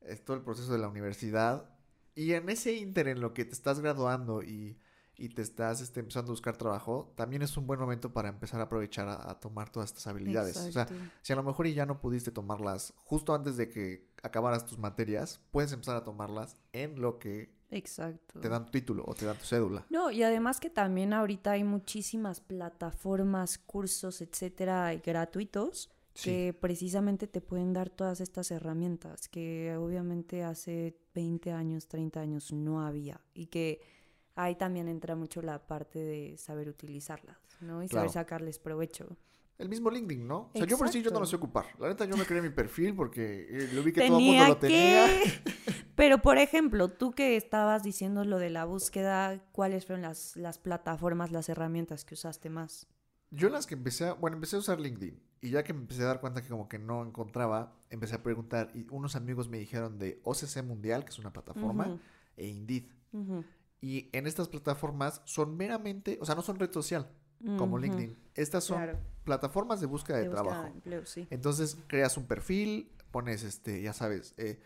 es 0.00 0.24
todo 0.24 0.36
el 0.36 0.42
proceso 0.42 0.72
de 0.72 0.78
la 0.78 0.88
universidad 0.88 1.68
y 2.14 2.32
en 2.32 2.48
ese 2.48 2.74
inter 2.74 3.08
en 3.08 3.20
lo 3.20 3.34
que 3.34 3.44
te 3.44 3.52
estás 3.52 3.80
graduando 3.80 4.42
y, 4.42 4.78
te 5.28 5.42
estás 5.42 5.80
este, 5.80 6.00
empezando 6.00 6.30
a 6.30 6.32
buscar 6.32 6.56
trabajo, 6.56 7.12
también 7.14 7.42
es 7.42 7.56
un 7.56 7.66
buen 7.66 7.78
momento 7.78 8.12
para 8.12 8.28
empezar 8.28 8.60
a 8.60 8.64
aprovechar 8.64 9.08
a, 9.08 9.38
tomar 9.38 9.70
todas 9.70 9.90
estas 9.90 10.06
habilidades. 10.06 10.56
O 10.56 10.72
sea, 10.72 10.88
si 11.22 11.32
a 11.32 11.36
lo 11.36 11.42
mejor 11.42 11.66
ya 11.68 11.86
no 11.86 12.00
pudiste 12.00 12.30
tomarlas 12.30 12.94
justo 12.96 13.34
antes 13.34 13.56
de 13.56 13.68
que 13.68 14.10
acabaras 14.22 14.66
tus 14.66 14.78
materias, 14.78 15.40
puedes 15.50 15.72
empezar 15.72 15.96
a 15.96 16.04
tomarlas 16.04 16.56
en 16.72 17.00
lo 17.00 17.18
que 17.18 17.60
Exacto. 17.70 18.40
Te 18.40 18.48
dan 18.48 18.66
tu 18.66 18.72
título 18.72 19.04
o 19.06 19.14
te 19.14 19.24
dan 19.24 19.38
tu 19.38 19.44
cédula. 19.44 19.86
No, 19.90 20.10
y 20.10 20.22
además 20.22 20.58
que 20.58 20.70
también 20.70 21.12
ahorita 21.12 21.52
hay 21.52 21.64
muchísimas 21.64 22.40
plataformas, 22.40 23.58
cursos, 23.58 24.20
etcétera, 24.20 24.94
gratuitos 24.96 25.90
que 26.22 26.54
precisamente 26.58 27.26
te 27.28 27.40
pueden 27.40 27.72
dar 27.72 27.88
todas 27.88 28.20
estas 28.20 28.50
herramientas 28.50 29.28
que 29.28 29.74
obviamente 29.78 30.42
hace 30.42 30.96
20 31.14 31.52
años, 31.52 31.86
30 31.86 32.20
años 32.20 32.52
no 32.52 32.82
había 32.82 33.20
y 33.32 33.46
que 33.46 33.80
ahí 34.34 34.54
también 34.56 34.88
entra 34.88 35.16
mucho 35.16 35.42
la 35.42 35.66
parte 35.66 35.98
de 35.98 36.36
saber 36.36 36.68
utilizarlas, 36.68 37.38
¿no? 37.60 37.82
Y 37.82 37.88
saber 37.88 38.10
sacarles 38.10 38.58
provecho. 38.58 39.16
El 39.58 39.68
mismo 39.68 39.90
LinkedIn, 39.90 40.26
¿no? 40.26 40.50
O 40.54 40.58
sea, 40.58 40.66
yo 40.66 40.78
por 40.78 40.88
sí 40.88 41.02
yo 41.02 41.10
no 41.10 41.20
lo 41.20 41.26
sé 41.26 41.36
ocupar. 41.36 41.66
La 41.78 41.88
neta 41.88 42.06
yo 42.06 42.16
me 42.16 42.24
creé 42.24 42.40
mi 42.40 42.48
perfil 42.48 42.94
porque 42.94 43.46
eh, 43.50 43.70
lo 43.74 43.82
vi 43.82 43.92
que 43.92 44.06
todo 44.06 44.18
el 44.18 44.24
mundo 44.24 44.48
lo 44.48 44.56
tenía. 44.56 45.06
Pero, 45.96 46.22
por 46.22 46.38
ejemplo, 46.38 46.88
tú 46.88 47.12
que 47.12 47.36
estabas 47.36 47.82
diciendo 47.82 48.24
lo 48.24 48.38
de 48.38 48.48
la 48.48 48.64
búsqueda, 48.64 49.38
¿cuáles 49.52 49.84
fueron 49.84 50.00
las, 50.00 50.34
las 50.36 50.58
plataformas, 50.58 51.30
las 51.30 51.50
herramientas 51.50 52.06
que 52.06 52.14
usaste 52.14 52.48
más? 52.48 52.86
Yo 53.30 53.50
las 53.50 53.66
que 53.66 53.74
empecé 53.74 54.06
a, 54.06 54.14
bueno, 54.14 54.36
empecé 54.36 54.56
a 54.56 54.60
usar 54.60 54.80
LinkedIn 54.80 55.20
y 55.42 55.50
ya 55.50 55.62
que 55.62 55.72
me 55.72 55.80
empecé 55.80 56.02
a 56.02 56.06
dar 56.06 56.20
cuenta 56.20 56.42
que 56.42 56.48
como 56.48 56.68
que 56.68 56.78
no 56.78 57.04
encontraba, 57.04 57.74
empecé 57.90 58.14
a 58.14 58.22
preguntar 58.22 58.70
y 58.74 58.86
unos 58.90 59.14
amigos 59.14 59.48
me 59.48 59.58
dijeron 59.58 59.98
de 59.98 60.20
OCC 60.24 60.62
Mundial, 60.64 61.04
que 61.04 61.10
es 61.10 61.18
una 61.18 61.32
plataforma, 61.32 61.98
e 62.36 62.46
Indeed. 62.46 62.84
Y 63.80 64.10
en 64.12 64.26
estas 64.26 64.48
plataformas 64.48 65.22
son 65.24 65.56
meramente, 65.56 66.18
o 66.20 66.26
sea, 66.26 66.34
no 66.34 66.42
son 66.42 66.58
red 66.58 66.72
social 66.72 67.10
como 67.56 67.78
LinkedIn. 67.78 68.16
Estas 68.34 68.64
son 68.64 68.98
plataformas 69.24 69.80
de 69.80 69.86
búsqueda 69.86 70.18
de, 70.18 70.28
trabajo. 70.28 70.70
Entonces 71.30 71.78
creas 71.86 72.16
un 72.16 72.26
perfil, 72.26 72.92
pones 73.10 73.42
este, 73.42 73.80
ya 73.80 73.92
sabes, 73.92 74.34
eh, 74.36 74.60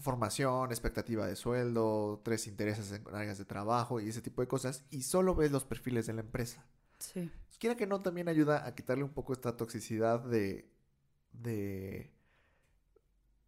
formación, 0.00 0.70
expectativa 0.70 1.26
de 1.26 1.36
sueldo, 1.36 2.20
tres 2.22 2.46
intereses 2.46 2.92
en 2.92 3.02
áreas 3.14 3.38
de 3.38 3.44
trabajo 3.44 4.00
y 4.00 4.08
ese 4.08 4.20
tipo 4.20 4.42
de 4.42 4.48
cosas 4.48 4.84
y 4.90 5.02
solo 5.02 5.34
ves 5.34 5.50
los 5.50 5.64
perfiles 5.64 6.06
de 6.06 6.14
la 6.14 6.20
empresa. 6.20 6.66
Sí. 6.98 7.30
Quiera 7.58 7.76
que 7.76 7.86
no, 7.86 8.00
también 8.02 8.28
ayuda 8.28 8.66
a 8.66 8.74
quitarle 8.74 9.04
un 9.04 9.10
poco 9.10 9.32
esta 9.32 9.56
toxicidad 9.56 10.20
de. 10.20 10.68
de. 11.32 12.10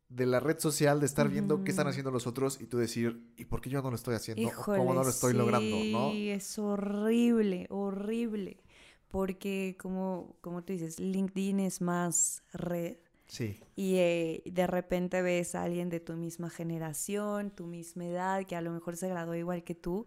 De 0.09 0.27
la 0.27 0.41
red 0.41 0.59
social, 0.59 1.01
de 1.01 1.07
estar 1.07 1.29
viendo 1.29 1.65
qué 1.65 1.71
están 1.71 1.89
haciendo 1.89 2.11
los 2.11 2.27
otros 2.27 2.61
y 2.61 2.67
tú 2.67 2.79
decir, 2.79 3.33
¿y 3.37 3.45
por 3.47 3.61
qué 3.61 3.71
yo 3.71 3.83
no 3.83 3.91
lo 3.91 3.97
estoy 3.97 4.15
haciendo? 4.15 4.51
¿Cómo 4.65 4.95
no 4.95 5.03
lo 5.03 5.11
estoy 5.11 5.35
logrando? 5.35 5.77
¿no? 5.91 6.13
Sí, 6.13 6.31
es 6.31 6.59
horrible, 6.59 7.67
horrible. 7.71 8.63
Porque, 9.09 9.77
como, 9.79 10.37
como 10.41 10.63
tú 10.63 10.73
dices, 10.73 11.01
LinkedIn 11.01 11.61
es 11.61 11.81
más 11.81 12.43
red. 12.53 12.99
Sí. 13.27 13.61
Y 13.75 13.97
eh, 13.97 14.43
de 14.45 14.67
repente 14.67 15.23
ves 15.23 15.55
a 15.55 15.63
alguien 15.63 15.89
de 15.89 16.01
tu 16.01 16.15
misma 16.15 16.51
generación, 16.51 17.51
tu 17.51 17.67
misma 17.67 18.05
edad, 18.07 18.45
que 18.47 18.57
a 18.57 18.61
lo 18.61 18.71
mejor 18.71 18.97
se 18.97 19.09
graduó 19.09 19.35
igual 19.35 19.65
que 19.65 19.75
tú, 19.75 20.07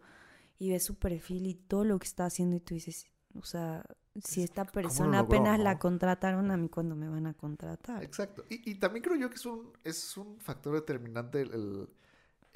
y 0.58 0.70
ves 0.70 0.84
su 0.84 0.96
perfil 0.96 1.48
y 1.48 1.56
todo 1.56 1.84
lo 1.86 1.98
que 2.00 2.08
está 2.08 2.26
haciendo, 2.26 2.56
y 2.56 2.60
tú 2.60 2.74
dices, 2.76 3.08
o 3.34 3.44
sea, 3.44 3.84
si 4.24 4.44
esta 4.44 4.66
persona 4.66 5.20
apenas 5.20 5.60
la 5.60 5.80
contrataron 5.80 6.52
a 6.52 6.58
mí 6.58 6.70
cuando 6.70 6.96
me 6.96 7.08
van 7.08 7.28
a 7.28 7.34
contratar. 7.34 8.04
Exacto. 8.04 8.44
Y, 8.50 8.76
también 8.76 9.04
creo 9.04 9.16
yo 9.16 9.30
que 9.30 9.36
es 9.36 9.46
un, 9.46 9.72
es 9.84 10.18
un 10.18 10.40
factor 10.40 10.74
determinante 10.74 11.42
el, 11.42 11.88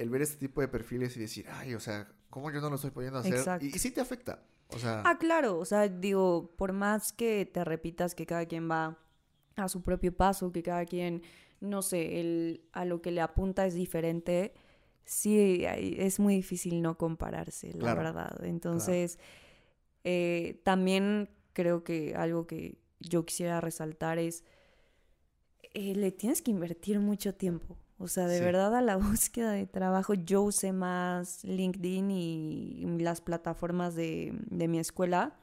ver 0.09 0.21
este 0.21 0.37
tipo 0.37 0.61
de 0.61 0.67
perfiles 0.67 1.15
y 1.17 1.19
decir, 1.19 1.45
ay, 1.49 1.75
o 1.75 1.79
sea, 1.79 2.07
¿cómo 2.29 2.51
yo 2.51 2.61
no 2.61 2.69
lo 2.69 2.75
estoy 2.75 2.91
pudiendo 2.91 3.19
hacer? 3.19 3.61
Y, 3.61 3.67
y, 3.67 3.79
sí 3.79 3.91
te 3.91 4.01
afecta. 4.01 4.43
O 4.69 4.79
sea... 4.79 5.03
Ah, 5.05 5.17
claro. 5.17 5.59
O 5.59 5.65
sea, 5.65 5.87
digo, 5.87 6.53
por 6.57 6.73
más 6.73 7.13
que 7.13 7.45
te 7.45 7.63
repitas 7.63 8.15
que 8.15 8.25
cada 8.25 8.45
quien 8.45 8.69
va 8.69 8.97
a 9.55 9.69
su 9.69 9.81
propio 9.83 10.15
paso, 10.15 10.51
que 10.51 10.63
cada 10.63 10.85
quien, 10.85 11.21
no 11.61 11.81
sé, 11.81 12.19
el, 12.19 12.67
a 12.73 12.85
lo 12.85 13.01
que 13.01 13.11
le 13.11 13.21
apunta 13.21 13.65
es 13.65 13.75
diferente, 13.75 14.53
sí, 15.05 15.63
es 15.65 16.19
muy 16.19 16.35
difícil 16.35 16.81
no 16.81 16.97
compararse, 16.97 17.73
la 17.73 17.93
verdad. 17.93 18.43
Entonces... 18.43 19.19
Eh, 20.03 20.61
también 20.63 21.29
creo 21.53 21.83
que 21.83 22.15
algo 22.15 22.47
que 22.47 22.77
yo 22.99 23.25
quisiera 23.25 23.61
resaltar 23.61 24.19
es, 24.19 24.43
eh, 25.73 25.95
le 25.95 26.11
tienes 26.11 26.41
que 26.41 26.51
invertir 26.51 26.99
mucho 26.99 27.33
tiempo. 27.33 27.77
O 27.97 28.07
sea, 28.07 28.27
de 28.27 28.41
verdad 28.41 28.75
a 28.75 28.81
la 28.81 28.97
búsqueda 28.97 29.51
de 29.51 29.65
trabajo 29.65 30.13
yo 30.13 30.41
usé 30.41 30.73
más 30.73 31.43
LinkedIn 31.43 32.11
y 32.11 32.85
las 32.99 33.21
plataformas 33.21 33.95
de, 33.95 34.33
de 34.49 34.67
mi 34.67 34.79
escuela, 34.79 35.37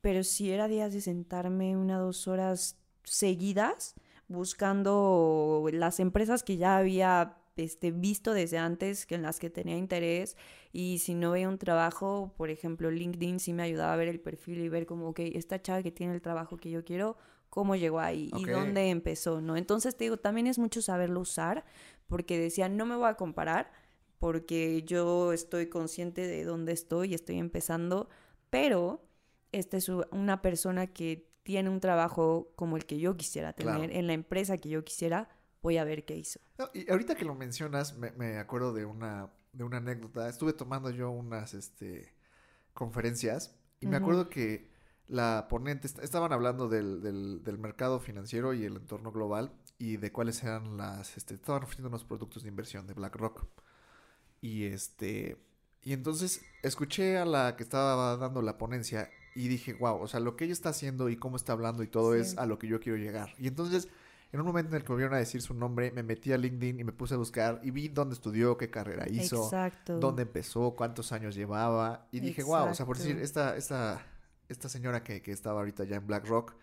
pero 0.00 0.22
si 0.22 0.50
era 0.50 0.68
días 0.68 0.92
de 0.92 1.00
sentarme 1.00 1.76
una 1.76 1.98
dos 1.98 2.28
horas 2.28 2.76
seguidas 3.02 3.94
buscando 4.28 5.66
las 5.72 6.00
empresas 6.00 6.42
que 6.42 6.58
ya 6.58 6.76
había 6.76 7.38
este, 7.58 7.90
visto 7.90 8.32
desde 8.32 8.58
antes, 8.58 9.06
que 9.06 9.14
en 9.14 9.22
las 9.22 9.38
que 9.38 9.50
tenía 9.50 9.76
interés. 9.76 10.36
Y 10.72 10.98
si 10.98 11.14
no 11.14 11.32
veía 11.32 11.48
un 11.48 11.58
trabajo, 11.58 12.32
por 12.36 12.50
ejemplo, 12.50 12.90
LinkedIn 12.90 13.40
sí 13.40 13.52
me 13.52 13.62
ayudaba 13.62 13.92
a 13.92 13.96
ver 13.96 14.08
el 14.08 14.20
perfil 14.20 14.60
y 14.60 14.68
ver 14.68 14.86
como, 14.86 15.08
ok, 15.08 15.20
esta 15.20 15.60
chava 15.60 15.82
que 15.82 15.90
tiene 15.90 16.14
el 16.14 16.22
trabajo 16.22 16.56
que 16.56 16.70
yo 16.70 16.84
quiero, 16.84 17.16
cómo 17.50 17.76
llegó 17.76 18.00
ahí 18.00 18.30
y 18.36 18.44
dónde 18.44 18.90
empezó, 18.90 19.40
¿no? 19.40 19.56
Entonces 19.56 19.96
te 19.96 20.04
digo, 20.04 20.16
también 20.16 20.46
es 20.46 20.58
mucho 20.58 20.82
saberlo 20.82 21.20
usar, 21.20 21.64
porque 22.06 22.38
decía, 22.38 22.68
no 22.68 22.86
me 22.86 22.96
voy 22.96 23.08
a 23.08 23.14
comparar, 23.14 23.72
porque 24.18 24.82
yo 24.82 25.32
estoy 25.32 25.68
consciente 25.68 26.26
de 26.26 26.44
dónde 26.44 26.72
estoy 26.72 27.12
y 27.12 27.14
estoy 27.14 27.38
empezando, 27.38 28.08
pero 28.50 29.02
esta 29.52 29.76
es 29.76 29.88
una 29.88 30.42
persona 30.42 30.88
que 30.88 31.28
tiene 31.42 31.70
un 31.70 31.80
trabajo 31.80 32.52
como 32.56 32.76
el 32.76 32.84
que 32.84 32.98
yo 32.98 33.16
quisiera 33.16 33.54
tener, 33.54 33.90
en 33.90 34.06
la 34.06 34.12
empresa 34.12 34.58
que 34.58 34.68
yo 34.68 34.84
quisiera, 34.84 35.28
voy 35.62 35.76
a 35.78 35.84
ver 35.84 36.04
qué 36.04 36.16
hizo. 36.16 36.40
y 36.74 36.90
ahorita 36.90 37.14
que 37.14 37.24
lo 37.24 37.34
mencionas, 37.34 37.96
me, 37.96 38.38
acuerdo 38.38 38.72
de 38.72 38.84
una, 38.84 39.30
de 39.52 39.64
una 39.64 39.78
anécdota. 39.78 40.28
Estuve 40.28 40.52
tomando 40.52 40.90
yo 40.90 41.10
unas 41.10 41.54
este, 41.54 42.14
conferencias 42.74 43.54
y 43.80 43.86
me 43.86 43.96
acuerdo 43.96 44.28
que 44.28 44.70
la 45.06 45.46
ponente, 45.48 45.88
estaban 46.02 46.32
hablando 46.32 46.68
del, 46.68 47.02
del, 47.02 47.58
mercado 47.58 47.98
financiero 47.98 48.52
y 48.52 48.64
el 48.64 48.76
entorno 48.76 49.10
global 49.10 49.52
y 49.78 49.96
de 49.96 50.12
cuáles 50.12 50.42
eran 50.42 50.76
las, 50.76 51.16
este, 51.16 51.34
estaban 51.34 51.62
ofreciendo 51.62 51.88
unos 51.88 52.04
productos 52.04 52.42
de 52.42 52.50
inversión 52.50 52.86
de 52.86 52.94
BlackRock. 52.94 53.46
Y 54.40 54.64
este, 54.64 55.36
y 55.82 55.92
entonces 55.92 56.42
escuché 56.62 57.18
a 57.18 57.24
la 57.24 57.56
que 57.56 57.62
estaba 57.62 58.16
dando 58.16 58.42
la 58.42 58.58
ponencia 58.58 59.10
y 59.34 59.48
dije, 59.48 59.74
wow, 59.74 60.00
o 60.00 60.08
sea, 60.08 60.20
lo 60.20 60.36
que 60.36 60.44
ella 60.44 60.52
está 60.52 60.70
haciendo 60.70 61.08
y 61.08 61.16
cómo 61.16 61.36
está 61.36 61.52
hablando 61.52 61.82
y 61.82 61.86
todo 61.86 62.14
es 62.14 62.36
a 62.36 62.46
lo 62.46 62.58
que 62.58 62.66
yo 62.66 62.80
quiero 62.80 62.98
llegar. 62.98 63.34
Y 63.38 63.46
entonces, 63.46 63.88
en 64.32 64.40
un 64.40 64.46
momento 64.46 64.70
en 64.70 64.76
el 64.76 64.84
que 64.84 64.92
me 64.92 64.98
vieron 64.98 65.14
a 65.14 65.18
decir 65.18 65.40
su 65.40 65.54
nombre, 65.54 65.90
me 65.90 66.02
metí 66.02 66.32
a 66.32 66.38
LinkedIn 66.38 66.80
y 66.80 66.84
me 66.84 66.92
puse 66.92 67.14
a 67.14 67.16
buscar 67.16 67.60
y 67.62 67.70
vi 67.70 67.88
dónde 67.88 68.14
estudió, 68.14 68.56
qué 68.56 68.70
carrera 68.70 69.06
hizo, 69.08 69.50
dónde 69.86 70.22
empezó, 70.22 70.74
cuántos 70.76 71.12
años 71.12 71.34
llevaba. 71.34 72.08
Y 72.12 72.20
dije, 72.20 72.42
wow, 72.42 72.70
o 72.70 72.74
sea, 72.74 72.84
por 72.84 72.98
decir, 72.98 73.18
esta, 73.18 73.56
esta 73.56 74.02
esta 74.48 74.68
señora 74.68 75.02
que, 75.04 75.22
estaba 75.26 75.60
ahorita 75.60 75.84
ya 75.84 75.96
en 75.96 76.06
BlackRock 76.06 76.54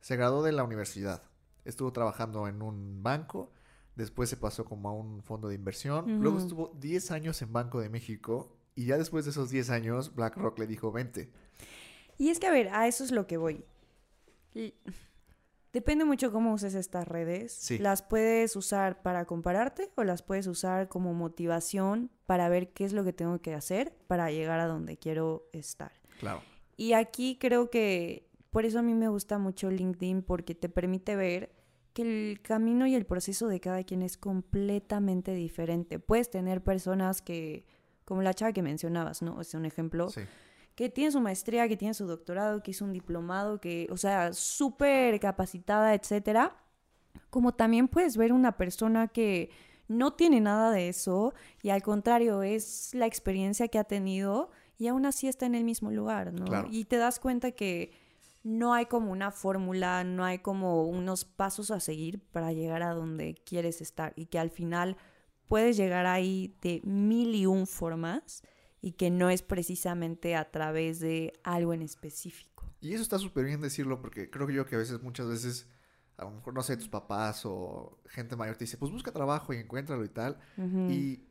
se 0.00 0.16
graduó 0.16 0.42
de 0.42 0.52
la 0.52 0.64
universidad. 0.64 1.22
Estuvo 1.64 1.92
trabajando 1.92 2.46
en 2.46 2.62
un 2.62 3.02
banco, 3.02 3.50
después 3.96 4.28
se 4.28 4.36
pasó 4.36 4.64
como 4.64 4.88
a 4.88 4.92
un 4.92 5.22
fondo 5.22 5.48
de 5.48 5.54
inversión, 5.54 6.20
luego 6.20 6.38
estuvo 6.38 6.72
10 6.80 7.10
años 7.10 7.40
en 7.42 7.52
Banco 7.52 7.80
de 7.80 7.88
México 7.88 8.56
y 8.74 8.86
ya 8.86 8.98
después 8.98 9.24
de 9.24 9.30
esos 9.30 9.50
10 9.50 9.70
años 9.70 10.14
BlackRock 10.14 10.58
le 10.58 10.66
dijo 10.66 10.92
20. 10.92 11.30
Y 12.18 12.28
es 12.28 12.38
que 12.38 12.46
a 12.46 12.52
ver, 12.52 12.68
a 12.68 12.86
eso 12.86 13.02
es 13.02 13.10
lo 13.10 13.26
que 13.26 13.36
voy. 13.36 13.64
Depende 15.74 16.04
mucho 16.04 16.30
cómo 16.30 16.52
uses 16.54 16.74
estas 16.74 17.08
redes. 17.08 17.68
Las 17.80 18.00
puedes 18.00 18.54
usar 18.54 19.02
para 19.02 19.24
compararte 19.24 19.90
o 19.96 20.04
las 20.04 20.22
puedes 20.22 20.46
usar 20.46 20.88
como 20.88 21.14
motivación 21.14 22.12
para 22.26 22.48
ver 22.48 22.72
qué 22.72 22.84
es 22.84 22.92
lo 22.92 23.02
que 23.02 23.12
tengo 23.12 23.40
que 23.40 23.54
hacer 23.54 23.92
para 24.06 24.30
llegar 24.30 24.60
a 24.60 24.66
donde 24.66 24.96
quiero 24.96 25.48
estar. 25.52 25.90
Claro. 26.20 26.42
Y 26.76 26.92
aquí 26.92 27.38
creo 27.40 27.70
que 27.70 28.30
por 28.50 28.64
eso 28.64 28.78
a 28.78 28.82
mí 28.82 28.94
me 28.94 29.08
gusta 29.08 29.38
mucho 29.38 29.68
LinkedIn 29.68 30.22
porque 30.22 30.54
te 30.54 30.68
permite 30.68 31.16
ver 31.16 31.50
que 31.92 32.02
el 32.02 32.40
camino 32.40 32.86
y 32.86 32.94
el 32.94 33.04
proceso 33.04 33.48
de 33.48 33.58
cada 33.58 33.82
quien 33.82 34.02
es 34.02 34.16
completamente 34.16 35.34
diferente. 35.34 35.98
Puedes 35.98 36.30
tener 36.30 36.62
personas 36.62 37.20
que, 37.20 37.66
como 38.04 38.22
la 38.22 38.32
chava 38.32 38.52
que 38.52 38.62
mencionabas, 38.62 39.22
¿no? 39.22 39.40
Es 39.40 39.52
un 39.54 39.64
ejemplo. 39.64 40.06
Que 40.74 40.88
tiene 40.88 41.10
su 41.12 41.20
maestría, 41.20 41.68
que 41.68 41.76
tiene 41.76 41.94
su 41.94 42.06
doctorado, 42.06 42.62
que 42.62 42.72
hizo 42.72 42.84
un 42.84 42.92
diplomado, 42.92 43.60
que, 43.60 43.86
o 43.90 43.96
sea, 43.96 44.32
súper 44.32 45.20
capacitada, 45.20 45.94
etcétera. 45.94 46.56
Como 47.30 47.52
también 47.52 47.88
puedes 47.88 48.16
ver 48.16 48.32
una 48.32 48.56
persona 48.56 49.08
que 49.08 49.50
no 49.88 50.14
tiene 50.14 50.40
nada 50.40 50.70
de 50.70 50.88
eso 50.88 51.34
y 51.62 51.70
al 51.70 51.82
contrario 51.82 52.42
es 52.42 52.94
la 52.94 53.06
experiencia 53.06 53.68
que 53.68 53.78
ha 53.78 53.84
tenido 53.84 54.50
y 54.78 54.88
aún 54.88 55.06
así 55.06 55.28
está 55.28 55.46
en 55.46 55.54
el 55.54 55.64
mismo 55.64 55.90
lugar, 55.90 56.32
¿no? 56.32 56.66
Y 56.70 56.84
te 56.84 56.96
das 56.96 57.20
cuenta 57.20 57.52
que 57.52 57.92
no 58.42 58.74
hay 58.74 58.86
como 58.86 59.12
una 59.12 59.30
fórmula, 59.30 60.04
no 60.04 60.24
hay 60.24 60.38
como 60.38 60.84
unos 60.84 61.24
pasos 61.24 61.70
a 61.70 61.80
seguir 61.80 62.20
para 62.20 62.52
llegar 62.52 62.82
a 62.82 62.92
donde 62.92 63.34
quieres 63.34 63.80
estar 63.80 64.12
y 64.16 64.26
que 64.26 64.38
al 64.38 64.50
final 64.50 64.96
puedes 65.46 65.76
llegar 65.76 66.06
ahí 66.06 66.56
de 66.60 66.80
mil 66.84 67.34
y 67.34 67.46
un 67.46 67.66
formas 67.66 68.42
y 68.84 68.92
que 68.92 69.10
no 69.10 69.30
es 69.30 69.40
precisamente 69.40 70.36
a 70.36 70.50
través 70.50 71.00
de 71.00 71.32
algo 71.42 71.72
en 71.72 71.80
específico. 71.80 72.70
Y 72.82 72.92
eso 72.92 73.02
está 73.02 73.18
súper 73.18 73.46
bien 73.46 73.62
decirlo 73.62 74.02
porque 74.02 74.28
creo 74.28 74.46
que 74.46 74.52
yo 74.52 74.66
que 74.66 74.74
a 74.74 74.78
veces, 74.78 75.02
muchas 75.02 75.26
veces, 75.26 75.70
a 76.18 76.24
lo 76.24 76.32
mejor, 76.32 76.52
no 76.52 76.62
sé, 76.62 76.76
tus 76.76 76.90
papás 76.90 77.46
o 77.46 77.98
gente 78.08 78.36
mayor 78.36 78.56
te 78.56 78.64
dice, 78.64 78.76
pues 78.76 78.92
busca 78.92 79.10
trabajo 79.10 79.54
y 79.54 79.56
encuéntralo 79.56 80.04
y 80.04 80.10
tal. 80.10 80.38
Y 80.90 81.22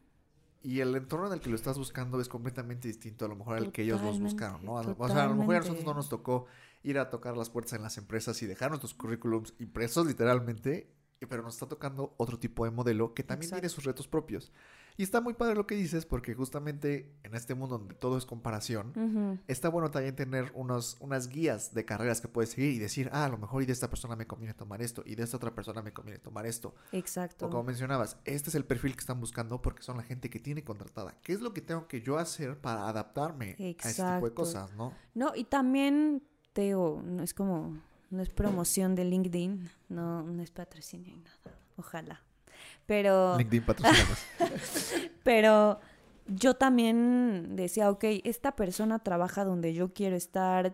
y 0.63 0.79
el 0.79 0.95
entorno 0.95 1.27
en 1.27 1.33
el 1.33 1.41
que 1.41 1.49
lo 1.49 1.55
estás 1.55 1.77
buscando 1.77 2.19
es 2.21 2.29
completamente 2.29 2.87
distinto 2.87 3.25
a 3.25 3.27
lo 3.27 3.35
mejor 3.35 3.57
al 3.57 3.71
que 3.71 3.83
ellos 3.83 4.01
los 4.01 4.19
buscaron, 4.19 4.63
¿no? 4.63 4.75
O 4.75 5.09
sea, 5.09 5.25
a 5.25 5.27
lo 5.27 5.35
mejor 5.35 5.57
a 5.57 5.59
nosotros 5.59 5.85
no 5.85 5.93
nos 5.93 6.07
tocó 6.07 6.47
ir 6.83 6.97
a 6.97 7.09
tocar 7.09 7.35
las 7.35 7.49
puertas 7.49 7.73
en 7.73 7.83
las 7.83 7.97
empresas 7.97 8.41
y 8.41 8.47
dejar 8.47 8.69
nuestros 8.69 8.93
currículums 8.93 9.53
impresos 9.59 10.07
literalmente, 10.07 10.89
pero 11.19 11.43
nos 11.43 11.55
está 11.55 11.67
tocando 11.67 12.15
otro 12.17 12.39
tipo 12.39 12.63
de 12.63 12.71
modelo 12.71 13.13
que 13.13 13.23
también 13.23 13.51
tiene 13.51 13.67
sus 13.67 13.83
retos 13.83 14.07
propios. 14.07 14.53
Y 14.97 15.03
está 15.03 15.21
muy 15.21 15.33
padre 15.33 15.55
lo 15.55 15.65
que 15.65 15.75
dices 15.75 16.05
porque 16.05 16.33
justamente 16.33 17.15
en 17.23 17.33
este 17.35 17.55
mundo 17.55 17.77
donde 17.77 17.95
todo 17.95 18.17
es 18.17 18.25
comparación, 18.25 19.41
está 19.47 19.69
bueno 19.69 19.91
también 19.91 20.15
tener 20.15 20.51
unos, 20.55 20.97
unas 20.99 21.27
guías 21.27 21.73
de 21.73 21.85
carreras 21.85 22.21
que 22.21 22.27
puedes 22.27 22.51
seguir 22.51 22.73
y 22.73 22.79
decir, 22.79 23.09
ah, 23.11 23.25
a 23.25 23.29
lo 23.29 23.37
mejor 23.37 23.63
y 23.63 23.65
de 23.65 23.73
esta 23.73 23.89
persona 23.89 24.15
me 24.15 24.27
conviene 24.27 24.53
tomar 24.53 24.81
esto 24.81 25.03
y 25.05 25.15
de 25.15 25.23
esta 25.23 25.37
otra 25.37 25.53
persona 25.53 25.81
me 25.81 25.93
conviene 25.93 26.19
tomar 26.19 26.45
esto. 26.45 26.75
Exacto. 26.91 27.47
O 27.47 27.49
como 27.49 27.63
mencionabas, 27.63 28.17
este 28.25 28.49
es 28.49 28.55
el 28.55 28.65
perfil 28.65 28.93
que 28.93 28.99
están 28.99 29.19
buscando 29.19 29.61
porque 29.61 29.83
son 29.83 29.97
la 29.97 30.03
gente 30.03 30.29
que 30.29 30.39
tiene 30.39 30.63
contratada. 30.63 31.17
¿Qué 31.23 31.33
es 31.33 31.41
lo 31.41 31.53
que 31.53 31.61
tengo 31.61 31.87
que 31.87 32.01
yo 32.01 32.17
hacer 32.17 32.59
para 32.59 32.87
adaptarme 32.87 33.55
a 33.59 33.89
este 33.89 34.03
tipo 34.03 34.29
de 34.29 34.33
cosas, 34.33 34.73
no? 34.73 34.93
No, 35.15 35.33
y 35.35 35.45
también, 35.45 36.23
Teo, 36.53 37.01
no 37.03 37.23
es 37.23 37.33
como, 37.33 37.79
no 38.09 38.21
es 38.21 38.29
promoción 38.29 38.95
de 38.95 39.05
LinkedIn, 39.05 39.69
no, 39.89 40.23
no 40.23 40.43
es 40.43 40.51
patrocinio 40.51 41.15
ni 41.15 41.23
nada. 41.23 41.37
Ojalá. 41.77 42.21
Pero... 42.85 43.37
LinkedIn 43.37 43.63
pero 45.23 45.79
yo 46.27 46.55
también 46.55 47.55
decía, 47.55 47.89
ok, 47.89 48.03
esta 48.23 48.55
persona 48.55 48.99
trabaja 48.99 49.45
donde 49.45 49.73
yo 49.73 49.93
quiero 49.93 50.15
estar, 50.15 50.73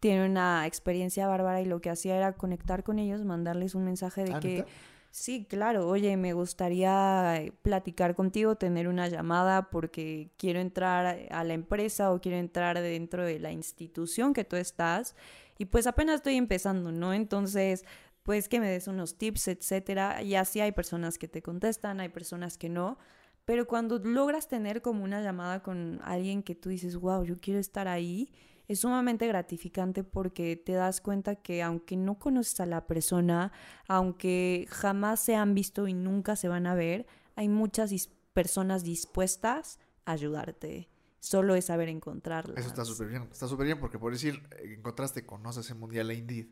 tiene 0.00 0.26
una 0.26 0.66
experiencia 0.66 1.26
bárbara 1.26 1.60
y 1.60 1.64
lo 1.64 1.80
que 1.80 1.90
hacía 1.90 2.16
era 2.16 2.32
conectar 2.34 2.82
con 2.82 2.98
ellos, 2.98 3.24
mandarles 3.24 3.74
un 3.74 3.84
mensaje 3.84 4.24
de 4.24 4.34
ah, 4.34 4.40
que... 4.40 4.66
Sí, 5.12 5.44
claro, 5.44 5.88
oye, 5.88 6.16
me 6.16 6.32
gustaría 6.32 7.44
platicar 7.60 8.14
contigo, 8.14 8.56
tener 8.56 8.88
una 8.88 9.08
llamada 9.08 9.68
porque 9.68 10.30
quiero 10.38 10.58
entrar 10.58 11.26
a 11.30 11.44
la 11.44 11.52
empresa 11.52 12.10
o 12.12 12.20
quiero 12.22 12.38
entrar 12.38 12.80
dentro 12.80 13.22
de 13.22 13.38
la 13.38 13.52
institución 13.52 14.32
que 14.32 14.44
tú 14.44 14.56
estás. 14.56 15.14
Y 15.58 15.66
pues 15.66 15.86
apenas 15.86 16.16
estoy 16.16 16.36
empezando, 16.36 16.92
¿no? 16.92 17.12
Entonces, 17.12 17.84
pues 18.22 18.48
que 18.48 18.60
me 18.60 18.68
des 18.68 18.88
unos 18.88 19.18
tips, 19.18 19.48
etcétera. 19.48 20.22
Y 20.22 20.34
así 20.34 20.60
hay 20.60 20.72
personas 20.72 21.18
que 21.18 21.28
te 21.28 21.42
contestan, 21.42 22.00
hay 22.00 22.08
personas 22.08 22.58
que 22.58 22.68
no. 22.68 22.98
Pero 23.44 23.66
cuando 23.66 23.98
logras 23.98 24.48
tener 24.48 24.82
como 24.82 25.02
una 25.02 25.20
llamada 25.20 25.62
con 25.62 26.00
alguien 26.04 26.42
que 26.42 26.54
tú 26.54 26.68
dices, 26.68 26.96
wow, 26.96 27.24
yo 27.24 27.40
quiero 27.40 27.58
estar 27.58 27.88
ahí, 27.88 28.30
es 28.68 28.80
sumamente 28.80 29.26
gratificante 29.26 30.04
porque 30.04 30.56
te 30.56 30.72
das 30.72 31.00
cuenta 31.00 31.34
que 31.36 31.62
aunque 31.62 31.96
no 31.96 32.18
conoces 32.18 32.60
a 32.60 32.66
la 32.66 32.86
persona, 32.86 33.52
aunque 33.88 34.66
jamás 34.70 35.20
se 35.20 35.34
han 35.34 35.54
visto 35.54 35.88
y 35.88 35.94
nunca 35.94 36.36
se 36.36 36.48
van 36.48 36.66
a 36.66 36.74
ver, 36.74 37.06
hay 37.34 37.48
muchas 37.48 37.92
personas 38.32 38.84
dispuestas 38.84 39.80
a 40.04 40.12
ayudarte. 40.12 40.88
Solo 41.18 41.54
es 41.56 41.66
saber 41.66 41.88
encontrarlas. 41.88 42.58
Eso 42.58 42.68
está 42.68 42.84
súper 42.84 43.08
bien. 43.08 43.28
Está 43.30 43.48
súper 43.48 43.66
bien 43.66 43.78
porque 43.78 43.98
por 43.98 44.12
decir, 44.12 44.42
encontraste, 44.62 45.26
conoces 45.26 45.68
el 45.70 45.76
Mundial 45.76 46.12
Indeed 46.12 46.48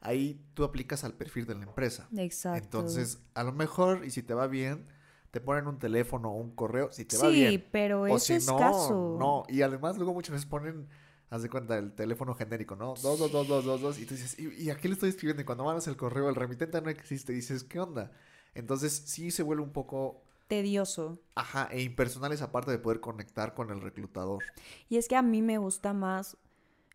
ahí 0.00 0.40
tú 0.54 0.64
aplicas 0.64 1.04
al 1.04 1.14
perfil 1.14 1.46
de 1.46 1.54
la 1.54 1.64
empresa. 1.64 2.08
Exacto. 2.16 2.62
Entonces, 2.62 3.20
a 3.34 3.42
lo 3.42 3.52
mejor, 3.52 4.04
y 4.04 4.10
si 4.10 4.22
te 4.22 4.34
va 4.34 4.46
bien, 4.46 4.86
te 5.30 5.40
ponen 5.40 5.66
un 5.66 5.78
teléfono 5.78 6.30
o 6.30 6.36
un 6.36 6.54
correo, 6.54 6.90
si 6.92 7.04
te 7.04 7.18
va 7.18 7.28
bien. 7.28 7.50
Sí, 7.50 7.64
pero 7.70 8.06
es 8.06 8.22
si 8.22 8.38
no, 8.46 9.18
no. 9.18 9.44
Y 9.48 9.62
además 9.62 9.96
luego 9.96 10.14
muchas 10.14 10.32
veces 10.32 10.46
ponen, 10.46 10.88
haz 11.30 11.42
de 11.42 11.50
cuenta, 11.50 11.76
el 11.76 11.92
teléfono 11.92 12.34
genérico, 12.34 12.76
¿no? 12.76 12.94
Dos, 12.94 13.18
dos, 13.18 13.32
dos, 13.32 13.46
dos, 13.46 13.64
dos, 13.64 13.80
dos. 13.80 13.98
Y 13.98 14.06
tú 14.06 14.14
dices, 14.14 14.38
¿y, 14.38 14.70
a 14.70 14.76
qué 14.76 14.88
le 14.88 14.94
estoy 14.94 15.10
escribiendo? 15.10 15.42
Y 15.42 15.44
cuando 15.44 15.64
mandas 15.64 15.86
el 15.88 15.96
correo, 15.96 16.28
el 16.28 16.34
remitente 16.34 16.80
no 16.80 16.88
existe. 16.90 17.32
Y 17.32 17.36
dices, 17.36 17.64
¿qué 17.64 17.80
onda? 17.80 18.12
Entonces, 18.54 18.92
sí 19.06 19.30
se 19.30 19.42
vuelve 19.42 19.62
un 19.62 19.72
poco 19.72 20.22
tedioso. 20.48 21.18
Ajá, 21.34 21.68
e 21.70 21.82
impersonal 21.82 22.32
esa 22.32 22.52
parte 22.52 22.70
de 22.70 22.78
poder 22.78 23.00
conectar 23.00 23.54
con 23.54 23.70
el 23.70 23.80
reclutador. 23.80 24.42
Y 24.88 24.96
es 24.96 25.08
que 25.08 25.16
a 25.16 25.22
mí 25.22 25.42
me 25.42 25.58
gusta 25.58 25.92
más 25.92 26.36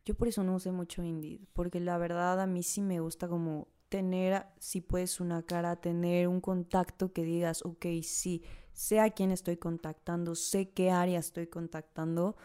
yo 0.06 0.16
por 0.16 0.28
eso 0.28 0.44
no 0.44 0.56
usé 0.56 0.72
mucho 0.72 1.04
Indeed, 1.04 1.42
porque 1.54 1.80
la 1.80 1.98
verdad 1.98 2.42
a 2.42 2.48
mí 2.48 2.64
sí 2.64 2.82
me 2.82 3.00
gusta 3.00 3.28
como 3.28 3.68
tener, 3.90 4.46
si 4.58 4.82
puedes, 4.82 5.20
una 5.20 5.44
cara, 5.44 5.76
tener 5.76 6.28
un 6.28 6.40
contacto 6.40 7.12
que 7.12 7.24
digas, 7.24 7.64
ok, 7.66 7.86
sí, 8.04 8.42
sé 8.74 9.00
a 9.00 9.10
quién 9.10 9.32
estoy 9.32 9.58
contactando, 9.58 10.34
sé 10.34 10.70
qué 10.70 10.92
área 10.92 11.20
estoy 11.20 11.48
contactando, 11.48 12.36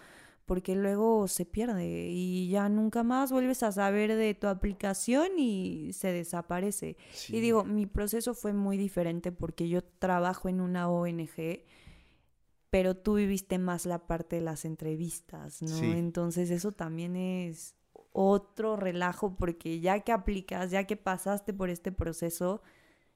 porque 0.44 0.74
luego 0.74 1.28
se 1.28 1.44
pierde 1.44 2.08
y 2.10 2.48
ya 2.48 2.68
nunca 2.68 3.02
más 3.02 3.32
vuelves 3.32 3.62
a 3.62 3.72
saber 3.72 4.14
de 4.14 4.34
tu 4.34 4.46
aplicación 4.46 5.38
y 5.38 5.92
se 5.92 6.12
desaparece. 6.12 6.96
Y 7.28 7.40
digo, 7.40 7.64
mi 7.64 7.86
proceso 7.86 8.34
fue 8.34 8.52
muy 8.52 8.76
diferente 8.76 9.32
porque 9.32 9.68
yo 9.68 9.82
trabajo 9.82 10.48
en 10.48 10.60
una 10.60 10.88
ONG 10.88 11.62
pero 12.70 12.96
tú 12.96 13.14
viviste 13.14 13.58
más 13.58 13.86
la 13.86 14.06
parte 14.06 14.36
de 14.36 14.42
las 14.42 14.64
entrevistas, 14.64 15.62
¿no? 15.62 15.76
Entonces 15.82 16.50
eso 16.50 16.72
también 16.72 17.16
es 17.16 17.74
otro 18.12 18.76
relajo 18.76 19.36
porque 19.36 19.80
ya 19.80 20.00
que 20.00 20.12
aplicas, 20.12 20.70
ya 20.70 20.84
que 20.84 20.96
pasaste 20.96 21.52
por 21.52 21.70
este 21.70 21.92
proceso, 21.92 22.62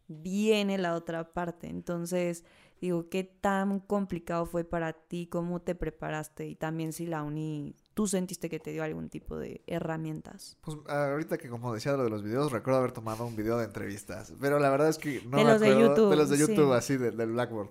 viene 0.08 0.78
la 0.78 0.94
otra 0.94 1.32
parte. 1.32 1.68
Entonces, 1.68 2.44
digo, 2.80 3.08
¿qué 3.08 3.24
tan 3.24 3.80
complicado 3.80 4.44
fue 4.46 4.64
para 4.64 4.92
ti? 4.92 5.26
¿Cómo 5.26 5.60
te 5.62 5.74
preparaste? 5.74 6.46
Y 6.48 6.56
también 6.56 6.92
si 6.92 7.06
la 7.06 7.22
uni, 7.22 7.76
tú 7.94 8.06
sentiste 8.06 8.48
que 8.48 8.58
te 8.58 8.72
dio 8.72 8.82
algún 8.82 9.08
tipo 9.08 9.36
de 9.38 9.62
herramientas. 9.66 10.58
Pues 10.62 10.76
ahorita 10.88 11.38
que 11.38 11.48
como 11.48 11.72
decía 11.72 11.92
lo 11.96 12.04
de 12.04 12.10
los 12.10 12.22
videos, 12.22 12.50
recuerdo 12.52 12.80
haber 12.80 12.92
tomado 12.92 13.24
un 13.26 13.36
video 13.36 13.56
de 13.58 13.66
entrevistas, 13.66 14.32
pero 14.40 14.58
la 14.58 14.70
verdad 14.70 14.88
es 14.88 14.98
que 14.98 15.22
no 15.26 15.38
de 15.38 15.44
me 15.44 15.50
los 15.52 15.60
de 15.60 15.80
YouTube, 15.80 16.10
de 16.10 16.16
los 16.16 16.28
de 16.30 16.36
sí. 16.36 16.46
YouTube, 16.46 16.72
así 16.72 16.96
de- 16.96 17.10
del 17.12 17.32
Blackboard. 17.32 17.70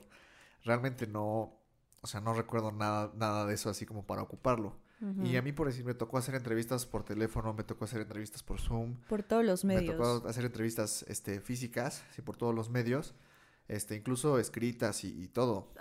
Realmente 0.64 1.08
no, 1.08 1.59
o 2.02 2.08
sea, 2.08 2.22
no 2.22 2.34
recuerdo 2.34 2.72
nada, 2.72 3.12
nada 3.16 3.46
de 3.46 3.54
eso 3.54 3.70
así 3.70 3.86
como 3.86 4.06
para 4.06 4.22
ocuparlo. 4.22 4.76
Y 5.24 5.38
a 5.38 5.42
mí, 5.42 5.54
por 5.54 5.68
decir, 5.68 5.86
me 5.86 5.94
tocó 5.94 6.18
hacer 6.18 6.36
entrevistas 6.36 6.86
por 6.86 7.06
teléfono, 7.06 7.54
me 7.54 7.64
tocó 7.64 7.86
hacer 7.86 8.02
entrevistas 8.02 8.44
por 8.44 8.60
Zoom, 8.60 8.96
Por 9.08 9.24
todos 9.24 9.46
los 9.46 9.64
me 9.64 9.76
medios. 9.76 9.96
tocó 9.96 10.28
hacer 10.28 10.44
entrevistas 10.44 11.06
este, 11.08 11.40
físicas, 11.40 12.04
sí, 12.14 12.22
por 12.22 12.36
todos 12.36 12.54
los 12.54 12.70
medios, 12.70 13.16
este, 13.70 13.96
incluso 13.96 14.40
escritas 14.40 15.06
y, 15.06 15.24
y 15.24 15.30
todo. 15.30 15.72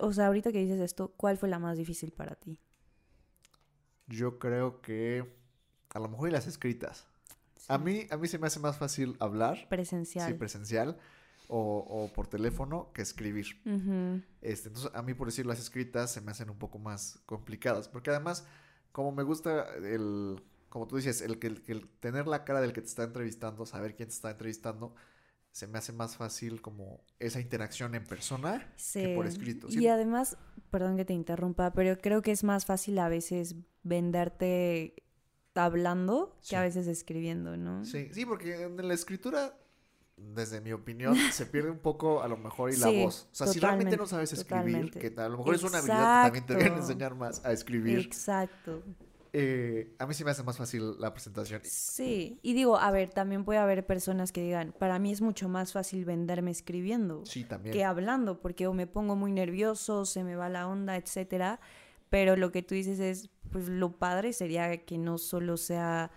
O 0.00 0.12
sea, 0.12 0.26
ahorita 0.26 0.50
que 0.50 0.58
dices 0.58 0.80
esto, 0.80 1.14
¿cuál 1.16 1.38
fue 1.38 1.48
la 1.48 1.60
más 1.60 1.78
difícil 1.78 2.10
para 2.10 2.34
ti? 2.34 2.58
Yo 4.08 4.40
creo 4.40 4.80
que 4.80 5.24
a 5.90 6.00
lo 6.00 6.08
mejor 6.08 6.28
y 6.28 6.32
las 6.32 6.46
escritas. 6.48 7.06
A 7.68 7.78
mí, 7.78 8.06
a 8.10 8.16
mí 8.16 8.26
se 8.28 8.38
me 8.38 8.46
hace 8.46 8.58
más 8.60 8.76
fácil 8.78 9.16
hablar, 9.20 9.68
Presencial. 9.68 10.26
sí, 10.26 10.34
presencial, 10.34 10.98
o, 11.48 11.78
o 11.88 12.12
por 12.12 12.28
teléfono 12.28 12.92
que 12.92 13.02
escribir. 13.02 13.46
Ujú. 13.66 14.22
Este, 14.40 14.68
entonces, 14.68 14.92
a 14.94 15.02
mí, 15.02 15.14
por 15.14 15.26
decir 15.28 15.46
las 15.46 15.58
escritas, 15.58 16.12
se 16.12 16.20
me 16.20 16.30
hacen 16.30 16.50
un 16.50 16.58
poco 16.58 16.78
más 16.78 17.20
complicadas. 17.26 17.88
Porque 17.88 18.10
además, 18.10 18.46
como 18.92 19.12
me 19.12 19.22
gusta 19.24 19.74
el, 19.76 20.42
como 20.68 20.86
tú 20.86 20.96
dices, 20.96 21.20
el 21.22 21.38
que, 21.38 21.48
el 21.48 21.62
el 21.66 21.88
tener 22.00 22.26
la 22.26 22.44
cara 22.44 22.60
del 22.60 22.72
que 22.72 22.80
te 22.82 22.88
está 22.88 23.04
entrevistando, 23.04 23.66
saber 23.66 23.96
quién 23.96 24.08
te 24.08 24.14
está 24.14 24.30
entrevistando, 24.30 24.94
se 25.50 25.66
me 25.66 25.78
hace 25.78 25.92
más 25.92 26.16
fácil 26.16 26.60
como 26.62 27.00
esa 27.18 27.40
interacción 27.40 27.94
en 27.94 28.04
persona 28.04 28.58
que 28.92 29.08
por 29.08 29.26
Sí. 29.26 29.32
escrito. 29.32 29.66
Y 29.68 29.72
Sí, 29.72 29.88
además, 29.88 30.36
perdón 30.70 30.96
que 30.96 31.04
te 31.04 31.14
interrumpa, 31.14 31.72
pero 31.72 31.98
creo 31.98 32.22
que 32.22 32.30
es 32.30 32.44
más 32.44 32.64
fácil 32.64 32.98
a 32.98 33.08
veces 33.08 33.56
venderte 33.82 34.94
hablando 35.54 36.36
que 36.48 36.56
a 36.56 36.60
Sí. 36.60 36.66
veces 36.66 36.86
escribiendo, 36.86 37.56
¿no? 37.56 37.84
sí, 37.84 38.10
sí, 38.12 38.24
porque 38.24 38.62
en 38.62 38.86
la 38.86 38.94
escritura, 38.94 39.58
desde 40.34 40.60
mi 40.60 40.72
opinión, 40.72 41.16
se 41.32 41.46
pierde 41.46 41.70
un 41.70 41.78
poco 41.78 42.22
a 42.22 42.28
lo 42.28 42.36
mejor 42.36 42.70
y 42.72 42.76
la 42.76 42.88
Sí, 42.88 43.02
voz. 43.02 43.28
O 43.32 43.34
sea, 43.34 43.46
si 43.46 43.60
realmente 43.60 43.96
no 43.96 44.06
sabes 44.06 44.32
escribir, 44.32 44.90
totalmente. 44.90 44.98
que 45.14 45.20
a 45.20 45.28
lo 45.28 45.38
mejor 45.38 45.54
es 45.54 45.62
una 45.62 45.78
habilidad 45.78 46.32
que 46.32 46.40
también 46.40 46.46
te 46.46 46.54
deben 46.54 46.78
enseñar 46.78 47.14
más 47.14 47.44
a 47.44 47.52
escribir. 47.52 47.98
Exacto. 47.98 48.82
eh, 49.32 49.94
a 49.98 50.06
mí 50.06 50.14
sí 50.14 50.24
me 50.24 50.30
hace 50.30 50.42
más 50.42 50.56
fácil 50.56 50.98
la 50.98 51.12
presentación. 51.12 51.60
Sí, 51.64 52.38
y 52.42 52.54
digo, 52.54 52.78
a 52.78 52.90
ver, 52.90 53.10
también 53.10 53.44
puede 53.44 53.58
haber 53.58 53.84
personas 53.86 54.32
que 54.32 54.42
digan, 54.42 54.74
para 54.78 54.98
mí 54.98 55.12
es 55.12 55.20
mucho 55.20 55.48
más 55.48 55.72
fácil 55.72 56.04
venderme 56.04 56.50
escribiendo 56.50 57.24
Sí, 57.26 57.44
también. 57.44 57.72
que 57.74 57.84
hablando, 57.84 58.40
porque 58.40 58.66
o 58.66 58.72
me 58.72 58.86
pongo 58.86 59.16
muy 59.16 59.30
nervioso, 59.32 60.04
se 60.06 60.24
me 60.24 60.34
va 60.34 60.48
la 60.48 60.66
onda, 60.66 60.96
etcétera. 60.96 61.60
Pero 62.10 62.36
lo 62.36 62.50
que 62.52 62.62
tú 62.62 62.74
dices 62.74 63.00
es, 63.00 63.28
pues 63.52 63.68
lo 63.68 63.92
padre 63.98 64.32
sería 64.32 64.84
que 64.86 64.96
no 64.96 65.18
solo 65.18 65.58
sea 65.58 66.10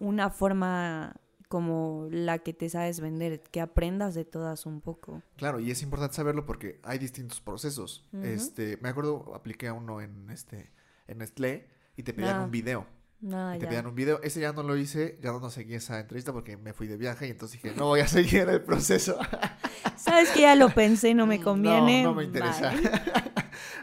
una 0.00 0.30
forma 0.30 1.14
como 1.52 2.08
la 2.10 2.38
que 2.38 2.54
te 2.54 2.70
sabes 2.70 3.00
vender, 3.00 3.42
que 3.42 3.60
aprendas 3.60 4.14
de 4.14 4.24
todas 4.24 4.64
un 4.64 4.80
poco. 4.80 5.22
Claro, 5.36 5.60
y 5.60 5.70
es 5.70 5.82
importante 5.82 6.16
saberlo 6.16 6.46
porque 6.46 6.80
hay 6.82 6.98
distintos 6.98 7.42
procesos. 7.42 8.08
Este, 8.22 8.78
me 8.80 8.88
acuerdo, 8.88 9.34
apliqué 9.34 9.68
a 9.68 9.74
uno 9.74 10.00
en 10.00 10.30
este, 10.30 10.72
en 11.08 11.18
Nestlé 11.18 11.66
y 11.94 12.04
te 12.04 12.14
pedían 12.14 12.36
Ah, 12.36 12.44
un 12.44 12.50
video. 12.50 12.86
Y 13.20 13.26
te 13.28 13.34
ya. 13.64 13.68
pedían 13.68 13.86
un 13.86 13.94
video. 13.94 14.18
Ese 14.22 14.40
ya 14.40 14.54
no 14.54 14.62
lo 14.62 14.78
hice, 14.78 15.18
ya 15.22 15.30
no 15.32 15.50
seguí 15.50 15.74
esa 15.74 16.00
entrevista 16.00 16.32
porque 16.32 16.56
me 16.56 16.72
fui 16.72 16.86
de 16.86 16.96
viaje 16.96 17.26
y 17.26 17.30
entonces 17.32 17.60
dije, 17.62 17.76
no 17.76 17.84
voy 17.84 18.00
a 18.00 18.08
seguir 18.08 18.48
el 18.48 18.62
proceso. 18.62 19.18
Sabes 19.98 20.30
que 20.30 20.40
ya 20.40 20.54
lo 20.54 20.70
pensé, 20.70 21.12
no 21.12 21.26
me 21.26 21.38
conviene. 21.44 22.02
No, 22.02 22.12
no 22.12 22.14
me 22.16 22.24
interesa. 22.24 22.72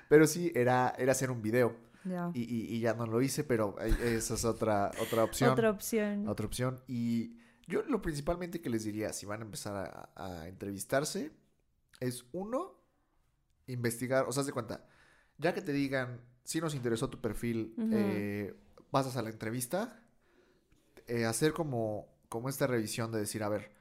Pero 0.09 0.25
sí, 0.25 0.51
era, 0.55 0.95
era 0.97 1.11
hacer 1.11 1.29
un 1.29 1.43
video. 1.43 1.75
Ya. 2.03 2.31
Y, 2.33 2.41
y- 2.41 2.75
y 2.75 2.79
ya 2.79 2.95
no 2.95 3.05
lo 3.05 3.21
hice, 3.21 3.43
pero 3.43 3.77
esa 3.79 4.33
es 4.33 4.43
otra, 4.43 4.89
otra 5.01 5.23
opción. 5.23 5.51
Otra 5.51 5.69
opción. 5.69 6.27
Otra 6.27 6.45
opción. 6.47 6.79
Y 6.87 7.35
yo 7.69 7.83
lo 7.83 8.01
principalmente 8.01 8.61
que 8.61 8.69
les 8.69 8.83
diría, 8.83 9.13
si 9.13 9.25
van 9.25 9.41
a 9.41 9.45
empezar 9.45 9.75
a, 10.15 10.41
a 10.41 10.47
entrevistarse, 10.47 11.31
es 11.99 12.25
uno, 12.33 12.81
investigar, 13.67 14.25
o 14.27 14.31
sea, 14.31 14.41
haz 14.41 14.47
de 14.47 14.53
cuenta, 14.53 14.85
ya 15.37 15.53
que 15.53 15.61
te 15.61 15.71
digan, 15.73 16.21
si 16.43 16.59
nos 16.61 16.75
interesó 16.75 17.09
tu 17.09 17.21
perfil, 17.21 17.75
Ujú. 17.77 17.87
eh, 17.91 18.55
pasas 18.91 19.15
a 19.17 19.21
la 19.21 19.29
entrevista, 19.29 20.03
eh, 21.07 21.25
hacer 21.25 21.53
como, 21.53 22.07
como 22.29 22.49
esta 22.49 22.67
revisión 22.67 23.11
de 23.11 23.19
decir, 23.19 23.43
a 23.43 23.49
ver, 23.49 23.71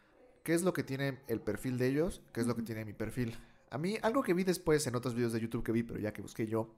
¿qué 0.44 0.55
es 0.55 0.62
lo 0.62 0.72
que 0.72 0.83
tiene 0.83 1.20
el 1.29 1.40
perfil 1.40 1.79
de 1.79 1.88
ellos? 1.88 2.22
¿Qué 2.33 2.40
es 2.40 2.46
lo 2.46 2.57
que 2.57 2.62
tiene 2.62 2.85
mi 2.85 2.92
perfil? 2.92 3.37
A 3.70 3.79
mí, 3.79 3.98
algo 4.03 4.22
que 4.22 4.35
vi 4.35 4.44
después 4.44 4.87
en 4.87 4.94
otros 4.96 5.14
videos 5.14 5.33
de 5.33 5.40
YouTube 5.40 5.64
que 5.64 5.72
vi, 5.72 5.83
pero 5.83 6.01
ya 6.01 6.12
que 6.12 6.22
busqué 6.22 6.46
yo, 6.46 6.74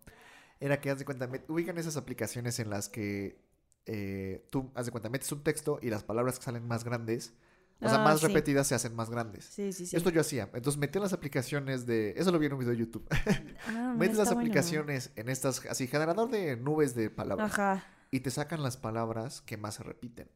era 0.61 0.81
que, 0.81 0.90
haz 0.90 0.99
de 0.99 1.05
cuenta, 1.05 1.27
me- 1.27 1.44
ubican 1.49 1.79
esas 1.79 1.96
aplicaciones 1.96 2.59
en 2.59 2.70
las 2.70 2.88
que 2.88 3.38
eh, 3.87 4.47
tú, 4.51 4.71
haz 4.75 4.87
de 4.87 4.93
cuenta, 4.93 5.09
metes 5.09 5.31
un 5.33 5.43
texto 5.43 5.79
y 5.83 5.90
las 5.90 6.05
palabras 6.05 6.38
que 6.38 6.45
salen 6.45 6.66
más 6.66 6.85
grandes, 6.85 7.35
o 7.83 7.88
sea, 7.88 8.01
Ah, 8.01 8.05
más 8.05 8.21
sí. 8.21 8.27
repetidas 8.27 8.66
se 8.66 8.75
hacen 8.75 8.95
más 8.95 9.09
grandes. 9.09 9.47
Sí, 9.47 9.73
sí, 9.73 9.87
sí. 9.87 9.97
Esto 9.97 10.11
yo 10.11 10.21
hacía. 10.21 10.51
Entonces 10.53 10.77
metí 10.79 10.99
las 10.99 11.14
aplicaciones 11.14 11.87
de... 11.87 12.12
Eso 12.16 12.31
lo 12.31 12.38
vi 12.38 12.45
en 12.47 12.53
un 12.53 12.59
video 12.59 12.73
de 12.73 12.79
YouTube. 12.79 13.09
Ah, 13.66 13.95
Metes 13.97 14.19
las 14.19 14.25
está 14.29 14.35
bueno. 14.35 14.40
aplicaciones 14.51 15.11
en 15.16 15.29
estas... 15.31 15.64
Así, 15.66 15.87
generador 15.87 16.31
de 16.31 16.57
nubes 16.59 16.95
de 16.95 17.09
palabras. 17.09 17.53
Ajá, 17.53 17.85
Y 18.11 18.21
te 18.21 18.31
sacan 18.31 18.62
las 18.62 18.77
palabras 18.77 19.40
que 19.40 19.57
más 19.57 19.77
se 19.77 19.83
repiten. 19.83 20.29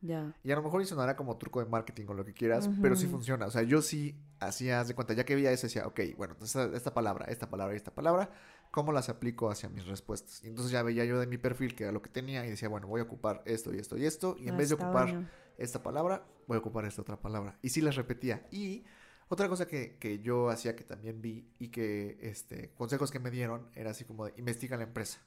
ya. 0.00 0.34
Y 0.42 0.50
a 0.50 0.56
lo 0.56 0.62
mejor 0.62 0.84
sonará 0.84 1.14
como 1.14 1.36
truco 1.38 1.60
de 1.62 1.66
marketing 1.70 2.06
o 2.08 2.14
lo 2.14 2.24
que 2.24 2.32
quieras, 2.34 2.68
pero 2.82 2.96
sí 2.96 3.06
funciona. 3.06 3.46
O 3.46 3.50
sea, 3.52 3.62
yo 3.62 3.82
sí 3.82 4.20
hacía, 4.40 4.80
haz 4.80 4.88
de 4.88 4.94
cuenta, 4.94 5.14
ya 5.14 5.24
que 5.24 5.36
veía 5.36 5.52
eso, 5.52 5.68
decía, 5.68 5.86
ok, 5.86 6.00
bueno, 6.16 6.34
esta, 6.42 6.64
esta 6.74 6.92
palabra, 6.92 7.26
esta 7.26 7.48
palabra 7.48 7.74
y 7.74 7.76
esta 7.76 7.94
palabra, 7.94 8.30
¿cómo 8.70 8.92
las 8.92 9.08
aplico 9.08 9.50
hacia 9.50 9.68
mis 9.68 9.86
respuestas? 9.86 10.42
Y 10.44 10.48
entonces 10.48 10.72
ya 10.72 10.82
veía 10.82 11.04
yo 11.04 11.18
de 11.18 11.26
mi 11.26 11.38
perfil 11.38 11.74
que 11.74 11.84
era 11.84 11.92
lo 11.92 12.02
que 12.02 12.10
tenía 12.10 12.44
y 12.46 12.50
decía, 12.50 12.68
bueno, 12.68 12.86
voy 12.86 13.00
a 13.00 13.04
ocupar 13.04 13.42
esto 13.46 13.74
y 13.74 13.78
esto 13.78 13.96
y 13.96 14.04
esto, 14.06 14.36
y 14.38 14.48
en 14.48 14.54
Ah, 14.54 14.58
vez 14.58 14.68
de 14.68 14.74
ocupar 14.76 15.04
bueno. 15.10 15.28
esta 15.58 15.82
palabra, 15.82 16.26
voy 16.46 16.56
a 16.56 16.60
ocupar 16.60 16.84
esta 16.84 17.02
otra 17.02 17.20
palabra. 17.20 17.58
Y 17.62 17.70
sí 17.70 17.80
las 17.80 17.96
repetía. 17.96 18.46
Y 18.50 18.84
otra 19.28 19.48
cosa 19.48 19.66
que, 19.66 19.96
que 19.98 20.18
yo 20.20 20.48
hacía 20.50 20.74
que 20.74 20.84
también 20.84 21.20
vi 21.22 21.48
y 21.58 21.68
que, 21.68 22.18
este, 22.20 22.70
consejos 22.74 23.10
que 23.10 23.18
me 23.20 23.30
dieron, 23.30 23.68
era 23.74 23.90
así 23.90 24.04
como 24.04 24.26
de, 24.26 24.32
investiga 24.36 24.76
la 24.76 24.84
empresa. 24.84 25.20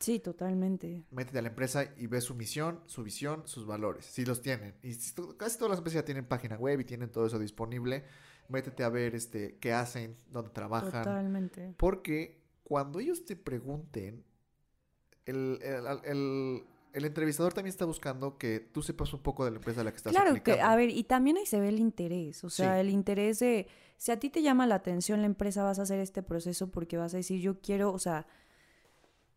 Sí, 0.00 0.18
totalmente. 0.18 1.04
Métete 1.12 1.38
a 1.38 1.42
la 1.42 1.48
empresa 1.48 1.84
y 1.96 2.08
ve 2.08 2.20
su 2.20 2.34
misión, 2.34 2.80
su 2.86 3.04
visión, 3.04 3.42
sus 3.46 3.66
valores. 3.66 4.04
Si 4.06 4.24
los 4.24 4.42
tienen. 4.42 4.74
Y 4.82 4.94
casi 5.36 5.58
todas 5.58 5.70
las 5.70 5.78
empresas 5.78 6.00
ya 6.00 6.04
tienen 6.04 6.24
página 6.26 6.56
web 6.56 6.80
y 6.80 6.84
tienen 6.84 7.10
todo 7.10 7.26
eso 7.26 7.38
disponible. 7.38 8.02
Métete 8.48 8.82
a 8.82 8.88
ver 8.88 9.14
este, 9.14 9.58
qué 9.60 9.72
hacen, 9.72 10.16
dónde 10.28 10.50
trabajan. 10.50 11.04
Totalmente. 11.04 11.74
Porque 11.76 12.41
cuando 12.64 13.00
ellos 13.00 13.24
te 13.24 13.36
pregunten, 13.36 14.24
el, 15.26 15.58
el- 15.62 15.86
el- 16.04 16.64
el 16.92 17.04
entrevistador 17.06 17.54
también 17.54 17.70
está 17.70 17.86
buscando 17.86 18.36
que 18.36 18.60
tú 18.60 18.82
sepas 18.82 19.12
un 19.14 19.20
poco 19.20 19.44
de 19.46 19.50
la 19.50 19.56
empresa 19.56 19.80
a 19.80 19.84
la 19.84 19.90
que 19.92 19.96
estás 19.96 20.12
Claro 20.12 20.42
que, 20.42 20.60
a 20.60 20.76
ver, 20.76 20.90
y 20.90 21.04
también 21.04 21.38
ahí 21.38 21.46
se 21.46 21.58
ve 21.58 21.68
el 21.70 21.78
interés, 21.78 22.44
o 22.44 22.50
sea, 22.50 22.74
Sí. 22.74 22.80
el 22.80 22.90
interés 22.90 23.38
de, 23.38 23.66
si 23.96 24.12
a 24.12 24.18
ti 24.20 24.28
te 24.28 24.42
llama 24.42 24.66
la 24.66 24.74
atención 24.74 25.20
la 25.20 25.26
empresa, 25.26 25.62
vas 25.62 25.78
a 25.78 25.82
hacer 25.82 26.00
este 26.00 26.22
proceso 26.22 26.70
porque 26.70 26.98
vas 26.98 27.14
a 27.14 27.16
decir, 27.16 27.40
yo 27.40 27.60
quiero, 27.62 27.92
o 27.92 27.98
sea, 27.98 28.26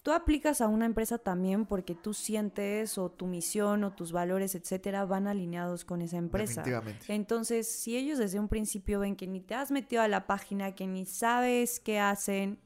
tú 0.04 0.12
aplicas 0.12 0.60
a 0.60 0.68
una 0.68 0.86
empresa 0.86 1.18
también 1.18 1.66
porque 1.66 1.96
tú 1.96 2.14
sientes 2.14 2.98
o 2.98 3.10
tu 3.10 3.26
misión 3.26 3.86
o 3.86 3.94
tus 3.94 4.12
valores, 4.12 4.54
etcétera, 4.54 5.06
van 5.06 5.26
alineados 5.28 5.86
con 5.86 6.02
esa 6.02 6.18
empresa. 6.18 6.64
Entonces, 7.08 7.68
si 7.68 7.96
ellos 7.96 8.20
desde 8.20 8.38
un 8.40 8.50
principio 8.50 9.00
ven 9.00 9.16
que 9.16 9.28
ni 9.28 9.40
te 9.40 9.56
has 9.56 9.72
metido 9.72 10.02
a 10.02 10.08
la 10.10 10.28
página, 10.28 10.76
que 10.76 10.88
ni 10.88 11.06
sabes 11.06 11.80
qué 11.80 12.00
hacen, 12.00 12.60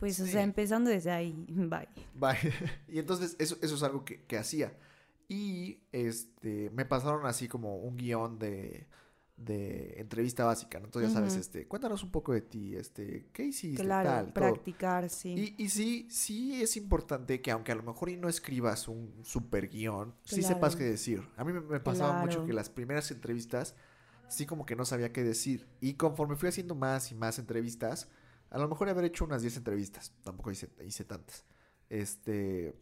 pues, 0.00 0.18
o 0.18 0.24
Sí. 0.26 0.32
sea, 0.32 0.42
empezando 0.42 0.90
desde 0.90 1.12
ahí, 1.12 1.46
bye. 1.48 1.88
Bye. 2.14 2.52
y 2.88 2.98
entonces 2.98 3.36
eso, 3.38 3.56
eso 3.62 3.74
es 3.76 3.82
algo 3.84 4.04
que, 4.04 4.24
que 4.24 4.36
hacía. 4.36 4.76
Y 5.28 5.78
este 5.92 6.70
me 6.70 6.84
pasaron 6.84 7.24
así 7.26 7.46
como 7.46 7.76
un 7.76 7.96
guion 7.96 8.40
de, 8.40 8.88
de 9.36 9.94
entrevista 10.00 10.44
básica, 10.44 10.80
¿no? 10.80 10.86
Entonces 10.86 11.12
ya 11.12 11.14
sabes, 11.14 11.34
Ujú. 11.34 11.40
este, 11.40 11.68
cuéntanos 11.68 12.02
un 12.02 12.10
poco 12.10 12.32
de 12.32 12.40
ti, 12.40 12.74
este, 12.74 13.28
¿qué 13.32 13.44
hiciste? 13.44 13.82
Claro, 13.84 14.08
tal, 14.10 14.32
todo. 14.32 14.52
practicar, 14.54 15.08
sí. 15.08 15.54
Y, 15.56 15.62
y 15.64 15.68
sí, 15.68 16.08
sí 16.10 16.60
es 16.60 16.76
importante 16.76 17.40
que 17.40 17.52
aunque 17.52 17.70
a 17.70 17.76
lo 17.76 17.84
mejor 17.84 18.08
y 18.10 18.16
no 18.16 18.28
escribas 18.28 18.88
un 18.88 19.14
super 19.22 19.68
guion, 19.68 20.14
sí 20.24 20.40
Claro. 20.40 20.54
sepas 20.56 20.74
qué 20.74 20.82
decir. 20.84 21.22
A 21.36 21.44
mí 21.44 21.52
me, 21.52 21.60
me 21.60 21.78
pasaba 21.78 22.12
mucho 22.12 22.34
Claro. 22.38 22.46
que 22.46 22.52
las 22.52 22.68
primeras 22.68 23.10
entrevistas 23.12 23.76
sí 24.28 24.46
como 24.46 24.66
que 24.66 24.74
no 24.74 24.84
sabía 24.84 25.12
qué 25.12 25.22
decir. 25.22 25.68
Y 25.80 25.94
conforme 25.94 26.34
fui 26.34 26.48
haciendo 26.48 26.74
más 26.74 27.12
y 27.12 27.14
más 27.14 27.38
entrevistas, 27.38 28.08
a 28.50 28.58
lo 28.58 28.68
mejor 28.68 28.88
haber 28.88 29.04
hecho 29.04 29.24
unas 29.24 29.42
10 29.42 29.58
entrevistas, 29.58 30.12
tampoco 30.22 30.50
hice, 30.50 30.68
hice 30.84 31.04
tantas. 31.04 31.44
Este 31.88 32.74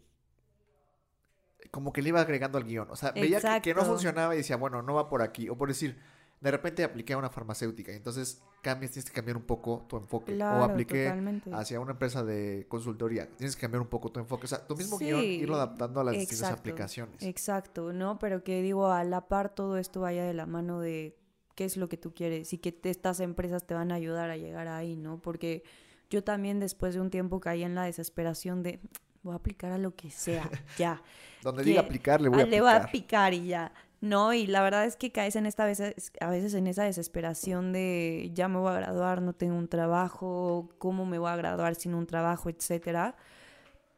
como 1.70 1.92
que 1.92 2.02
le 2.02 2.10
iba 2.10 2.20
agregando 2.20 2.58
al 2.58 2.64
guion. 2.64 2.90
O 2.90 2.96
sea, 2.96 3.12
veía 3.12 3.40
que, 3.40 3.60
que 3.62 3.74
no 3.74 3.84
funcionaba 3.84 4.34
y 4.34 4.38
decía, 4.38 4.56
bueno, 4.56 4.82
no 4.82 4.94
va 4.94 5.08
por 5.08 5.22
aquí. 5.22 5.48
O 5.48 5.56
por 5.56 5.68
decir, 5.68 5.98
de 6.40 6.50
repente 6.50 6.84
apliqué 6.84 7.14
a 7.14 7.18
una 7.18 7.30
farmacéutica 7.30 7.92
y 7.92 7.96
entonces 7.96 8.40
cambias, 8.62 8.92
tienes 8.92 9.10
que 9.10 9.14
cambiar 9.14 9.36
un 9.36 9.42
poco 9.42 9.84
tu 9.88 9.96
enfoque. 9.96 10.34
Claro, 10.34 10.60
o 10.60 10.64
apliqué 10.64 11.04
totalmente. 11.04 11.50
hacia 11.52 11.80
una 11.80 11.92
empresa 11.92 12.24
de 12.24 12.66
consultoría. 12.68 13.28
Tienes 13.36 13.56
que 13.56 13.62
cambiar 13.62 13.82
un 13.82 13.88
poco 13.88 14.10
tu 14.10 14.20
enfoque. 14.20 14.46
O 14.46 14.48
sea, 14.48 14.66
tu 14.66 14.76
mismo 14.76 14.98
guion, 14.98 15.20
Sí, 15.20 15.26
irlo 15.40 15.56
adaptando 15.56 16.00
a 16.00 16.04
las 16.04 16.14
distintas 16.14 16.52
aplicaciones. 16.52 17.22
Exacto, 17.22 17.92
¿no? 17.92 18.18
Pero 18.18 18.44
que 18.44 18.62
digo, 18.62 18.90
a 18.90 19.04
la 19.04 19.28
par 19.28 19.54
todo 19.54 19.78
esto 19.78 20.00
vaya 20.00 20.24
de 20.24 20.34
la 20.34 20.46
mano 20.46 20.80
de 20.80 21.16
qué 21.58 21.64
es 21.64 21.76
lo 21.76 21.88
que 21.88 21.96
tú 21.96 22.14
quieres 22.14 22.52
y 22.52 22.58
que 22.58 22.72
estas 22.84 23.18
empresas 23.18 23.66
te 23.66 23.74
van 23.74 23.90
a 23.90 23.96
ayudar 23.96 24.30
a 24.30 24.36
llegar 24.36 24.68
ahí, 24.68 24.94
¿no? 24.94 25.18
Porque 25.18 25.64
yo 26.08 26.22
también 26.22 26.60
después 26.60 26.94
de 26.94 27.00
un 27.00 27.10
tiempo 27.10 27.40
caí 27.40 27.64
en 27.64 27.74
la 27.74 27.82
desesperación 27.82 28.62
de 28.62 28.78
voy 29.24 29.32
a 29.32 29.38
aplicar 29.38 29.72
a 29.72 29.78
lo 29.78 29.96
que 29.96 30.08
sea, 30.08 30.48
ya. 30.78 31.02
Donde 31.42 31.64
diga 31.64 31.80
aplicar, 31.80 32.20
le 32.20 32.28
voy 32.28 32.38
a 32.38 32.42
aplicar. 32.42 32.60
Le 32.60 32.60
voy 32.60 32.70
a 32.70 32.92
picar 32.92 33.34
y 33.34 33.48
ya. 33.48 33.72
No, 34.00 34.32
y 34.32 34.46
la 34.46 34.62
verdad 34.62 34.84
es 34.84 34.94
que 34.94 35.10
caes 35.10 35.34
en 35.34 35.46
esta 35.46 35.64
vez, 35.64 35.82
a 36.20 36.30
veces 36.30 36.54
en 36.54 36.68
esa 36.68 36.84
desesperación 36.84 37.72
de 37.72 38.30
ya 38.34 38.46
me 38.46 38.60
voy 38.60 38.70
a 38.70 38.74
graduar, 38.74 39.20
no 39.20 39.32
tengo 39.32 39.56
un 39.56 39.66
trabajo, 39.66 40.68
cómo 40.78 41.06
me 41.06 41.18
voy 41.18 41.30
a 41.30 41.34
graduar 41.34 41.74
sin 41.74 41.92
un 41.92 42.06
trabajo, 42.06 42.50
etcétera. 42.50 43.16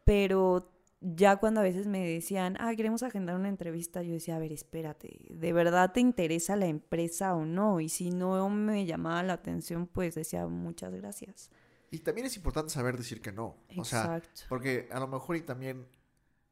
Pero 0.05 0.73
ya 1.01 1.37
cuando 1.37 1.61
a 1.61 1.63
veces 1.63 1.87
me 1.87 2.07
decían, 2.07 2.57
ah, 2.61 2.75
queremos 2.77 3.03
agendar 3.03 3.37
una 3.37 3.49
entrevista, 3.49 4.03
yo 4.03 4.13
decía, 4.13 4.37
a 4.37 4.39
ver, 4.39 4.53
espérate, 4.53 5.27
¿de 5.31 5.53
verdad 5.53 5.93
te 5.93 6.01
interesa 6.01 6.57
la 6.57 6.67
empresa 6.67 7.35
o 7.35 7.45
no? 7.47 7.81
Y 7.81 7.89
si 7.89 8.11
no 8.11 8.49
me 8.51 8.85
llamaba 8.85 9.23
la 9.23 9.33
atención, 9.33 9.87
pues 9.87 10.15
decía, 10.15 10.47
muchas 10.47 10.93
gracias. 10.95 11.51
Y 11.91 11.99
también 12.01 12.27
es 12.27 12.37
importante 12.37 12.71
saber 12.71 12.97
decir 12.97 13.21
que 13.21 13.33
no. 13.33 13.57
Exacto. 13.71 14.29
O 14.31 14.37
sea, 14.37 14.49
porque 14.49 14.89
a 14.93 15.01
lo 15.01 15.09
mejor 15.09 15.37
y 15.37 15.41
también, 15.41 15.87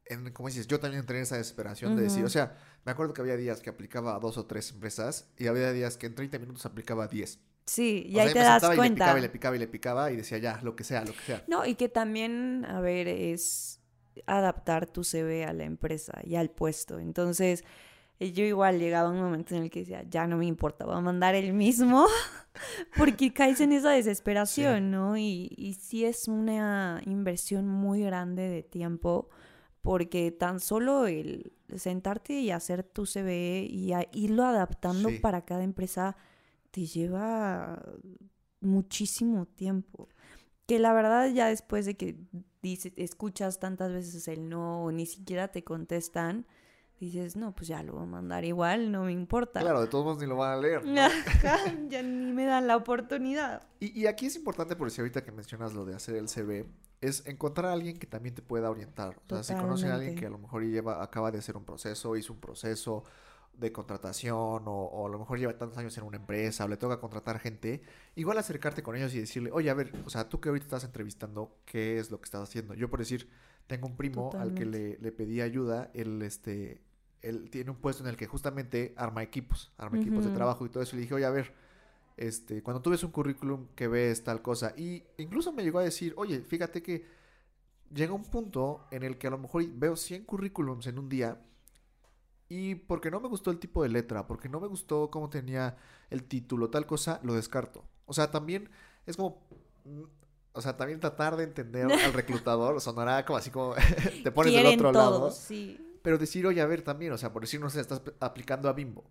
en, 0.05 0.31
como 0.31 0.49
dices, 0.49 0.67
yo 0.67 0.79
también 0.79 1.01
entré 1.01 1.17
en 1.17 1.23
esa 1.23 1.37
desesperación 1.37 1.95
de 1.95 2.03
decir, 2.03 2.25
o 2.25 2.29
sea, 2.29 2.57
me 2.85 2.91
acuerdo 2.91 3.13
que 3.13 3.21
había 3.21 3.37
días 3.37 3.61
que 3.61 3.69
aplicaba 3.69 4.15
a 4.15 4.19
dos 4.19 4.37
o 4.37 4.47
tres 4.47 4.71
empresas 4.71 5.29
y 5.37 5.45
había 5.47 5.71
días 5.71 5.95
que 5.95 6.07
en 6.07 6.15
30 6.15 6.39
minutos 6.39 6.65
aplicaba 6.65 7.03
a 7.03 7.07
10. 7.07 7.39
Sí, 7.65 8.03
y 8.09 8.17
ahí 8.17 8.33
te 8.33 8.39
das 8.39 8.63
cuenta. 8.75 8.85
Y 8.85 8.87
le 8.87 8.95
picaba 8.97 9.19
y 9.19 9.21
le 9.21 9.29
picaba 9.29 9.55
y 9.55 9.59
le 9.59 9.67
picaba 9.67 10.11
y 10.11 10.15
decía, 10.15 10.39
ya, 10.39 10.59
lo 10.63 10.75
que 10.75 10.83
sea, 10.83 11.05
lo 11.05 11.13
que 11.13 11.21
sea. 11.21 11.43
No, 11.47 11.67
y 11.67 11.75
que 11.75 11.87
también, 11.87 12.65
a 12.65 12.81
ver, 12.81 13.07
es 13.07 13.78
adaptar 14.25 14.87
tu 14.87 15.03
CV 15.03 15.45
a 15.45 15.53
la 15.53 15.65
empresa 15.65 16.19
y 16.23 16.35
al 16.35 16.49
puesto. 16.49 16.99
Entonces, 16.99 17.63
yo 18.19 18.43
igual 18.43 18.79
llegaba 18.79 19.09
un 19.09 19.19
momento 19.19 19.55
en 19.55 19.63
el 19.63 19.69
que 19.69 19.79
decía, 19.79 20.03
ya 20.09 20.27
no 20.27 20.37
me 20.37 20.45
importa, 20.45 20.85
voy 20.85 20.95
a 20.95 20.99
mandar 20.99 21.35
el 21.35 21.53
mismo, 21.53 22.05
porque 22.97 23.33
caes 23.33 23.61
en 23.61 23.71
esa 23.71 23.91
desesperación, 23.91 24.91
¿no? 24.91 25.17
Y, 25.17 25.53
y 25.55 25.75
sí 25.75 26.03
es 26.03 26.27
una 26.27 27.01
inversión 27.05 27.67
muy 27.67 28.01
grande 28.01 28.49
de 28.49 28.61
tiempo, 28.61 29.29
porque 29.81 30.31
tan 30.31 30.59
solo 30.59 31.07
el 31.07 31.53
sentarte 31.77 32.33
y 32.33 32.51
hacer 32.51 32.83
tu 32.83 33.05
CV 33.05 33.65
y 33.69 33.93
irlo 34.11 34.43
adaptando 34.43 35.09
para 35.21 35.45
cada 35.45 35.63
empresa 35.63 36.17
te 36.71 36.85
lleva 36.85 37.81
muchísimo 38.59 39.45
tiempo 39.45 40.09
que 40.69 40.77
la 40.77 40.93
verdad 40.93 41.27
ya 41.33 41.47
después 41.47 41.87
de 41.87 41.97
que 41.97 42.15
dices, 42.61 42.93
escuchas 42.95 43.59
tantas 43.59 43.91
veces 43.91 44.27
el 44.27 44.49
no 44.49 44.83
o 44.83 44.91
ni 44.91 45.07
siquiera 45.07 45.47
te 45.47 45.63
contestan, 45.63 46.45
dices, 46.99 47.35
no, 47.35 47.55
pues 47.55 47.67
ya 47.69 47.81
lo 47.81 47.93
voy 47.93 48.03
a 48.03 48.05
mandar 48.05 48.45
igual, 48.45 48.91
no 48.91 49.05
me 49.05 49.11
importa. 49.11 49.61
Claro, 49.61 49.81
de 49.81 49.87
todos 49.87 50.05
modos 50.05 50.19
ni 50.19 50.27
lo 50.27 50.35
van 50.35 50.51
a 50.51 50.61
leer. 50.61 50.83
ya 51.89 52.03
ni 52.03 52.33
me 52.33 52.45
dan 52.45 52.67
la 52.67 52.77
oportunidad. 52.77 53.67
Y, 53.79 53.99
y, 53.99 54.05
aquí 54.05 54.27
es 54.27 54.35
importante, 54.35 54.75
por 54.75 54.91
si 54.91 55.01
ahorita 55.01 55.23
que 55.23 55.31
mencionas 55.31 55.73
lo 55.73 55.85
de 55.85 55.95
hacer 55.95 56.17
el 56.17 56.29
CV, 56.29 56.67
es 57.01 57.25
encontrar 57.25 57.71
a 57.71 57.73
alguien 57.73 57.97
que 57.97 58.05
también 58.05 58.35
te 58.35 58.43
pueda 58.43 58.69
orientar. 58.69 59.19
O 59.27 59.29
sea, 59.29 59.41
si 59.41 59.55
conocen 59.55 59.89
a 59.89 59.95
alguien 59.95 60.13
que 60.13 60.27
a 60.27 60.29
lo 60.29 60.37
mejor 60.37 60.61
lleva, 60.61 61.01
acaba 61.01 61.31
de 61.31 61.39
hacer 61.39 61.57
un 61.57 61.65
proceso, 61.65 62.15
hizo 62.15 62.31
un 62.31 62.39
proceso, 62.39 63.03
de 63.59 63.71
contratación 63.71 64.63
o, 64.65 65.05
a 65.05 65.09
lo 65.09 65.19
mejor 65.19 65.37
lleva 65.39 65.57
tantos 65.57 65.77
años 65.77 65.97
en 65.97 66.03
una 66.03 66.17
empresa 66.17 66.65
o 66.65 66.67
le 66.67 66.77
toca 66.77 66.99
contratar 66.99 67.39
gente, 67.39 67.81
igual 68.15 68.37
acercarte 68.37 68.83
con 68.83 68.95
ellos 68.95 69.13
y 69.13 69.19
decirle, 69.19 69.51
oye, 69.51 69.69
a 69.69 69.73
ver, 69.73 69.91
o 70.05 70.09
sea, 70.09 70.29
tú 70.29 70.39
que 70.39 70.49
ahorita 70.49 70.65
estás 70.65 70.83
entrevistando, 70.83 71.57
¿qué 71.65 71.97
es 71.97 72.11
lo 72.11 72.19
que 72.19 72.25
estás 72.25 72.41
haciendo? 72.41 72.73
Yo 72.73 72.89
por 72.89 72.99
decir, 72.99 73.29
tengo 73.67 73.87
un 73.87 73.95
primo 73.95 74.31
al 74.37 74.53
que 74.53 74.65
le, 74.65 74.97
le, 74.97 75.11
pedí 75.11 75.41
ayuda, 75.41 75.91
él, 75.93 76.21
este, 76.21 76.81
él 77.21 77.49
tiene 77.49 77.71
un 77.71 77.77
puesto 77.77 78.03
en 78.03 78.09
el 78.09 78.17
que 78.17 78.27
justamente 78.27 78.93
arma 78.97 79.23
equipos, 79.23 79.71
arma 79.77 79.99
equipos 79.99 80.25
de 80.25 80.31
trabajo 80.31 80.65
y 80.65 80.69
todo 80.69 80.81
eso, 80.81 80.95
y 80.95 80.97
le 80.97 81.01
dije, 81.03 81.13
oye, 81.13 81.25
a 81.25 81.29
ver, 81.29 81.53
este, 82.17 82.63
cuando 82.63 82.81
tú 82.81 82.89
ves 82.89 83.03
un 83.03 83.11
currículum 83.11 83.67
que 83.75 83.87
ves 83.87 84.23
tal 84.23 84.41
cosa, 84.41 84.73
y 84.75 85.03
incluso 85.17 85.51
me 85.53 85.63
llegó 85.63 85.79
a 85.79 85.83
decir, 85.83 86.13
oye, 86.17 86.41
fíjate 86.41 86.81
que 86.81 87.05
llega 87.93 88.13
un 88.13 88.23
punto 88.23 88.87
en 88.91 89.03
el 89.03 89.17
que 89.17 89.27
a 89.27 89.29
lo 89.29 89.37
mejor 89.37 89.65
veo 89.67 89.95
100 89.95 90.25
currículums 90.25 90.87
en 90.87 90.99
un 90.99 91.09
día, 91.09 91.41
y 92.49 92.75
porque 92.75 93.11
no 93.11 93.19
me 93.19 93.27
gustó 93.27 93.51
el 93.51 93.59
tipo 93.59 93.83
de 93.83 93.89
letra, 93.89 94.25
porque 94.25 94.49
no 94.49 94.59
me 94.59 94.67
gustó 94.67 95.11
cómo 95.11 95.29
tenía 95.29 95.77
el 96.09 96.23
título, 96.23 96.71
tal 96.71 96.87
cosa, 96.87 97.19
lo 97.23 97.35
descarto. 97.35 97.85
O 98.05 98.13
sea, 98.13 98.31
también 98.31 98.69
es 99.05 99.15
como... 99.15 99.43
Mm, 99.85 100.03
o 100.51 100.61
sea, 100.61 100.75
también 100.75 100.99
tratar 100.99 101.37
de 101.37 101.43
entender 101.43 101.85
al 102.05 102.11
reclutador 102.11 102.81
sonará 102.81 103.23
como 103.23 103.37
así 103.37 103.51
como 103.51 103.75
te 104.23 104.31
pones 104.31 104.53
del 104.53 104.65
otro 104.65 104.91
lado. 104.91 105.31
Sí. 105.31 105.79
Pero 106.01 106.17
decir, 106.17 106.47
oye, 106.47 106.59
a 106.59 106.65
ver, 106.65 106.81
también, 106.81 107.13
o 107.13 107.17
sea, 107.17 107.31
por 107.31 107.43
decir, 107.43 107.61
no 107.61 107.69
sé, 107.69 107.81
estás 107.81 108.01
aplicando 108.19 108.67
a 108.67 108.73
Bimbo. 108.73 109.03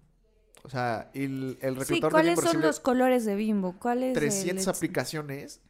O 0.65 0.69
sea, 0.69 1.11
el, 1.15 1.59
el 1.63 1.77
reclutador 1.77 2.11
sí, 2.11 2.35
¿cuáles 2.35 2.41
son 2.41 2.61
los 2.61 2.81
colores 2.81 3.25
de 3.25 3.37
Bimbo? 3.37 3.77
¿Cuáles 3.79 4.15
300 4.15 4.67
aplicaciones 4.67 5.61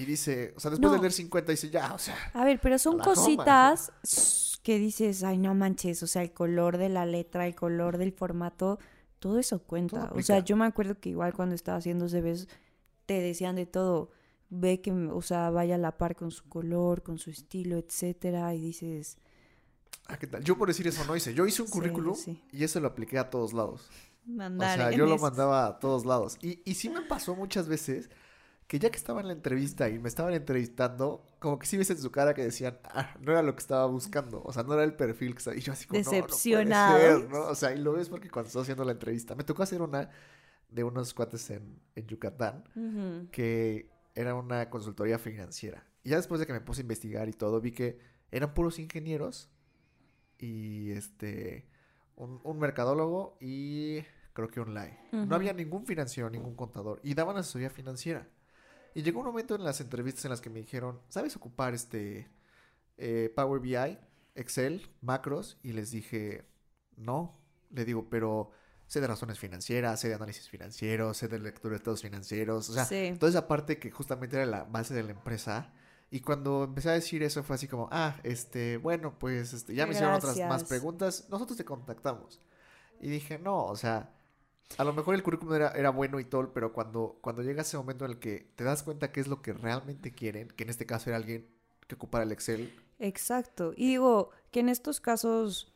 y 0.00 0.06
dice, 0.06 0.54
o 0.56 0.60
sea, 0.60 0.70
después 0.70 0.92
de 0.92 0.98
leer 0.98 1.12
50 1.12 1.52
dice, 1.52 1.68
ya, 1.68 1.92
o 1.92 1.98
sea. 1.98 2.16
A 2.32 2.42
ver, 2.44 2.58
pero 2.58 2.78
son 2.78 2.98
cositas 2.98 3.92
que 4.62 4.78
dices, 4.78 5.22
ay, 5.24 5.38
no 5.38 5.54
manches, 5.54 6.02
o 6.02 6.06
sea, 6.06 6.22
el 6.22 6.32
color 6.32 6.78
de 6.78 6.88
la 6.88 7.06
letra, 7.06 7.46
el 7.46 7.54
color 7.54 7.98
del 7.98 8.12
formato, 8.12 8.78
todo 9.18 9.38
eso 9.38 9.62
cuenta. 9.62 10.10
o 10.14 10.22
sea, 10.22 10.40
yo 10.40 10.56
me 10.56 10.66
acuerdo 10.66 10.98
que 10.98 11.10
igual 11.10 11.32
cuando 11.32 11.54
estaba 11.54 11.78
haciendo 11.78 12.08
CVs 12.08 12.48
te 13.06 13.20
decían 13.20 13.56
de 13.56 13.66
todo, 13.66 14.10
ve 14.50 14.80
que, 14.80 14.92
o 14.92 15.22
sea, 15.22 15.50
vaya 15.50 15.76
a 15.76 15.78
la 15.78 15.96
par 15.96 16.16
con 16.16 16.30
su 16.30 16.48
color, 16.48 17.02
con 17.02 17.18
su 17.18 17.30
estilo, 17.30 17.78
etcétera, 17.78 18.54
y 18.54 18.60
dices... 18.60 19.18
Ah, 20.06 20.18
¿qué 20.18 20.26
tal? 20.26 20.42
Yo 20.42 20.58
por 20.58 20.68
decir 20.68 20.86
eso 20.86 21.04
no 21.04 21.14
hice. 21.14 21.34
Yo 21.34 21.46
hice 21.46 21.62
un 21.62 21.68
currículum 21.68 22.16
y 22.52 22.64
eso 22.64 22.80
lo 22.80 22.88
apliqué 22.88 23.18
a 23.18 23.30
todos 23.30 23.52
lados. 23.52 23.88
Mandar 24.24 24.78
o 24.78 24.82
sea, 24.82 24.90
yo 24.90 25.06
lo 25.06 25.18
mandaba 25.18 25.66
a 25.66 25.78
todos 25.78 26.04
lados. 26.04 26.36
Y, 26.42 26.60
y 26.64 26.74
sí 26.74 26.88
me 26.88 27.02
pasó 27.02 27.36
muchas 27.36 27.68
veces 27.68 28.10
que 28.70 28.78
ya 28.78 28.88
que 28.88 28.98
estaba 28.98 29.20
en 29.20 29.26
la 29.26 29.32
entrevista 29.32 29.88
y 29.88 29.98
me 29.98 30.08
estaban 30.08 30.32
entrevistando, 30.32 31.24
como 31.40 31.58
que 31.58 31.66
sí 31.66 31.76
ves 31.76 31.90
en 31.90 31.98
su 31.98 32.12
cara 32.12 32.34
que 32.34 32.44
decían, 32.44 32.78
ah, 32.84 33.16
no 33.18 33.32
era 33.32 33.42
lo 33.42 33.52
que 33.56 33.58
estaba 33.58 33.84
buscando, 33.86 34.44
o 34.44 34.52
sea, 34.52 34.62
no 34.62 34.74
era 34.74 34.84
el 34.84 34.94
perfil 34.94 35.32
que 35.32 35.38
estaba... 35.38 35.56
Y 35.56 35.60
yo 35.60 35.72
así 35.72 35.88
como, 35.88 35.98
Decepcionado. 35.98 37.18
No, 37.18 37.28
no, 37.30 37.40
O 37.46 37.56
sea, 37.56 37.74
y 37.74 37.78
lo 37.78 37.94
ves 37.94 38.08
porque 38.08 38.30
cuando 38.30 38.46
estaba 38.46 38.62
haciendo 38.62 38.84
la 38.84 38.92
entrevista, 38.92 39.34
me 39.34 39.42
tocó 39.42 39.64
hacer 39.64 39.82
una 39.82 40.08
de 40.68 40.84
unos 40.84 41.12
cuates 41.14 41.50
en, 41.50 41.80
en 41.96 42.06
Yucatán, 42.06 42.62
que 43.32 43.90
era 44.14 44.36
una 44.36 44.70
consultoría 44.70 45.18
financiera. 45.18 45.84
Y 46.04 46.10
ya 46.10 46.18
después 46.18 46.38
de 46.38 46.46
que 46.46 46.52
me 46.52 46.60
puse 46.60 46.82
a 46.82 46.84
investigar 46.84 47.28
y 47.28 47.32
todo, 47.32 47.60
vi 47.60 47.72
que 47.72 47.98
eran 48.30 48.54
puros 48.54 48.78
ingenieros 48.78 49.50
y 50.38 50.92
este, 50.92 51.66
un, 52.14 52.40
un 52.44 52.58
mercadólogo 52.60 53.36
y 53.40 54.02
creo 54.32 54.46
que 54.46 54.60
online. 54.60 54.96
No 55.10 55.34
había 55.34 55.54
ningún 55.54 55.86
financiero, 55.86 56.30
ningún 56.30 56.54
contador 56.54 57.00
y 57.02 57.14
daban 57.14 57.36
asesoría 57.36 57.68
financiera. 57.68 58.28
Y 58.94 59.02
llegó 59.02 59.20
un 59.20 59.26
momento 59.26 59.54
en 59.54 59.64
las 59.64 59.80
entrevistas 59.80 60.24
en 60.24 60.30
las 60.30 60.40
que 60.40 60.50
me 60.50 60.60
dijeron, 60.60 61.00
¿sabes 61.08 61.36
ocupar 61.36 61.74
este 61.74 62.28
eh, 62.98 63.32
Power 63.34 63.60
BI, 63.60 63.98
Excel, 64.34 64.88
macros? 65.00 65.58
Y 65.62 65.72
les 65.72 65.90
dije, 65.90 66.44
no. 66.96 67.38
Le 67.70 67.84
digo, 67.84 68.08
pero 68.10 68.50
sé 68.86 69.00
de 69.00 69.06
razones 69.06 69.38
financieras, 69.38 70.00
sé 70.00 70.08
de 70.08 70.14
análisis 70.14 70.48
financiero, 70.48 71.14
sé 71.14 71.28
de 71.28 71.38
lectura 71.38 71.70
de 71.70 71.76
estados 71.76 72.02
financieros. 72.02 72.68
O 72.70 72.72
sea, 72.72 73.16
toda 73.18 73.30
esa 73.30 73.46
parte 73.46 73.78
que 73.78 73.90
justamente 73.92 74.36
era 74.36 74.46
la 74.46 74.64
base 74.64 74.94
de 74.94 75.04
la 75.04 75.12
empresa. 75.12 75.72
Y 76.10 76.20
cuando 76.20 76.64
empecé 76.64 76.90
a 76.90 76.94
decir 76.94 77.22
eso 77.22 77.44
fue 77.44 77.54
así 77.54 77.68
como, 77.68 77.88
ah, 77.92 78.16
este, 78.24 78.78
bueno, 78.78 79.16
pues 79.16 79.52
este, 79.52 79.76
ya 79.76 79.86
me 79.86 79.92
hicieron 79.92 80.14
otras 80.14 80.36
más 80.40 80.64
preguntas, 80.64 81.28
nosotros 81.30 81.56
te 81.56 81.64
contactamos. 81.64 82.40
Y 83.00 83.08
dije, 83.08 83.38
no, 83.38 83.64
o 83.64 83.76
sea, 83.76 84.12
a 84.78 84.84
lo 84.84 84.92
mejor 84.92 85.14
el 85.14 85.22
currículum 85.22 85.54
era, 85.54 85.70
era, 85.70 85.90
bueno 85.90 86.20
y 86.20 86.24
todo, 86.24 86.52
pero 86.52 86.72
cuando, 86.72 87.18
cuando 87.20 87.42
llega 87.42 87.62
ese 87.62 87.76
momento 87.76 88.04
en 88.04 88.12
el 88.12 88.18
que 88.18 88.50
te 88.56 88.64
das 88.64 88.82
cuenta 88.82 89.12
qué 89.12 89.20
es 89.20 89.28
lo 89.28 89.42
que 89.42 89.52
realmente 89.52 90.12
quieren, 90.12 90.48
que 90.48 90.64
en 90.64 90.70
este 90.70 90.86
caso 90.86 91.10
era 91.10 91.16
alguien 91.16 91.46
que 91.86 91.94
ocupara 91.94 92.24
el 92.24 92.32
Excel. 92.32 92.72
Exacto. 92.98 93.72
Y 93.76 93.88
digo 93.88 94.30
que 94.50 94.60
en 94.60 94.68
estos 94.68 95.00
casos, 95.00 95.72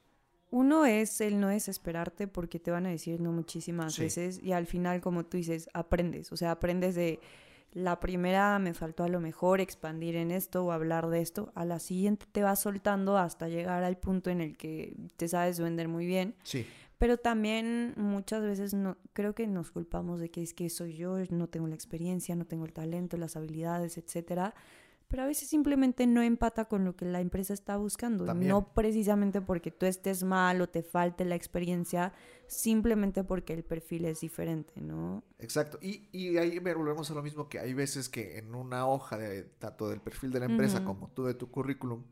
uno 0.50 0.86
es 0.86 1.20
el 1.20 1.40
no 1.40 1.48
desesperarte 1.48 2.28
porque 2.28 2.60
te 2.60 2.70
van 2.70 2.86
a 2.86 2.90
decir 2.90 3.20
no 3.20 3.32
muchísimas 3.32 3.98
veces 3.98 4.40
y 4.42 4.52
al 4.52 4.66
final, 4.66 5.00
como 5.00 5.24
tú 5.24 5.36
dices, 5.36 5.68
aprendes. 5.72 6.30
O 6.30 6.36
sea, 6.36 6.52
aprendes 6.52 6.94
de 6.94 7.18
la 7.72 7.98
primera 7.98 8.56
me 8.60 8.72
faltó 8.72 9.02
a 9.02 9.08
lo 9.08 9.20
mejor 9.20 9.60
expandir 9.60 10.14
en 10.14 10.30
esto 10.30 10.64
o 10.64 10.70
hablar 10.70 11.08
de 11.08 11.20
esto. 11.20 11.50
A 11.56 11.64
la 11.64 11.80
siguiente 11.80 12.26
te 12.30 12.42
vas 12.42 12.60
soltando 12.60 13.18
hasta 13.18 13.48
llegar 13.48 13.82
al 13.82 13.98
punto 13.98 14.30
en 14.30 14.40
el 14.40 14.56
que 14.56 14.94
te 15.16 15.26
sabes 15.26 15.58
vender 15.58 15.88
muy 15.88 16.06
bien. 16.06 16.36
Sí. 16.44 16.64
Pero 16.98 17.16
también 17.18 17.94
muchas 17.96 18.42
veces 18.42 18.74
no, 18.74 18.96
creo 19.12 19.34
que 19.34 19.46
nos 19.46 19.70
culpamos 19.70 20.20
de 20.20 20.30
que 20.30 20.42
es 20.42 20.54
que 20.54 20.70
soy 20.70 20.96
yo, 20.96 21.16
no 21.30 21.48
tengo 21.48 21.66
la 21.66 21.74
experiencia, 21.74 22.36
no 22.36 22.46
tengo 22.46 22.64
el 22.64 22.72
talento, 22.72 23.16
las 23.16 23.36
habilidades, 23.36 23.98
etcétera. 23.98 24.54
Pero 25.08 25.22
a 25.22 25.26
veces 25.26 25.48
simplemente 25.48 26.06
no 26.06 26.22
empata 26.22 26.64
con 26.64 26.84
lo 26.84 26.96
que 26.96 27.04
la 27.04 27.20
empresa 27.20 27.52
está 27.52 27.76
buscando. 27.76 28.32
No 28.34 28.72
precisamente 28.72 29.40
porque 29.40 29.70
tú 29.70 29.86
estés 29.86 30.24
mal 30.24 30.60
o 30.60 30.68
te 30.68 30.82
falte 30.82 31.24
la 31.24 31.34
experiencia, 31.34 32.12
simplemente 32.46 33.22
porque 33.22 33.52
el 33.52 33.64
perfil 33.64 34.06
es 34.06 34.20
diferente, 34.20 34.80
¿no? 34.80 35.22
Exacto. 35.38 35.78
Y, 35.80 36.08
y 36.10 36.36
ahí 36.38 36.58
volvemos 36.58 37.10
a 37.10 37.14
lo 37.14 37.22
mismo 37.22 37.48
que 37.48 37.58
hay 37.58 37.74
veces 37.74 38.08
que 38.08 38.38
en 38.38 38.54
una 38.54 38.86
hoja 38.86 39.18
de 39.18 39.42
tanto 39.42 39.88
del 39.88 40.00
perfil 40.00 40.32
de 40.32 40.40
la 40.40 40.46
empresa 40.46 40.84
como 40.84 41.08
tú 41.10 41.24
de 41.24 41.34
tu 41.34 41.50
currículum 41.50 42.02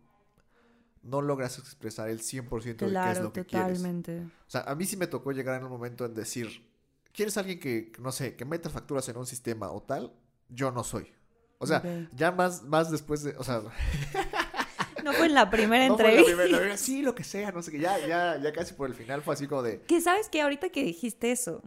no 1.02 1.20
logras 1.20 1.58
expresar 1.58 2.08
el 2.08 2.20
100% 2.20 2.62
de 2.62 2.76
qué 2.76 3.10
es 3.10 3.20
lo 3.20 3.32
que 3.32 3.44
totalmente. 3.44 4.12
quieres. 4.12 4.32
O 4.46 4.50
sea, 4.50 4.60
a 4.62 4.74
mí 4.74 4.84
sí 4.84 4.96
me 4.96 5.06
tocó 5.06 5.32
llegar 5.32 5.58
en 5.58 5.64
un 5.64 5.70
momento 5.70 6.04
en 6.04 6.14
decir 6.14 6.72
quieres 7.12 7.36
alguien 7.36 7.60
que, 7.60 7.92
no 7.98 8.12
sé, 8.12 8.36
que 8.36 8.44
meta 8.44 8.70
facturas 8.70 9.08
en 9.08 9.16
un 9.16 9.26
sistema 9.26 9.70
o 9.70 9.82
tal, 9.82 10.12
yo 10.48 10.70
no 10.70 10.82
soy. 10.84 11.12
O 11.58 11.66
sea, 11.66 11.82
ya 12.12 12.32
más, 12.32 12.62
más 12.64 12.90
después 12.90 13.22
de, 13.22 13.36
o 13.36 13.44
sea... 13.44 13.62
No 15.04 15.12
fue 15.12 15.26
en 15.26 15.34
la 15.34 15.50
primera 15.50 15.84
entrevista. 15.86 16.76
sí, 16.76 17.02
lo 17.02 17.12
que 17.12 17.24
sea, 17.24 17.50
no 17.50 17.60
sé 17.60 17.72
qué. 17.72 17.80
Ya, 17.80 17.98
ya, 18.06 18.38
ya 18.40 18.52
casi 18.52 18.72
por 18.74 18.88
el 18.88 18.94
final 18.94 19.20
fue 19.20 19.34
así 19.34 19.48
como 19.48 19.62
de. 19.62 19.80
Que 19.80 20.00
sabes 20.00 20.28
que 20.28 20.40
ahorita 20.40 20.68
que 20.68 20.84
dijiste 20.84 21.32
eso, 21.32 21.60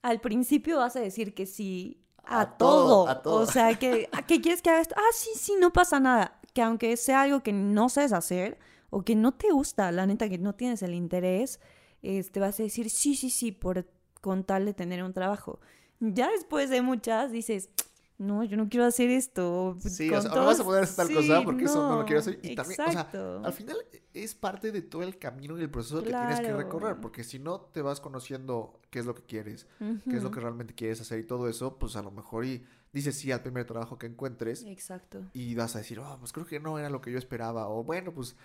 al 0.00 0.20
principio 0.20 0.78
vas 0.78 0.94
a 0.94 1.00
decir 1.00 1.34
que 1.34 1.44
sí 1.44 2.06
a, 2.24 2.56
todo, 2.56 3.08
a 3.08 3.20
todo. 3.20 3.40
O 3.40 3.46
sea, 3.46 3.76
que, 3.76 4.08
¿qué 4.28 4.40
quieres 4.40 4.62
que 4.62 4.70
haga 4.70 4.80
esto? 4.80 4.94
Ah, 4.96 5.12
sí, 5.12 5.30
sí, 5.34 5.54
no 5.58 5.72
pasa 5.72 5.98
nada. 5.98 6.35
Que 6.56 6.62
aunque 6.62 6.96
sea 6.96 7.20
algo 7.20 7.42
que 7.42 7.52
no 7.52 7.90
sabes 7.90 8.14
hacer 8.14 8.58
o 8.88 9.02
que 9.02 9.14
no 9.14 9.32
te 9.32 9.50
gusta, 9.52 9.92
la 9.92 10.06
neta, 10.06 10.26
que 10.30 10.38
no 10.38 10.54
tienes 10.54 10.80
el 10.80 10.94
interés, 10.94 11.60
este, 12.00 12.40
vas 12.40 12.58
a 12.58 12.62
decir 12.62 12.88
sí, 12.88 13.14
sí, 13.14 13.28
sí, 13.28 13.52
por 13.52 13.86
con 14.22 14.42
tal 14.42 14.64
de 14.64 14.72
tener 14.72 15.02
un 15.04 15.12
trabajo. 15.12 15.60
Ya 16.00 16.30
después 16.30 16.70
de 16.70 16.80
muchas 16.80 17.30
dices, 17.30 17.68
no, 18.16 18.42
yo 18.42 18.56
no 18.56 18.70
quiero 18.70 18.86
hacer 18.86 19.10
esto. 19.10 19.76
Sí, 19.80 20.08
o 20.10 20.22
sea, 20.22 20.30
no 20.30 20.46
vas 20.46 20.58
a 20.58 20.64
poder 20.64 20.84
hacer 20.84 20.96
tal 20.96 21.14
cosa 21.14 21.42
porque 21.44 21.64
eso 21.64 21.86
no 21.86 21.98
lo 21.98 22.04
quiero 22.06 22.20
hacer. 22.20 22.40
Y 22.42 22.54
también, 22.54 22.80
o 22.80 22.90
sea, 22.90 23.10
al 23.44 23.52
final 23.52 23.76
es 24.14 24.34
parte 24.34 24.72
de 24.72 24.80
todo 24.80 25.02
el 25.02 25.18
camino 25.18 25.58
y 25.58 25.60
el 25.60 25.70
proceso 25.70 26.02
que 26.02 26.08
tienes 26.08 26.40
que 26.40 26.54
recorrer, 26.54 26.96
porque 27.02 27.22
si 27.22 27.38
no 27.38 27.60
te 27.60 27.82
vas 27.82 28.00
conociendo 28.00 28.80
qué 28.88 29.00
es 29.00 29.04
lo 29.04 29.14
que 29.14 29.24
quieres, 29.24 29.66
qué 30.08 30.16
es 30.16 30.22
lo 30.22 30.30
que 30.30 30.40
realmente 30.40 30.74
quieres 30.74 31.02
hacer 31.02 31.18
y 31.18 31.24
todo 31.24 31.50
eso, 31.50 31.78
pues 31.78 31.96
a 31.96 32.02
lo 32.02 32.10
mejor 32.10 32.46
y 32.46 32.64
dices 32.92 33.16
sí 33.16 33.32
al 33.32 33.42
primer 33.42 33.66
trabajo 33.66 33.98
que 33.98 34.06
encuentres. 34.06 34.64
Exacto. 34.64 35.22
Y 35.32 35.54
vas 35.54 35.76
a 35.76 35.78
decir, 35.78 35.98
oh, 35.98 36.16
pues 36.18 36.32
creo 36.32 36.46
que 36.46 36.60
no 36.60 36.78
era 36.78 36.90
lo 36.90 37.00
que 37.00 37.12
yo 37.12 37.18
esperaba, 37.18 37.68
o 37.68 37.84
bueno, 37.84 38.12
pues 38.12 38.36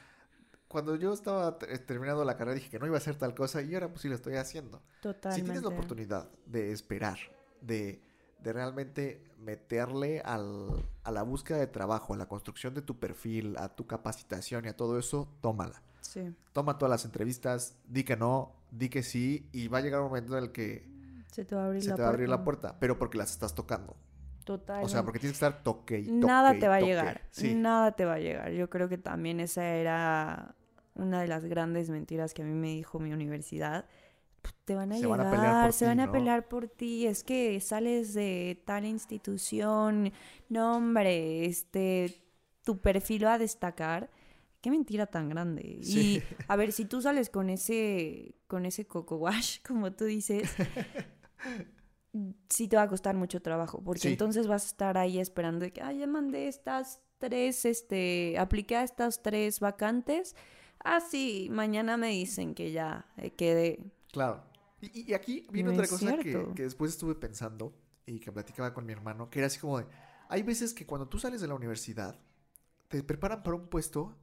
cuando 0.71 0.95
yo 0.95 1.11
estaba 1.11 1.57
eh, 1.67 1.77
terminando 1.79 2.23
la 2.23 2.37
carrera 2.37 2.55
dije 2.55 2.69
que 2.69 2.79
no 2.79 2.85
iba 2.85 2.95
a 2.95 2.99
hacer 2.99 3.15
tal 3.15 3.35
cosa 3.35 3.61
y 3.61 3.73
ahora 3.73 3.89
pues 3.89 4.01
sí 4.01 4.07
lo 4.07 4.15
estoy 4.15 4.35
haciendo. 4.35 4.81
Totalmente. 5.01 5.41
Si 5.41 5.43
tienes 5.43 5.63
la 5.63 5.69
oportunidad 5.69 6.31
de 6.45 6.71
esperar, 6.71 7.17
de, 7.59 8.01
de 8.39 8.53
realmente 8.53 9.21
meterle 9.37 10.21
al, 10.21 10.85
a 11.03 11.11
la 11.11 11.23
búsqueda 11.23 11.57
de 11.57 11.67
trabajo, 11.67 12.13
a 12.13 12.17
la 12.17 12.27
construcción 12.27 12.73
de 12.73 12.81
tu 12.81 12.99
perfil, 12.99 13.57
a 13.57 13.67
tu 13.75 13.85
capacitación 13.85 14.63
y 14.63 14.69
a 14.69 14.77
todo 14.77 14.97
eso, 14.97 15.27
tómala. 15.41 15.81
Sí. 15.99 16.33
Toma 16.53 16.77
todas 16.77 16.89
las 16.89 17.03
entrevistas, 17.03 17.75
di 17.85 18.05
que 18.05 18.15
no, 18.15 18.55
di 18.71 18.87
que 18.87 19.03
sí 19.03 19.49
y 19.51 19.67
va 19.67 19.79
a 19.79 19.81
llegar 19.81 19.99
un 19.99 20.07
momento 20.07 20.37
en 20.37 20.43
el 20.45 20.51
que 20.53 20.89
se 21.31 21.45
te 21.45 21.55
va 21.55 21.63
a 21.63 21.65
abrir, 21.67 21.83
se 21.83 21.89
la, 21.89 21.95
te 21.95 22.01
va 22.01 22.07
a 22.07 22.11
abrir 22.11 22.29
la 22.29 22.43
puerta, 22.43 22.77
pero 22.79 22.97
porque 22.97 23.17
las 23.17 23.31
estás 23.31 23.55
tocando. 23.55 23.95
Total. 24.43 24.83
O 24.83 24.89
sea, 24.89 25.03
porque 25.03 25.19
tienes 25.19 25.37
que 25.37 25.45
estar 25.45 25.63
toque 25.63 25.99
y 25.99 26.05
toque. 26.05 26.25
Nada 26.25 26.57
te 26.57 26.67
va 26.67 26.75
a 26.75 26.81
llegar. 26.81 27.21
Nada 27.55 27.91
te 27.93 28.05
va 28.05 28.15
a 28.15 28.19
llegar. 28.19 28.51
Yo 28.51 28.69
creo 28.69 28.89
que 28.89 28.97
también 28.97 29.39
esa 29.39 29.65
era 29.65 30.55
una 30.95 31.21
de 31.21 31.27
las 31.27 31.45
grandes 31.45 31.89
mentiras 31.89 32.33
que 32.33 32.41
a 32.41 32.45
mí 32.45 32.53
me 32.53 32.69
dijo 32.69 32.99
mi 32.99 33.11
universidad. 33.13 33.85
Te 34.65 34.75
van 34.75 34.91
a 34.91 34.95
se 34.95 35.03
llegar, 35.03 35.19
van 35.19 35.27
a 35.27 35.31
pelear 35.31 35.63
por 35.65 35.73
se 35.73 35.85
van 35.85 35.99
a 35.99 36.11
pelear 36.11 36.47
por 36.47 36.67
ti. 36.67 37.05
Es 37.05 37.23
que 37.23 37.59
sales 37.59 38.13
de 38.13 38.61
tal 38.65 38.85
institución. 38.85 40.11
No, 40.49 40.77
hombre, 40.77 41.45
este, 41.45 42.23
tu 42.63 42.79
perfil 42.79 43.25
va 43.25 43.35
a 43.35 43.37
destacar. 43.37 44.09
Qué 44.61 44.69
mentira 44.69 45.07
tan 45.07 45.29
grande. 45.29 45.79
Y 45.81 46.21
a 46.47 46.55
ver, 46.55 46.71
si 46.71 46.85
tú 46.85 47.01
sales 47.01 47.29
con 47.29 47.49
ese, 47.49 48.35
con 48.47 48.65
ese 48.65 48.85
coco 48.85 49.17
wash, 49.17 49.59
como 49.67 49.91
tú 49.91 50.05
dices, 50.05 50.49
sí 52.49 52.67
te 52.67 52.75
va 52.75 52.83
a 52.83 52.87
costar 52.87 53.15
mucho 53.15 53.41
trabajo, 53.41 53.81
porque 53.83 54.09
entonces 54.09 54.47
vas 54.47 54.63
a 54.63 54.67
estar 54.67 54.97
ahí 54.97 55.19
esperando 55.19 55.65
de 55.65 55.73
que, 55.73 55.81
ay, 55.81 55.99
ya 55.99 56.07
mandé 56.07 56.47
estas 56.47 57.01
tres, 57.17 57.65
este, 57.65 58.37
apliqué 58.37 58.75
a 58.75 58.83
estas 58.83 59.21
tres 59.21 59.59
vacantes 59.59 60.35
ah, 60.83 60.99
sí, 60.99 61.47
mañana 61.51 61.97
me 61.97 62.09
dicen 62.09 62.53
que 62.53 62.71
ya 62.71 63.05
eh, 63.17 63.31
quedé. 63.31 63.79
Claro. 64.11 64.43
Y, 64.81 65.13
aquí 65.13 65.47
viene 65.51 65.69
otra 65.69 65.87
cosa 65.87 66.17
que, 66.17 66.47
que, 66.55 66.63
después 66.63 66.91
estuve 66.91 67.13
pensando 67.13 67.73
y 68.05 68.19
que 68.19 68.31
platicaba 68.31 68.73
con 68.73 68.85
mi 68.85 68.93
hermano, 68.93 69.29
que 69.29 69.39
era 69.39 69.45
así 69.45 69.59
como 69.59 69.77
de, 69.77 69.85
hay 70.27 70.41
veces 70.41 70.73
que 70.73 70.87
cuando 70.87 71.07
tú 71.07 71.19
sales 71.19 71.39
de 71.39 71.47
la 71.47 71.53
universidad, 71.53 72.19
te 72.87 73.03
preparan 73.03 73.43
para 73.43 73.57
un 73.57 73.67
puesto 73.67 74.17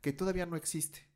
que 0.00 0.12
todavía 0.12 0.46
no 0.46 0.54
existe. 0.54 1.08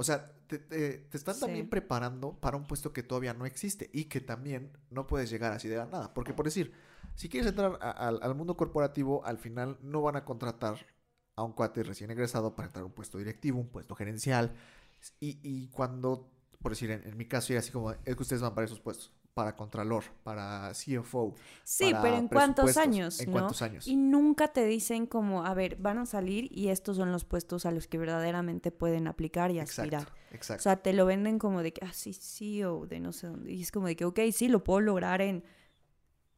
O 0.00 0.02
sea, 0.02 0.32
te, 0.46 1.06
están 1.12 1.38
también 1.38 1.68
preparando 1.68 2.32
para 2.40 2.56
un 2.56 2.66
puesto 2.66 2.90
que 2.90 3.02
todavía 3.02 3.34
no 3.34 3.44
existe 3.44 3.90
y 3.92 4.04
que 4.04 4.22
también 4.22 4.72
no 4.88 5.06
puedes 5.06 5.28
llegar 5.28 5.52
así 5.52 5.68
de 5.68 5.76
la 5.76 5.84
nada. 5.84 6.14
Porque 6.14 6.32
por 6.32 6.46
decir, 6.46 6.72
si 7.16 7.28
quieres 7.28 7.50
entrar 7.50 7.78
al 7.82 8.34
mundo 8.34 8.56
corporativo, 8.56 9.22
al 9.26 9.36
final 9.36 9.76
no 9.82 10.00
van 10.00 10.16
a 10.16 10.24
contratar 10.24 10.86
a 11.36 11.42
un 11.42 11.52
cuate 11.52 11.82
recién 11.82 12.10
egresado 12.10 12.56
para 12.56 12.68
entrar 12.68 12.82
a 12.82 12.86
un 12.86 12.94
puesto 12.94 13.18
directivo, 13.18 13.60
un 13.60 13.68
puesto 13.68 13.94
gerencial. 13.94 14.54
Y, 15.20 15.68
cuando, 15.68 16.32
por 16.62 16.72
decir, 16.72 16.90
en, 16.90 17.14
mi 17.18 17.26
caso 17.26 17.52
era 17.52 17.60
así 17.60 17.70
como, 17.70 17.90
es 17.92 18.16
que 18.16 18.22
ustedes 18.22 18.40
van 18.40 18.54
para 18.54 18.64
esos 18.64 18.80
puestos, 18.80 19.12
para 19.34 19.54
Contralor, 19.54 20.04
para 20.22 20.72
CFO. 20.72 21.34
Sí, 21.62 21.92
pero 22.02 22.16
¿en 22.16 22.28
cuántos 22.28 22.76
años? 22.76 23.20
¿En 23.20 23.30
cuántos 23.30 23.62
años? 23.62 23.86
Y 23.86 23.96
nunca 23.96 24.48
te 24.48 24.64
dicen 24.64 25.06
como, 25.06 25.44
a 25.44 25.54
ver, 25.54 25.76
van 25.76 25.98
a 25.98 26.06
salir 26.06 26.48
y 26.50 26.68
estos 26.68 26.96
son 26.96 27.12
los 27.12 27.24
puestos 27.24 27.64
a 27.66 27.70
los 27.70 27.86
que 27.86 27.98
verdaderamente 27.98 28.70
pueden 28.70 29.06
aplicar 29.06 29.50
y 29.50 29.60
aspirar. 29.60 30.12
Exacto, 30.32 30.60
O 30.60 30.62
sea, 30.62 30.76
te 30.76 30.92
lo 30.92 31.06
venden 31.06 31.38
como 31.38 31.62
de 31.62 31.72
que, 31.72 31.84
ah, 31.84 31.92
sí, 31.92 32.12
CEO 32.12 32.86
de 32.86 33.00
no 33.00 33.12
sé 33.12 33.28
dónde. 33.28 33.52
Y 33.52 33.62
es 33.62 33.72
como 33.72 33.86
de 33.86 33.96
que, 33.96 34.04
ok, 34.04 34.20
sí, 34.32 34.48
lo 34.48 34.64
puedo 34.64 34.80
lograr 34.80 35.20
en 35.22 35.44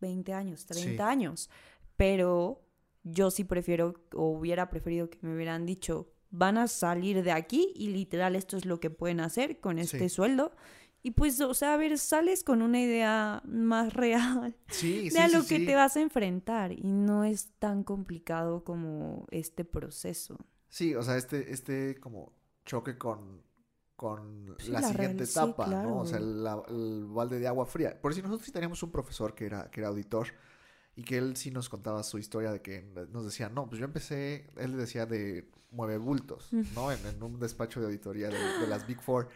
20 0.00 0.32
años, 0.34 0.66
30 0.66 1.08
años. 1.08 1.50
Pero 1.96 2.62
yo 3.04 3.30
sí 3.30 3.44
prefiero 3.44 3.94
o 4.14 4.28
hubiera 4.28 4.68
preferido 4.68 5.08
que 5.10 5.18
me 5.22 5.34
hubieran 5.34 5.66
dicho, 5.66 6.12
van 6.30 6.56
a 6.56 6.66
salir 6.66 7.22
de 7.22 7.32
aquí 7.32 7.72
y 7.76 7.88
literal 7.88 8.36
esto 8.36 8.56
es 8.56 8.64
lo 8.64 8.80
que 8.80 8.90
pueden 8.90 9.20
hacer 9.20 9.60
con 9.60 9.78
este 9.78 10.08
sueldo. 10.08 10.52
Y 11.02 11.12
pues, 11.12 11.40
o 11.40 11.52
sea, 11.52 11.74
a 11.74 11.76
ver, 11.76 11.98
sales 11.98 12.44
con 12.44 12.62
una 12.62 12.80
idea 12.80 13.42
más 13.44 13.92
real 13.94 14.56
de 14.80 15.18
a 15.18 15.28
lo 15.28 15.44
que 15.44 15.60
te 15.60 15.74
vas 15.74 15.96
a 15.96 16.00
enfrentar 16.00 16.72
y 16.72 16.92
no 16.92 17.24
es 17.24 17.50
tan 17.58 17.82
complicado 17.82 18.64
como 18.64 19.26
este 19.30 19.64
proceso. 19.64 20.38
Sí, 20.68 20.94
o 20.94 21.02
sea, 21.02 21.16
este, 21.16 21.52
este 21.52 21.98
como 22.00 22.32
choque 22.64 22.96
con, 22.96 23.42
con 23.96 24.56
la, 24.68 24.82
siguiente 24.82 25.24
etapa, 25.24 25.66
¿no? 25.66 25.98
O 25.98 26.06
sea, 26.06 26.18
el, 26.18 26.46
el, 26.68 27.04
balde 27.06 27.38
de 27.38 27.48
agua 27.48 27.66
fría. 27.66 28.00
Por 28.00 28.14
si 28.14 28.22
nosotros 28.22 28.46
sí 28.46 28.52
teníamos 28.52 28.82
un 28.82 28.90
profesor 28.90 29.34
que 29.34 29.46
era, 29.46 29.70
que 29.70 29.80
era 29.80 29.88
auditor 29.88 30.28
y 30.94 31.02
que 31.02 31.18
él 31.18 31.36
sí 31.36 31.50
nos 31.50 31.68
contaba 31.68 32.02
su 32.02 32.18
historia 32.18 32.52
de 32.52 32.60
que 32.60 32.82
nos 33.10 33.24
decía, 33.24 33.48
no, 33.48 33.68
pues 33.68 33.78
yo 33.78 33.84
empecé, 33.84 34.46
él 34.56 34.76
decía 34.76 35.06
de 35.06 35.50
mueve 35.70 35.96
bultos, 35.96 36.52
¿no? 36.74 36.92
En, 36.92 37.22
un 37.22 37.40
despacho 37.40 37.80
de 37.80 37.86
auditoría 37.86 38.28
de, 38.28 38.66
las 38.66 38.86
Big 38.86 39.00
Four. 39.00 39.28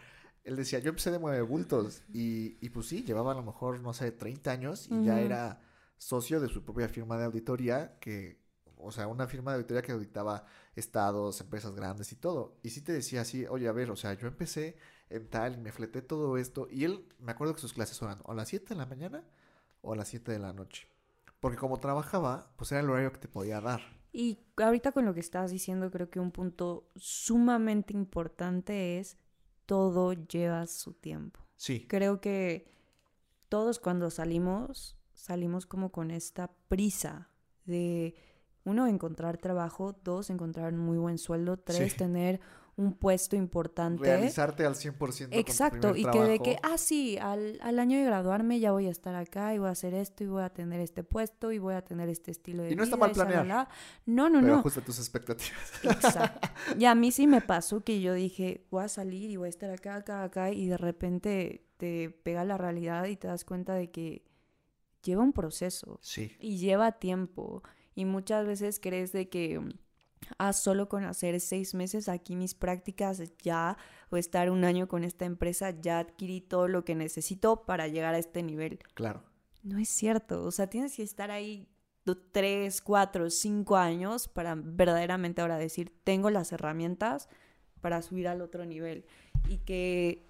Él 0.46 0.54
decía, 0.54 0.78
yo 0.78 0.90
empecé 0.90 1.10
de 1.10 1.18
mueve 1.18 1.42
bultos 1.42 2.04
y, 2.12 2.56
y 2.64 2.70
pues 2.70 2.86
sí, 2.86 3.02
llevaba 3.02 3.32
a 3.32 3.34
lo 3.34 3.42
mejor, 3.42 3.80
no 3.80 3.92
sé, 3.92 4.12
30 4.12 4.50
años 4.50 4.88
y 4.88 5.04
ya 5.04 5.20
era 5.20 5.60
socio 5.98 6.40
de 6.40 6.46
su 6.46 6.62
propia 6.62 6.88
firma 6.88 7.18
de 7.18 7.24
auditoría 7.24 7.98
que, 7.98 8.38
o 8.76 8.92
sea, 8.92 9.08
una 9.08 9.26
firma 9.26 9.50
de 9.50 9.56
auditoría 9.56 9.82
que 9.82 9.90
auditaba 9.90 10.44
estados, 10.76 11.40
empresas 11.40 11.74
grandes 11.74 12.12
y 12.12 12.16
todo. 12.16 12.58
Y 12.62 12.70
sí 12.70 12.80
te 12.80 12.92
decía 12.92 13.22
así, 13.22 13.44
oye, 13.46 13.66
a 13.66 13.72
ver, 13.72 13.90
o 13.90 13.96
sea, 13.96 14.14
yo 14.14 14.28
empecé 14.28 14.76
en 15.10 15.28
tal 15.28 15.54
y 15.54 15.56
me 15.58 15.72
fleté 15.72 16.00
todo 16.00 16.36
esto 16.36 16.68
y 16.70 16.84
él, 16.84 17.08
me 17.18 17.32
acuerdo 17.32 17.54
que 17.54 17.60
sus 17.60 17.72
clases 17.72 18.00
eran 18.00 18.20
o 18.22 18.30
a 18.30 18.34
las 18.36 18.48
7 18.48 18.66
de 18.68 18.76
la 18.76 18.86
mañana 18.86 19.24
o 19.80 19.94
a 19.94 19.96
las 19.96 20.08
7 20.08 20.30
de 20.30 20.38
la 20.38 20.52
noche. 20.52 20.86
Porque 21.40 21.58
como 21.58 21.78
trabajaba, 21.78 22.52
pues 22.56 22.70
era 22.70 22.82
el 22.82 22.90
horario 22.90 23.12
que 23.12 23.18
te 23.18 23.28
podía 23.28 23.60
dar. 23.60 23.80
Y 24.12 24.38
ahorita 24.56 24.92
con 24.92 25.04
lo 25.04 25.12
que 25.12 25.20
estás 25.20 25.50
diciendo, 25.50 25.90
creo 25.90 26.08
que 26.08 26.20
un 26.20 26.30
punto 26.30 26.88
sumamente 26.96 27.92
importante 27.92 28.98
es 28.98 29.18
todo 29.66 30.12
lleva 30.12 30.66
su 30.66 30.94
tiempo. 30.94 31.40
Sí. 31.56 31.86
Creo 31.88 32.20
que 32.20 32.66
todos 33.48 33.78
cuando 33.78 34.10
salimos, 34.10 34.96
salimos 35.14 35.66
como 35.66 35.90
con 35.90 36.10
esta 36.10 36.50
prisa 36.68 37.28
de, 37.64 38.14
uno, 38.64 38.86
encontrar 38.86 39.38
trabajo, 39.38 39.94
dos, 40.02 40.30
encontrar 40.30 40.72
un 40.72 40.80
muy 40.80 40.98
buen 40.98 41.18
sueldo, 41.18 41.56
tres, 41.56 41.96
tener 41.96 42.40
un 42.76 42.92
puesto 42.92 43.36
importante. 43.36 44.04
Realizarte 44.04 44.66
al 44.66 44.74
100%. 44.74 45.28
Exacto, 45.30 45.96
y 45.96 46.04
que 46.04 46.20
de 46.20 46.38
que, 46.40 46.58
ah, 46.62 46.76
sí, 46.76 47.16
al, 47.18 47.58
al, 47.62 47.78
año 47.78 47.98
de 47.98 48.04
graduarme 48.04 48.60
ya 48.60 48.72
voy 48.72 48.86
a 48.86 48.90
estar 48.90 49.14
acá 49.14 49.54
y 49.54 49.58
voy 49.58 49.68
a 49.68 49.70
hacer 49.70 49.94
esto 49.94 50.24
y 50.24 50.26
voy 50.26 50.42
a 50.42 50.50
tener 50.50 50.80
este 50.80 51.02
puesto 51.02 51.52
y 51.52 51.58
voy 51.58 51.74
a 51.74 51.82
tener 51.82 52.10
este 52.10 52.30
estilo 52.30 52.62
de 52.62 52.68
vida. 52.68 52.74
Y 52.74 52.76
no 52.76 52.84
está 52.84 52.96
mal 52.96 53.12
planear. 53.12 53.46
No, 54.04 54.28
no, 54.28 54.40
pero 54.40 54.54
no. 54.54 54.58
ajusta 54.60 54.82
tus 54.82 54.98
expectativas. 54.98 55.72
Exacto. 55.82 56.48
Y 56.78 56.84
a 56.84 56.94
mí 56.94 57.10
sí 57.12 57.26
me 57.26 57.40
pasó 57.40 57.82
que 57.82 58.02
yo 58.02 58.12
dije, 58.12 58.66
voy 58.70 58.84
a 58.84 58.88
salir 58.88 59.30
y 59.30 59.36
voy 59.36 59.46
a 59.46 59.50
estar 59.50 59.70
acá, 59.70 59.96
acá, 59.96 60.22
acá 60.22 60.50
y 60.50 60.68
de 60.68 60.76
repente 60.76 61.66
te 61.78 62.10
pega 62.10 62.44
la 62.44 62.58
realidad 62.58 63.06
y 63.06 63.16
te 63.16 63.26
das 63.26 63.44
cuenta 63.44 63.72
de 63.74 63.90
que 63.90 64.22
lleva 65.02 65.22
un 65.22 65.32
proceso. 65.32 65.98
Sí. 66.02 66.36
Y 66.40 66.58
lleva 66.58 66.92
tiempo. 66.92 67.62
Y 67.94 68.04
muchas 68.04 68.46
veces 68.46 68.78
crees 68.78 69.12
de 69.12 69.30
que 69.30 69.62
a 70.38 70.52
solo 70.52 70.88
con 70.88 71.04
hacer 71.04 71.40
seis 71.40 71.74
meses 71.74 72.08
aquí 72.08 72.36
mis 72.36 72.54
prácticas 72.54 73.22
ya 73.42 73.76
o 74.10 74.16
estar 74.16 74.50
un 74.50 74.64
año 74.64 74.88
con 74.88 75.04
esta 75.04 75.24
empresa 75.24 75.70
ya 75.70 75.98
adquirí 75.98 76.40
todo 76.40 76.68
lo 76.68 76.84
que 76.84 76.94
necesito 76.94 77.64
para 77.64 77.88
llegar 77.88 78.14
a 78.14 78.18
este 78.18 78.42
nivel. 78.42 78.78
Claro. 78.94 79.22
No 79.62 79.78
es 79.78 79.88
cierto, 79.88 80.44
o 80.44 80.50
sea, 80.50 80.68
tienes 80.68 80.96
que 80.96 81.02
estar 81.02 81.30
ahí 81.30 81.68
tres, 82.14 82.80
cuatro, 82.80 83.30
cinco 83.30 83.76
años 83.76 84.28
para 84.28 84.54
verdaderamente 84.54 85.42
ahora 85.42 85.58
decir, 85.58 85.92
tengo 86.04 86.30
las 86.30 86.52
herramientas 86.52 87.28
para 87.80 88.00
subir 88.02 88.28
al 88.28 88.42
otro 88.42 88.64
nivel 88.64 89.04
y 89.48 89.58
que 89.58 90.24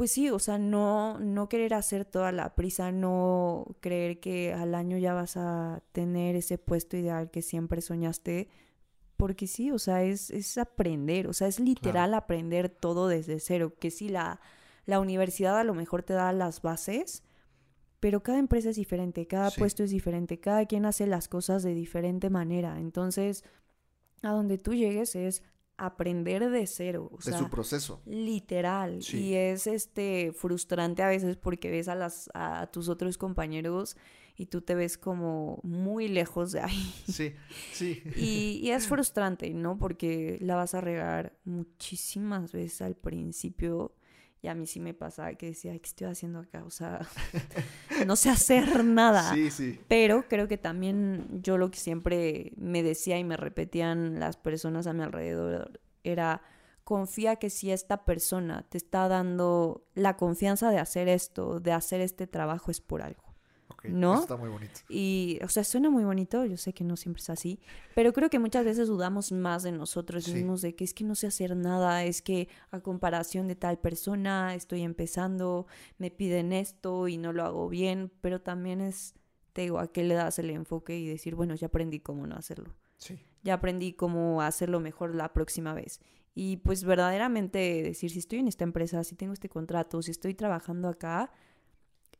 pues 0.00 0.12
sí, 0.12 0.30
o 0.30 0.38
sea, 0.38 0.56
no, 0.56 1.18
no 1.18 1.50
querer 1.50 1.74
hacer 1.74 2.06
toda 2.06 2.32
la 2.32 2.54
prisa, 2.54 2.90
no 2.90 3.66
creer 3.80 4.18
que 4.18 4.54
al 4.54 4.74
año 4.74 4.96
ya 4.96 5.12
vas 5.12 5.36
a 5.36 5.82
tener 5.92 6.36
ese 6.36 6.56
puesto 6.56 6.96
ideal 6.96 7.30
que 7.30 7.42
siempre 7.42 7.82
soñaste, 7.82 8.48
porque 9.20 9.46
sí, 9.46 9.70
o 9.70 9.78
sea, 9.78 10.02
es, 10.02 10.30
es 10.30 10.56
aprender, 10.56 11.26
o 11.26 11.34
sea, 11.34 11.46
es 11.46 11.60
literal 11.60 12.14
aprender 12.14 12.70
todo 12.70 13.06
desde 13.06 13.38
cero, 13.38 13.74
que 13.78 13.90
sí, 13.90 14.08
la, 14.08 14.40
la 14.86 14.98
universidad 14.98 15.58
a 15.58 15.64
lo 15.64 15.74
mejor 15.74 16.02
te 16.02 16.14
da 16.14 16.32
las 16.32 16.62
bases, 16.62 17.22
pero 18.00 18.22
cada 18.22 18.38
empresa 18.38 18.70
es 18.70 18.76
diferente, 18.76 19.26
cada 19.26 19.50
puesto 19.50 19.84
es 19.84 19.90
diferente, 19.90 20.40
cada 20.40 20.64
quien 20.64 20.86
hace 20.86 21.06
las 21.06 21.28
cosas 21.28 21.62
de 21.62 21.74
diferente 21.74 22.30
manera, 22.30 22.80
entonces, 22.80 23.44
a 24.22 24.30
donde 24.30 24.56
tú 24.56 24.72
llegues 24.72 25.14
es 25.14 25.42
aprender 25.76 26.48
de 26.48 26.66
cero. 26.66 27.10
O 27.12 27.18
de 27.22 27.36
su 27.36 27.50
proceso. 27.50 28.00
Literal. 28.06 29.00
Y 29.12 29.34
es 29.34 29.66
este 29.66 30.32
frustrante 30.34 31.02
a 31.02 31.08
veces 31.08 31.36
porque 31.36 31.70
ves 31.70 31.88
a 31.88 31.94
las 31.94 32.30
a 32.32 32.68
tus 32.72 32.88
otros 32.88 33.18
compañeros 33.18 33.98
y 34.40 34.46
tú 34.46 34.62
te 34.62 34.74
ves 34.74 34.96
como 34.96 35.60
muy 35.62 36.08
lejos 36.08 36.52
de 36.52 36.60
ahí. 36.60 36.94
Sí, 37.06 37.34
sí. 37.74 38.02
Y, 38.16 38.60
y 38.62 38.70
es 38.70 38.86
frustrante, 38.88 39.52
¿no? 39.52 39.76
Porque 39.76 40.38
la 40.40 40.56
vas 40.56 40.74
a 40.74 40.80
regar 40.80 41.38
muchísimas 41.44 42.50
veces 42.50 42.80
al 42.80 42.96
principio 42.96 43.94
y 44.40 44.48
a 44.48 44.54
mí 44.54 44.66
sí 44.66 44.80
me 44.80 44.94
pasaba 44.94 45.34
que 45.34 45.48
decía, 45.48 45.72
¿qué 45.72 45.86
estoy 45.86 46.06
haciendo 46.06 46.38
acá? 46.38 46.64
O 46.64 46.70
sea, 46.70 47.06
no 48.06 48.16
sé 48.16 48.30
hacer 48.30 48.82
nada. 48.82 49.34
Sí, 49.34 49.50
sí. 49.50 49.78
Pero 49.88 50.26
creo 50.26 50.48
que 50.48 50.56
también 50.56 51.42
yo 51.42 51.58
lo 51.58 51.70
que 51.70 51.78
siempre 51.78 52.54
me 52.56 52.82
decía 52.82 53.18
y 53.18 53.24
me 53.24 53.36
repetían 53.36 54.20
las 54.20 54.38
personas 54.38 54.86
a 54.86 54.94
mi 54.94 55.02
alrededor 55.02 55.82
era, 56.02 56.40
confía 56.82 57.36
que 57.36 57.50
si 57.50 57.70
esta 57.70 58.06
persona 58.06 58.64
te 58.70 58.78
está 58.78 59.06
dando 59.06 59.86
la 59.94 60.16
confianza 60.16 60.70
de 60.70 60.78
hacer 60.78 61.08
esto, 61.08 61.60
de 61.60 61.72
hacer 61.72 62.00
este 62.00 62.26
trabajo, 62.26 62.70
es 62.70 62.80
por 62.80 63.02
algo. 63.02 63.29
¿No? 63.84 64.20
está 64.20 64.36
muy 64.36 64.48
bonito. 64.48 64.80
Y, 64.88 65.38
o 65.42 65.48
sea, 65.48 65.64
suena 65.64 65.90
muy 65.90 66.04
bonito, 66.04 66.44
yo 66.44 66.56
sé 66.56 66.72
que 66.72 66.84
no 66.84 66.96
siempre 66.96 67.20
es 67.20 67.30
así, 67.30 67.60
pero 67.94 68.12
creo 68.12 68.30
que 68.30 68.38
muchas 68.38 68.64
veces 68.64 68.88
dudamos 68.88 69.32
más 69.32 69.62
de 69.62 69.72
nosotros 69.72 70.28
mismos, 70.28 70.62
de 70.62 70.74
que 70.74 70.84
es 70.84 70.94
que 70.94 71.04
no 71.04 71.14
sé 71.14 71.26
hacer 71.26 71.56
nada, 71.56 72.04
es 72.04 72.22
que 72.22 72.48
a 72.70 72.80
comparación 72.80 73.48
de 73.48 73.56
tal 73.56 73.78
persona 73.78 74.54
estoy 74.54 74.82
empezando, 74.82 75.66
me 75.98 76.10
piden 76.10 76.52
esto 76.52 77.08
y 77.08 77.16
no 77.16 77.32
lo 77.32 77.44
hago 77.44 77.68
bien, 77.68 78.12
pero 78.20 78.40
también 78.40 78.80
es, 78.80 79.14
te 79.52 79.62
digo, 79.62 79.78
a 79.78 79.92
qué 79.92 80.04
le 80.04 80.14
das 80.14 80.38
el 80.38 80.50
enfoque 80.50 80.98
y 80.98 81.06
decir, 81.06 81.34
bueno, 81.34 81.54
ya 81.54 81.68
aprendí 81.68 82.00
cómo 82.00 82.26
no 82.26 82.36
hacerlo. 82.36 82.74
Sí. 82.96 83.18
Ya 83.42 83.54
aprendí 83.54 83.94
cómo 83.94 84.42
hacerlo 84.42 84.80
mejor 84.80 85.14
la 85.14 85.32
próxima 85.32 85.72
vez. 85.72 86.00
Y 86.34 86.58
pues 86.58 86.84
verdaderamente 86.84 87.82
decir, 87.82 88.10
si 88.10 88.20
estoy 88.20 88.38
en 88.38 88.48
esta 88.48 88.64
empresa, 88.64 89.02
si 89.04 89.16
tengo 89.16 89.32
este 89.32 89.48
contrato, 89.48 90.00
si 90.02 90.10
estoy 90.10 90.34
trabajando 90.34 90.88
acá, 90.88 91.32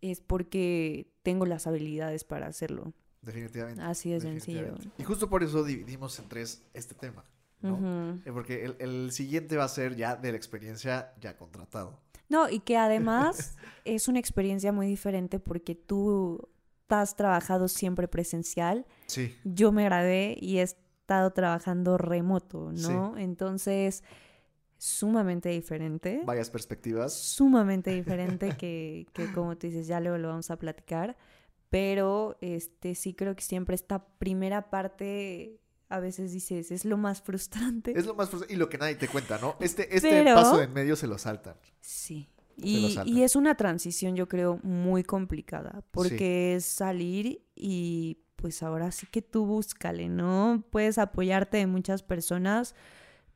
es 0.01 0.21
porque 0.21 1.11
tengo 1.23 1.47
las 1.47 1.67
habilidades 1.67 2.25
para 2.25 2.47
hacerlo. 2.47 2.93
Definitivamente. 3.23 3.83
Así 3.83 4.11
de 4.11 4.21
sencillo. 4.21 4.75
Y 4.99 5.05
justo 5.05 5.29
por 5.29 5.43
eso 5.43 5.63
dividimos 5.63 6.19
en 6.19 6.29
tres 6.29 6.63
este 6.73 6.95
tema, 6.95 7.25
¿no? 7.61 8.19
Eh, 8.25 8.33
porque 8.33 8.65
el, 8.65 8.77
el, 8.79 9.13
siguiente 9.13 9.57
va 9.57 9.65
a 9.65 9.69
ser 9.69 9.95
ya 9.97 10.17
de 10.17 10.31
la 10.31 10.37
experiencia 10.37 11.13
ya 11.21 11.37
contratado. 11.37 12.01
No, 12.29 12.49
y 12.49 12.61
que 12.61 12.77
además 12.77 13.57
es 13.85 14.09
una 14.09 14.19
experiencia 14.19 14.73
muy 14.73 14.87
diferente 14.87 15.39
porque 15.39 15.75
tú 15.75 16.49
has 16.89 17.15
trabajado 17.17 17.69
siempre 17.69 18.09
presencial. 18.09 18.87
Sí. 19.07 19.37
Yo 19.45 19.73
me 19.73 19.85
gradué 19.85 20.37
y 20.41 20.59
he 20.59 20.63
estado 20.63 21.33
trabajando 21.33 21.99
remoto, 21.99 22.73
¿no? 22.73 23.17
Entonces 23.19 24.03
sumamente 24.81 25.51
diferente. 25.51 26.23
Varias 26.25 26.49
perspectivas. 26.49 27.13
Sumamente 27.13 27.91
diferente 27.91 28.57
que, 28.57 29.07
que, 29.13 29.31
como 29.33 29.57
tú 29.57 29.67
dices, 29.67 29.87
ya 29.87 30.01
luego 30.01 30.17
lo 30.17 30.29
vamos 30.29 30.51
a 30.51 30.57
platicar. 30.57 31.17
Pero 31.69 32.37
este 32.41 32.95
sí 32.95 33.15
creo 33.15 33.37
que 33.37 33.43
siempre 33.43 33.75
esta 33.75 34.05
primera 34.19 34.71
parte 34.71 35.61
a 35.91 36.01
veces 36.01 36.33
dices, 36.33 36.71
es 36.71 36.85
lo 36.85 36.97
más 36.97 37.21
frustrante. 37.21 37.93
Es 37.99 38.07
lo 38.07 38.15
más 38.15 38.31
frustrante 38.31 38.55
y 38.55 38.57
lo 38.57 38.69
que 38.69 38.79
nadie 38.79 38.95
te 38.95 39.09
cuenta, 39.09 39.39
¿no? 39.39 39.57
Este, 39.61 39.95
este 39.95 40.25
paso 40.25 40.63
en 40.63 40.73
medio 40.73 40.97
se 40.97 41.07
lo 41.07 41.19
saltan. 41.19 41.57
Sí. 41.81 42.29
Y, 42.57 42.97
y, 43.07 43.23
es 43.23 43.37
una 43.37 43.57
transición, 43.57 44.15
yo 44.17 44.29
creo, 44.29 44.61
muy 44.63 45.03
complicada, 45.03 45.83
porque 45.91 46.55
es 46.55 46.65
salir 46.65 47.43
y 47.57 48.19
pues 48.37 48.63
ahora 48.63 48.93
sí 48.93 49.07
que 49.11 49.23
tú 49.23 49.47
búscale, 49.47 50.09
¿no? 50.09 50.63
Puedes 50.71 50.99
apoyarte 50.99 51.57
de 51.57 51.67
muchas 51.67 52.03
personas, 52.03 52.75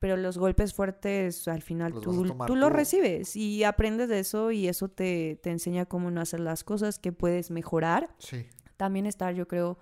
pero 0.04 0.18
los 0.18 0.36
golpes 0.36 0.74
fuertes 0.74 1.48
al 1.48 1.62
final 1.62 1.94
tú, 1.94 2.36
tú 2.46 2.56
los 2.56 2.70
recibes 2.70 3.34
y 3.36 3.64
aprendes 3.64 4.10
de 4.10 4.18
eso 4.18 4.50
y 4.50 4.68
eso 4.68 4.90
te, 4.90 5.40
te, 5.42 5.48
enseña 5.50 5.86
cómo 5.86 6.10
no 6.10 6.20
hacer 6.20 6.40
las 6.40 6.62
cosas, 6.62 6.98
que 6.98 7.10
puedes 7.10 7.50
mejorar. 7.50 8.14
Sí. 8.18 8.44
También 8.76 9.06
estar, 9.06 9.34
yo 9.34 9.48
creo, 9.48 9.78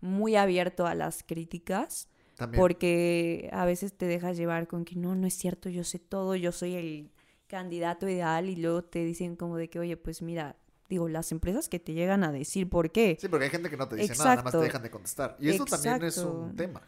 muy 0.00 0.36
abierto 0.36 0.86
a 0.86 0.94
las 0.94 1.22
críticas. 1.22 2.08
Porque 2.56 3.50
a 3.52 3.66
veces 3.66 3.92
te 3.92 4.06
dejas 4.06 4.38
llevar 4.38 4.68
con 4.68 4.86
que 4.86 4.96
no, 4.96 5.14
no 5.14 5.26
es 5.26 5.34
cierto, 5.34 5.68
yo 5.68 5.84
sé 5.84 5.98
todo, 5.98 6.34
yo 6.34 6.50
soy 6.50 6.74
el 6.74 7.10
candidato 7.46 8.08
ideal 8.08 8.48
y 8.48 8.56
luego 8.56 8.84
te 8.84 9.04
dicen 9.04 9.36
como 9.36 9.58
de 9.58 9.68
que, 9.68 9.80
oye, 9.80 9.98
pues 9.98 10.22
mira, 10.22 10.56
digo, 10.88 11.10
las 11.10 11.30
empresas 11.30 11.68
que 11.68 11.78
te 11.78 11.92
llegan 11.92 12.24
a 12.24 12.32
decir 12.32 12.70
por 12.70 12.90
qué. 12.90 13.18
Sí, 13.20 13.28
porque 13.28 13.44
hay 13.44 13.50
gente 13.50 13.68
que 13.68 13.76
no 13.76 13.86
te 13.86 13.96
dice 13.96 14.14
nada, 14.16 14.30
nada 14.30 14.42
más 14.44 14.52
te 14.52 14.60
dejan 14.60 14.82
de 14.82 14.90
contestar. 14.90 15.36
Y 15.38 15.50
eso 15.50 15.66
también 15.66 16.02
es 16.04 16.16
un 16.16 16.56
tema. 16.56 16.80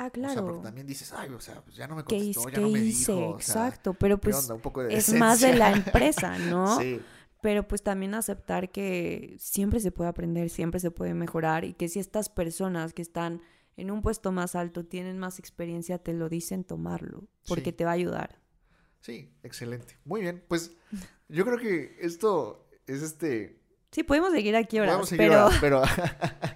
Ah, 0.00 0.10
claro. 0.10 0.30
O 0.30 0.34
sea, 0.34 0.42
porque 0.44 0.62
también 0.62 0.86
dices, 0.86 1.12
ay, 1.12 1.28
o 1.30 1.40
sea, 1.40 1.60
pues 1.60 1.74
ya 1.74 1.88
no 1.88 1.96
me 1.96 2.04
contestó, 2.04 2.48
ya 2.48 2.60
no 2.60 2.68
me 2.68 2.78
hice? 2.78 3.12
dijo. 3.12 3.34
Exacto, 3.34 3.94
pero 3.94 4.16
pues 4.18 4.48
es 4.90 5.12
más 5.12 5.40
de 5.40 5.56
la 5.56 5.72
empresa, 5.72 6.38
¿no? 6.50 6.78
sí. 6.80 7.00
Pero 7.40 7.66
pues 7.68 7.82
también 7.82 8.14
aceptar 8.14 8.70
que 8.70 9.36
siempre 9.38 9.80
se 9.80 9.92
puede 9.92 10.10
aprender, 10.10 10.50
siempre 10.50 10.80
se 10.80 10.90
puede 10.90 11.14
mejorar 11.14 11.64
y 11.64 11.74
que 11.74 11.88
si 11.88 12.00
estas 12.00 12.28
personas 12.28 12.92
que 12.92 13.02
están 13.02 13.42
en 13.76 13.92
un 13.92 14.02
puesto 14.02 14.32
más 14.32 14.56
alto 14.56 14.84
tienen 14.84 15.18
más 15.18 15.38
experiencia, 15.38 15.98
te 15.98 16.12
lo 16.12 16.28
dicen, 16.28 16.64
tomarlo, 16.64 17.28
porque 17.46 17.72
te 17.72 17.84
va 17.84 17.92
a 17.92 17.94
ayudar. 17.94 18.40
Sí, 19.00 19.32
excelente. 19.44 19.98
Muy 20.04 20.20
bien, 20.20 20.44
pues 20.48 20.76
yo 21.28 21.44
creo 21.44 21.58
que 21.58 21.96
esto 22.00 22.68
es 22.86 23.02
este... 23.02 23.62
Sí, 23.92 24.02
podemos 24.02 24.32
seguir 24.32 24.56
aquí 24.56 24.78
ahora, 24.78 25.00
pero... 25.16 25.48
pero... 25.60 25.82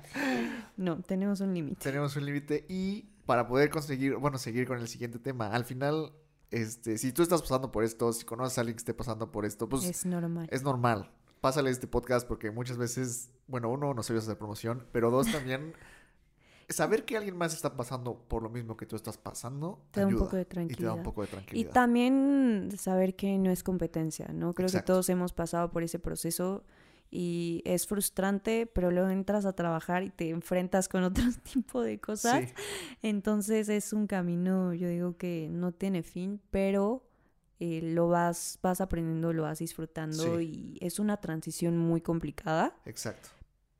no, 0.76 1.00
tenemos 1.02 1.40
un 1.40 1.54
límite. 1.54 1.80
Tenemos 1.80 2.16
un 2.16 2.26
límite 2.26 2.66
y 2.68 3.11
para 3.26 3.46
poder 3.46 3.70
conseguir, 3.70 4.16
bueno, 4.16 4.38
seguir 4.38 4.66
con 4.66 4.78
el 4.78 4.88
siguiente 4.88 5.18
tema. 5.18 5.48
Al 5.48 5.64
final, 5.64 6.12
este, 6.50 6.98
si 6.98 7.12
tú 7.12 7.22
estás 7.22 7.42
pasando 7.42 7.70
por 7.70 7.84
esto, 7.84 8.12
si 8.12 8.24
conoces 8.24 8.58
a 8.58 8.62
alguien 8.62 8.76
que 8.76 8.80
esté 8.80 8.94
pasando 8.94 9.30
por 9.30 9.44
esto, 9.44 9.68
pues 9.68 9.84
es 9.84 10.04
normal. 10.04 10.48
Es 10.50 10.62
normal. 10.62 11.10
Pásale 11.40 11.70
este 11.70 11.88
podcast 11.88 12.26
porque 12.26 12.50
muchas 12.50 12.76
veces, 12.76 13.30
bueno, 13.48 13.68
uno, 13.70 13.94
no 13.94 14.02
sabes 14.02 14.24
hacer 14.24 14.38
promoción, 14.38 14.86
pero 14.92 15.10
dos 15.10 15.30
también 15.30 15.74
saber 16.68 17.04
que 17.04 17.16
alguien 17.16 17.36
más 17.36 17.54
está 17.54 17.76
pasando 17.76 18.14
por 18.28 18.42
lo 18.42 18.48
mismo 18.48 18.76
que 18.76 18.86
tú 18.86 18.96
estás 18.96 19.18
pasando 19.18 19.84
te 19.90 20.00
da 20.00 20.06
un 20.06 20.18
poco 20.18 20.36
de 20.36 20.44
tranquilidad. 20.44 20.78
Y 20.78 20.82
te 20.82 20.86
da 20.86 20.94
un 20.94 21.02
poco 21.02 21.22
de 21.22 21.28
tranquilidad. 21.28 21.70
Y 21.70 21.72
también 21.72 22.70
saber 22.76 23.14
que 23.16 23.38
no 23.38 23.50
es 23.50 23.62
competencia, 23.62 24.28
¿no? 24.32 24.54
Creo 24.54 24.68
que 24.68 24.82
todos 24.82 25.08
hemos 25.08 25.32
pasado 25.32 25.70
por 25.70 25.82
ese 25.82 25.98
proceso 25.98 26.64
y 27.14 27.60
es 27.66 27.86
frustrante, 27.86 28.66
pero 28.66 28.90
luego 28.90 29.10
entras 29.10 29.44
a 29.44 29.52
trabajar 29.52 30.02
y 30.02 30.08
te 30.08 30.30
enfrentas 30.30 30.88
con 30.88 31.04
otro 31.04 31.24
tipo 31.52 31.82
de 31.82 32.00
cosas. 32.00 32.52
Entonces 33.02 33.68
es 33.68 33.92
un 33.92 34.06
camino, 34.06 34.72
yo 34.72 34.88
digo 34.88 35.16
que 35.18 35.48
no 35.50 35.72
tiene 35.72 36.02
fin, 36.02 36.40
pero 36.50 37.06
eh, 37.60 37.80
lo 37.82 38.08
vas, 38.08 38.58
vas 38.62 38.80
aprendiendo, 38.80 39.34
lo 39.34 39.42
vas 39.42 39.58
disfrutando 39.58 40.40
y 40.40 40.78
es 40.80 40.98
una 40.98 41.18
transición 41.18 41.76
muy 41.76 42.00
complicada. 42.00 42.74
Exacto. 42.86 43.28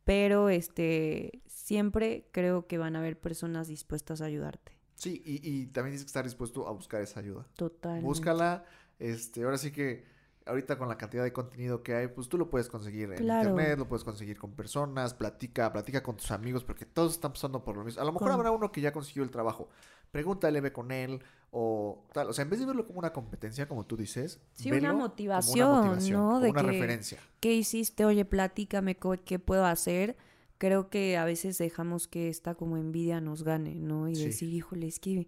Pero 0.05 0.51
este 0.51 1.43
siempre 1.47 2.28
creo 2.33 2.66
que 2.66 2.76
van 2.76 2.97
a 2.97 2.99
haber 2.99 3.18
personas 3.18 3.66
dispuestas 3.66 4.20
a 4.20 4.26
ayudarte. 4.26 4.78
Sí, 4.95 5.22
y, 5.24 5.37
y 5.37 5.66
también 5.68 5.93
tienes 5.93 6.03
que 6.03 6.09
estar 6.09 6.24
dispuesto 6.24 6.68
a 6.68 6.72
buscar 6.72 7.01
esa 7.01 7.20
ayuda. 7.20 7.49
Total. 7.57 8.03
Búscala. 8.03 8.66
Este, 8.99 9.43
ahora 9.43 9.57
sí 9.57 9.72
que 9.72 10.12
ahorita 10.47 10.76
con 10.78 10.88
la 10.88 10.97
cantidad 10.97 11.22
de 11.22 11.32
contenido 11.32 11.82
que 11.82 11.95
hay, 11.95 12.09
pues 12.09 12.28
tú 12.28 12.38
lo 12.38 12.51
puedes 12.51 12.68
conseguir 12.68 13.12
en 13.12 13.22
internet, 13.22 13.78
lo 13.78 13.88
puedes 13.88 14.05
conseguir 14.05 14.38
con 14.38 14.53
personas, 14.53 15.14
platica, 15.14 15.72
platica 15.72 16.03
con 16.03 16.16
tus 16.16 16.30
amigos, 16.30 16.64
porque 16.64 16.84
todos 16.84 17.12
están 17.12 17.32
pasando 17.32 17.64
por 17.64 17.76
lo 17.76 17.84
mismo. 17.84 18.03
A 18.03 18.05
lo 18.05 18.12
mejor 18.12 18.30
habrá 18.30 18.51
uno 18.51 18.72
que 18.72 18.80
ya 18.80 18.93
consiguió 18.93 19.22
el 19.22 19.30
trabajo. 19.30 19.68
Pregúntale, 20.11 20.61
ve 20.61 20.72
con 20.72 20.90
él, 20.93 21.22
o 21.51 22.05
tal. 22.12 22.28
O 22.28 22.32
sea, 22.32 22.43
en 22.43 22.51
vez 22.51 22.61
de 22.61 22.66
verlo 22.66 22.86
como 22.86 22.99
una 22.99 23.12
competencia, 23.12 23.66
como 23.66 23.86
tú 23.86 23.97
dices, 23.97 24.40
sí, 24.53 24.70
una 24.70 24.93
motivación, 24.93 25.99
¿no? 26.11 26.40
de 26.40 26.51
una 26.51 26.62
referencia. 26.62 27.18
¿Qué 27.40 27.55
hiciste? 27.55 28.05
Oye, 28.05 28.24
platícame 28.24 28.97
qué 29.24 29.38
puedo 29.38 29.64
hacer. 29.64 30.16
Creo 30.59 30.90
que 30.90 31.16
a 31.16 31.24
veces 31.24 31.59
dejamos 31.59 32.07
que 32.07 32.28
esta 32.28 32.55
como 32.55 32.76
envidia 32.76 33.20
nos 33.20 33.43
gane, 33.43 33.74
¿no? 33.74 34.09
Y 34.09 34.14
decir, 34.14 34.49
híjole, 34.53 34.86
es 34.86 35.01
que 35.01 35.26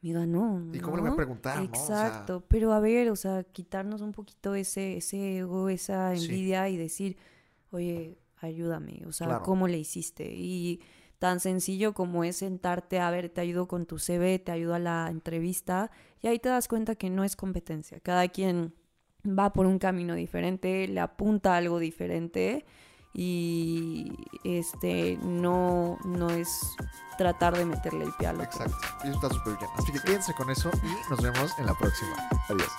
me 0.00 0.12
ganó. 0.12 0.70
¿Y 0.72 0.78
cómo 0.78 0.96
le 0.96 1.02
voy 1.02 1.12
a 1.12 1.16
preguntar? 1.16 1.62
Exacto, 1.62 2.44
pero 2.48 2.72
a 2.72 2.80
ver, 2.80 3.10
o 3.10 3.16
sea, 3.16 3.44
quitarnos 3.44 4.00
un 4.00 4.12
poquito 4.12 4.54
ese, 4.54 4.96
ese 4.96 5.38
ego, 5.38 5.68
esa 5.68 6.14
envidia 6.14 6.68
y 6.68 6.76
decir, 6.76 7.16
oye, 7.70 8.18
ayúdame, 8.36 9.02
o 9.06 9.12
sea, 9.12 9.40
¿cómo 9.40 9.68
le 9.68 9.78
hiciste? 9.78 10.32
Y 10.32 10.80
tan 11.18 11.40
sencillo 11.40 11.94
como 11.94 12.22
es 12.22 12.36
sentarte 12.36 13.00
a 13.00 13.10
ver, 13.10 13.28
te 13.28 13.40
ayudo 13.40 13.66
con 13.66 13.86
tu 13.86 13.98
CV, 13.98 14.38
te 14.38 14.52
ayudo 14.52 14.74
a 14.74 14.78
la 14.78 15.08
entrevista, 15.10 15.90
y 16.20 16.28
ahí 16.28 16.38
te 16.38 16.48
das 16.48 16.68
cuenta 16.68 16.94
que 16.94 17.10
no 17.10 17.24
es 17.24 17.34
competencia, 17.34 17.98
cada 18.00 18.28
quien 18.28 18.74
va 19.26 19.52
por 19.52 19.66
un 19.66 19.78
camino 19.78 20.14
diferente, 20.14 20.86
le 20.86 21.00
apunta 21.00 21.54
a 21.54 21.56
algo 21.56 21.80
diferente 21.80 22.64
y 23.12 24.12
este 24.44 25.18
no, 25.22 25.98
no 26.04 26.30
es 26.30 26.76
tratar 27.16 27.56
de 27.56 27.64
meterle 27.64 28.04
el 28.04 28.12
pie 28.14 28.28
al 28.28 28.40
otro. 28.40 28.64
Exacto. 28.64 28.78
Y 29.04 29.08
eso 29.08 29.16
está 29.16 29.34
súper 29.34 29.58
bien. 29.58 29.70
Así 29.76 29.92
que 29.92 30.00
quédense 30.00 30.32
con 30.34 30.50
eso 30.50 30.70
y 30.82 31.10
nos 31.10 31.20
vemos 31.20 31.52
en 31.58 31.66
la 31.66 31.74
próxima. 31.74 32.16
Adiós. 32.48 32.70